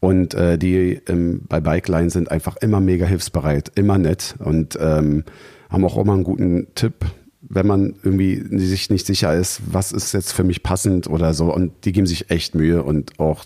[0.00, 5.24] Und äh, die ähm, bei Bikeline sind einfach immer mega hilfsbereit, immer nett und ähm,
[5.70, 7.06] haben auch immer einen guten Tipp,
[7.40, 11.52] wenn man irgendwie sich nicht sicher ist, was ist jetzt für mich passend oder so.
[11.52, 13.44] Und die geben sich echt Mühe und auch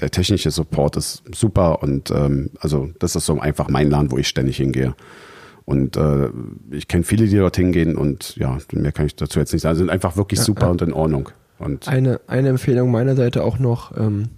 [0.00, 1.82] der technische Support ist super.
[1.82, 4.94] Und ähm, also das ist so einfach mein Laden, wo ich ständig hingehe.
[5.70, 6.30] Und äh,
[6.72, 9.76] ich kenne viele, die dort hingehen und ja, mehr kann ich dazu jetzt nicht sagen.
[9.76, 10.70] Sind einfach wirklich super ja.
[10.72, 11.28] und in Ordnung.
[11.60, 14.30] Und eine, eine Empfehlung meiner Seite auch noch, ähm,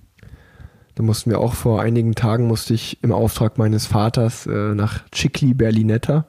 [0.95, 5.09] da mussten wir auch vor einigen Tagen, musste ich im Auftrag meines Vaters äh, nach
[5.11, 6.27] Chicli Berlinetta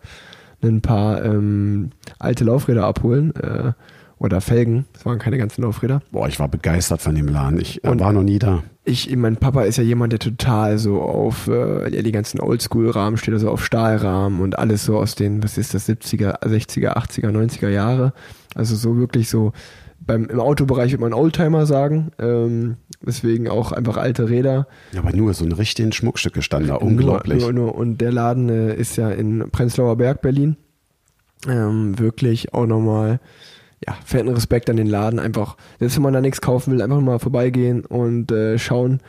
[0.64, 3.36] ein paar ähm, alte Laufräder abholen.
[3.36, 3.74] Äh,
[4.20, 4.86] oder Felgen.
[4.94, 6.02] Das waren keine ganzen Laufräder.
[6.12, 7.60] Boah, ich war begeistert von dem Laden.
[7.60, 8.64] Ich und war noch nie da.
[8.86, 13.34] Ich, mein Papa ist ja jemand, der total so auf äh, die ganzen Oldschool-Rahmen steht,
[13.34, 17.70] also auf Stahlrahmen und alles so aus den, was ist das, 70er, 60er, 80er, 90er
[17.70, 18.14] Jahre.
[18.56, 19.54] Also so wirklich so
[20.06, 22.12] beim, im Autobereich würde man Oldtimer sagen.
[22.20, 24.68] Ähm, deswegen auch einfach alte Räder.
[24.92, 27.42] Ja, aber nur so ein richtigen Schmuckstück gestanden da, unglaublich.
[27.42, 27.76] Nur, nur, nur.
[27.76, 30.58] Und der Laden äh, ist ja in Prenzlauer Berg, Berlin.
[31.48, 33.20] Ähm, wirklich auch nochmal,
[33.86, 35.20] ja, fetten Respekt an den Laden.
[35.20, 39.00] Einfach, selbst wenn man da nichts kaufen will, einfach mal vorbeigehen und äh, schauen,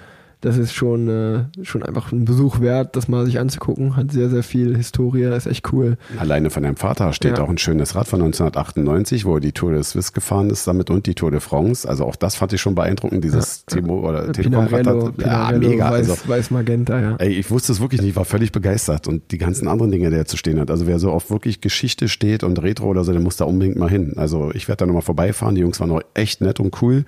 [0.45, 3.97] das ist schon, äh, schon einfach ein Besuch wert, das mal sich anzugucken.
[3.97, 5.97] Hat sehr, sehr viel Historie, ist echt cool.
[6.19, 7.45] Alleine von deinem Vater steht ja.
[7.45, 10.91] auch ein schönes Rad von 1998, wo er die Tour de Suisse gefahren ist, damit
[10.91, 11.89] und die Tour de France.
[11.89, 13.77] Also auch das fand ich schon beeindruckend, dieses ja.
[13.77, 15.91] Timo oder Pinarello, Pinarello, ja, mega.
[15.91, 17.17] Weiß, also, weiß Magenta, ja.
[17.17, 20.17] Ey, ich wusste es wirklich nicht, war völlig begeistert und die ganzen anderen Dinge, die
[20.17, 20.71] er zu stehen hat.
[20.71, 23.77] Also wer so auf wirklich Geschichte steht und Retro oder so, der muss da unbedingt
[23.77, 24.13] mal hin.
[24.17, 25.55] Also ich werde da nochmal vorbeifahren.
[25.55, 27.07] Die Jungs waren auch echt nett und cool.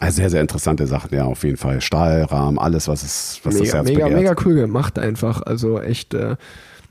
[0.00, 1.80] Also sehr, sehr interessante Sachen, ja, auf jeden Fall.
[1.80, 4.20] Stahlrahmen, alles, was, es, was mega, das Herz mega, begehrt.
[4.20, 5.42] Mega cool gemacht einfach.
[5.42, 6.36] Also echt, äh,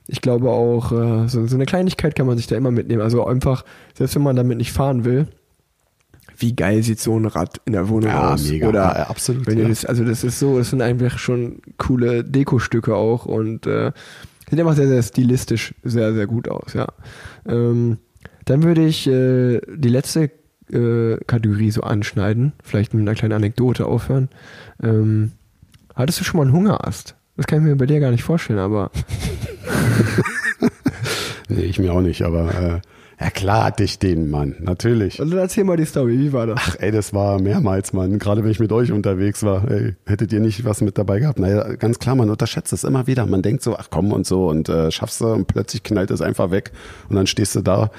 [0.08, 3.02] ich glaube auch, äh, so, so eine Kleinigkeit kann man sich da immer mitnehmen.
[3.02, 5.28] Also einfach, selbst wenn man damit nicht fahren will,
[6.38, 8.50] wie geil sieht so ein Rad in der Wohnung ja, aus?
[8.50, 9.48] Mega, Oder ja, absolut.
[9.48, 9.68] Wenn ja.
[9.68, 13.92] das, also das ist so, das sind einfach schon coole Dekostücke auch und äh,
[14.50, 16.88] sieht einfach sehr, sehr stilistisch sehr, sehr gut aus, ja.
[17.48, 17.98] Ähm,
[18.46, 20.32] dann würde ich äh, die letzte
[20.74, 24.30] äh, Kategorie so anschneiden, vielleicht mit einer kleinen Anekdote aufhören.
[24.82, 25.32] Ähm,
[25.96, 27.16] hattest du schon mal einen Hungerast?
[27.36, 28.92] Das kann ich mir bei dir gar nicht vorstellen, aber.
[31.50, 32.82] nee, ich mir auch nicht, aber äh,
[33.24, 35.20] ja klar hatte ich den, Mann, natürlich.
[35.20, 36.60] Also erzähl mal die Story, wie war das?
[36.62, 39.70] Ach ey, das war mehrmals, Mann, gerade wenn ich mit euch unterwegs war.
[39.70, 41.40] Ey, hättet ihr nicht was mit dabei gehabt?
[41.40, 43.26] Naja, ganz klar, man unterschätzt es immer wieder.
[43.26, 46.22] Man denkt so, ach komm und so und äh, schaffst du und plötzlich knallt es
[46.22, 46.72] einfach weg
[47.10, 47.92] und dann stehst du da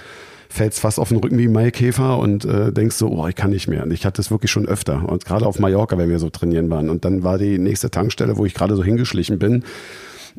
[0.55, 3.69] fällst fast auf den Rücken wie Maikäfer und äh, denkst so, oh, ich kann nicht
[3.69, 3.83] mehr.
[3.83, 5.09] Und ich hatte es wirklich schon öfter.
[5.09, 6.91] Und gerade auf Mallorca, wenn wir so trainieren waren.
[6.91, 9.65] Und dann war die nächste Tankstelle, wo ich gerade so hingeschlichen bin,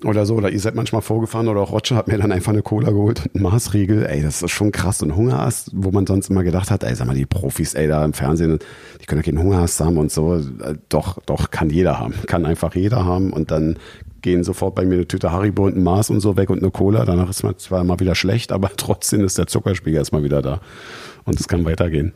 [0.04, 2.62] oder so, oder ihr seid manchmal vorgefahren oder auch Roger hat mir dann einfach eine
[2.62, 4.06] Cola geholt und einen Maßriegel.
[4.06, 5.02] Ey, das ist schon krass.
[5.02, 8.04] Und Hungerast, wo man sonst immer gedacht hat, ey, sag mal, die Profis, ey, da
[8.04, 8.60] im Fernsehen,
[9.02, 10.42] die können ja keinen Hungerast haben und so.
[10.90, 12.14] Doch, doch, kann jeder haben.
[12.28, 13.32] Kann einfach jeder haben.
[13.32, 13.78] Und dann
[14.26, 16.72] gehen sofort bei mir eine Tüte Haribo und ein Maß und so weg und eine
[16.72, 17.06] Cola.
[17.06, 20.62] Danach ist man zwar mal wieder schlecht, aber trotzdem ist der Zuckerspiegel erstmal wieder da.
[21.26, 22.12] Und es kann weitergehen.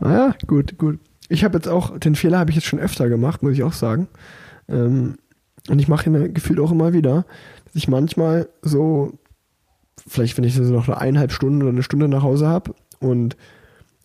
[0.00, 0.98] Naja, gut, gut.
[1.28, 3.74] Ich habe jetzt auch, den Fehler habe ich jetzt schon öfter gemacht, muss ich auch
[3.74, 4.08] sagen.
[4.66, 5.16] Ähm,
[5.68, 7.26] und ich mache ihn gefühlt auch immer wieder,
[7.66, 9.12] dass ich manchmal so,
[10.06, 13.36] vielleicht wenn ich so noch eine eineinhalb Stunden oder eine Stunde nach Hause habe und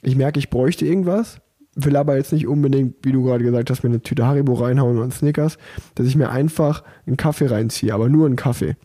[0.02, 1.40] ich merke, ich bräuchte irgendwas,
[1.86, 4.98] will aber jetzt nicht unbedingt, wie du gerade gesagt hast, mir eine Tüte Haribo reinhauen
[5.00, 5.58] und Snickers,
[5.96, 8.76] dass ich mir einfach einen Kaffee reinziehe, aber nur einen Kaffee.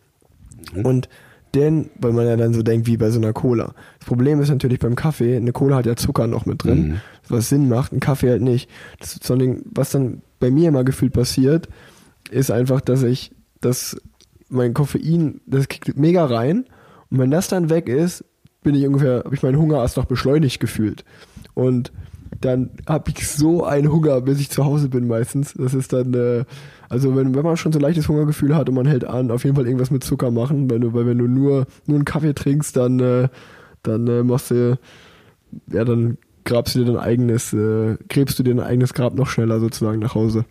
[0.83, 1.09] Und
[1.53, 3.73] den, weil man ja dann so denkt, wie bei so einer Cola.
[3.99, 7.01] Das Problem ist natürlich beim Kaffee, eine Cola hat ja Zucker noch mit drin, Mhm.
[7.29, 8.69] was Sinn macht, ein Kaffee halt nicht.
[8.99, 11.69] Das, sondern was dann bei mir immer gefühlt passiert,
[12.29, 13.31] ist einfach, dass ich,
[13.61, 13.95] dass
[14.49, 16.65] mein Koffein, das kickt mega rein
[17.09, 18.25] und wenn das dann weg ist,
[18.63, 21.05] bin ich ungefähr, habe ich meinen Hunger erst noch beschleunigt gefühlt.
[21.53, 21.93] Und
[22.41, 25.53] dann habe ich so einen Hunger, bis ich zu Hause bin meistens.
[25.53, 26.45] Das ist dann, äh,
[26.89, 29.43] also wenn, wenn man schon so ein leichtes Hungergefühl hat und man hält an, auf
[29.43, 32.75] jeden Fall irgendwas mit Zucker machen, weil weil wenn du nur, nur einen Kaffee trinkst,
[32.75, 33.29] dann, äh,
[33.83, 34.77] dann äh, machst du,
[35.71, 39.27] ja, dann grabst du dir dein eigenes, äh, gräbst du dir dein eigenes Grab noch
[39.27, 40.45] schneller sozusagen nach Hause.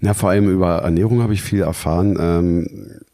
[0.00, 2.18] Na, vor allem über Ernährung habe ich viel erfahren.
[2.20, 2.66] Ähm,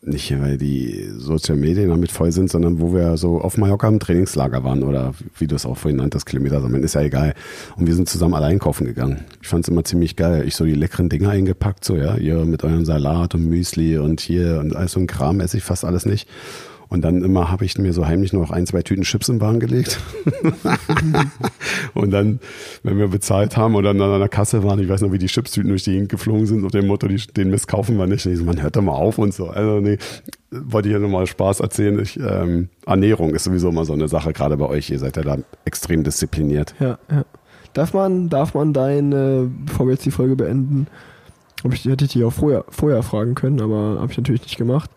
[0.04, 4.00] nicht, weil die Social Medien damit voll sind, sondern wo wir so auf Mallorca im
[4.00, 7.34] Trainingslager waren oder wie du es auch vorhin nanntest, Kilometer sammeln, ist ja egal.
[7.76, 9.24] Und wir sind zusammen allein kaufen gegangen.
[9.40, 10.42] Ich fand es immer ziemlich geil.
[10.44, 14.20] Ich so die leckeren Dinger eingepackt, so, ja, ihr mit eurem Salat und Müsli und
[14.20, 16.28] hier und all so ein Kram esse ich fast alles nicht.
[16.92, 19.60] Und dann immer habe ich mir so heimlich noch ein, zwei Tüten Chips im Wagen
[19.60, 19.98] gelegt.
[21.94, 22.38] und dann,
[22.82, 25.28] wenn wir bezahlt haben oder dann an der Kasse waren, ich weiß noch, wie die
[25.28, 28.26] Chipstüten durch die Gegend geflogen sind, auf dem Motto, die, den Mist kaufen wir nicht.
[28.26, 29.46] Und ich so, man hört doch mal auf und so.
[29.46, 29.96] Also nee,
[30.50, 31.98] wollte ich ja nochmal Spaß erzählen.
[31.98, 34.90] Ich, ähm, Ernährung ist sowieso immer so eine Sache, gerade bei euch.
[34.90, 36.74] Ihr seid ja da extrem diszipliniert.
[36.78, 37.24] Ja, ja.
[37.72, 40.88] Darf man, darf man dein, äh, bevor wir jetzt die Folge beenden,
[41.64, 44.90] ich, hätte ich dich auch vorher, vorher fragen können, aber habe ich natürlich nicht gemacht.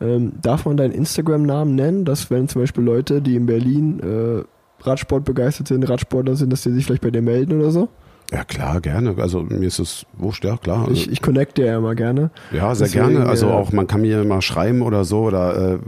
[0.00, 4.84] Ähm, darf man deinen Instagram-Namen nennen, dass wenn zum Beispiel Leute, die in Berlin äh,
[4.84, 7.88] Radsport begeistert sind, Radsportler sind, dass die sich vielleicht bei dir melden oder so?
[8.30, 9.14] Ja, klar, gerne.
[9.18, 10.80] Also mir ist es wurscht, ja, klar.
[10.80, 12.30] Also, Ich, ich connecte ja immer gerne.
[12.52, 13.26] Ja, sehr Deswegen, gerne.
[13.28, 15.78] Also äh, auch, man kann mir mal schreiben oder so oder äh,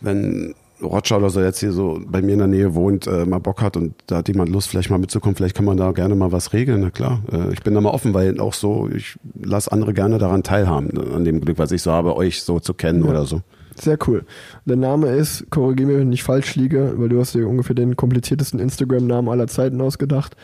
[0.00, 3.38] wenn Roger oder so jetzt hier so bei mir in der Nähe wohnt, äh, mal
[3.38, 6.14] Bock hat und da hat jemand Lust, vielleicht mal mitzukommen, vielleicht kann man da gerne
[6.14, 7.22] mal was regeln, na klar.
[7.32, 10.90] Äh, ich bin da mal offen, weil auch so, ich lasse andere gerne daran teilhaben,
[11.14, 13.10] an dem Glück, was ich so habe, euch so zu kennen Ja.
[13.10, 13.40] oder so.
[13.78, 14.24] Sehr cool.
[14.64, 17.96] Der Name ist, korrigiere mich, wenn ich falsch liege, weil du hast dir ungefähr den
[17.96, 20.34] kompliziertesten Instagram-Namen aller Zeiten ausgedacht.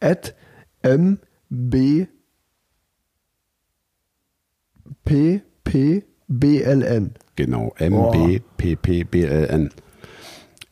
[0.00, 0.34] At
[0.82, 2.06] MB
[5.04, 7.14] PPBLN.
[7.36, 9.70] Genau, M-B-P-P-B-L-N.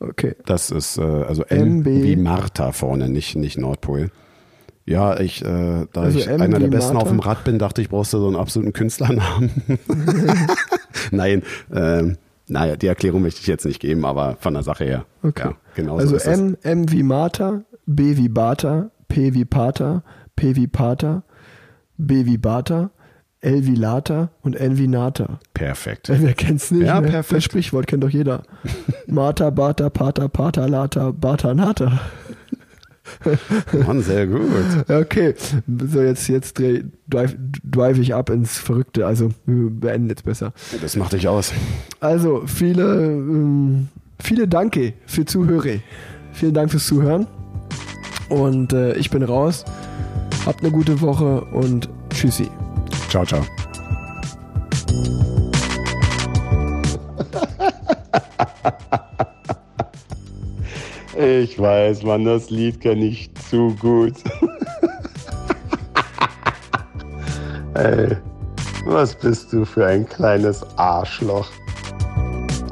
[0.00, 0.34] Okay.
[0.46, 1.86] Das ist äh, also M MB.
[1.86, 4.10] wie Martha vorne, nicht, nicht Nordpol.
[4.84, 7.06] Ja, ich, äh, da Also ich M einer der Besten Martha?
[7.06, 9.50] auf dem Rad bin, dachte ich, brauchst du so einen absoluten Künstlernamen.
[11.12, 12.18] Nein, ähm,
[12.48, 15.06] naja, die Erklärung möchte ich jetzt nicht geben, aber von der Sache her.
[15.22, 15.48] Okay.
[15.50, 16.28] Ja, genau also so.
[16.30, 20.02] M, M wie Martha, B wie Bata, P wie Pater,
[20.34, 21.22] P wie Pater,
[21.96, 22.90] B wie Bata,
[23.44, 25.40] Wie Lata und wie Nata.
[25.52, 26.08] Perfekt.
[26.08, 26.86] Wer kennt's nicht?
[26.86, 27.08] Ja, ne?
[27.08, 27.38] perfekt.
[27.38, 28.44] Das Sprichwort kennt doch jeder.
[29.08, 32.00] Martha, Bata, Pater, Pater, Lata, Bata, Nata.
[33.84, 34.44] Mann, sehr gut.
[34.88, 35.34] Okay,
[35.90, 36.62] so jetzt, jetzt
[37.08, 39.06] drive, drive ich ab ins Verrückte.
[39.06, 40.52] Also, wir beenden jetzt besser.
[40.80, 41.52] Das macht dich aus.
[41.98, 43.88] Also, viele, ähm,
[44.20, 45.80] viele Danke für Zuhörer.
[46.32, 47.26] Vielen Dank fürs Zuhören.
[48.28, 49.64] Und äh, ich bin raus.
[50.46, 52.48] Habt eine gute Woche und tschüssi.
[53.12, 53.44] Ciao, ciao.
[61.14, 64.14] Ich weiß, Mann, das Lied kenne ich zu gut.
[67.74, 68.16] Ey,
[68.86, 71.50] was bist du für ein kleines Arschloch.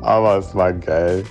[0.01, 1.23] Aber es war geil.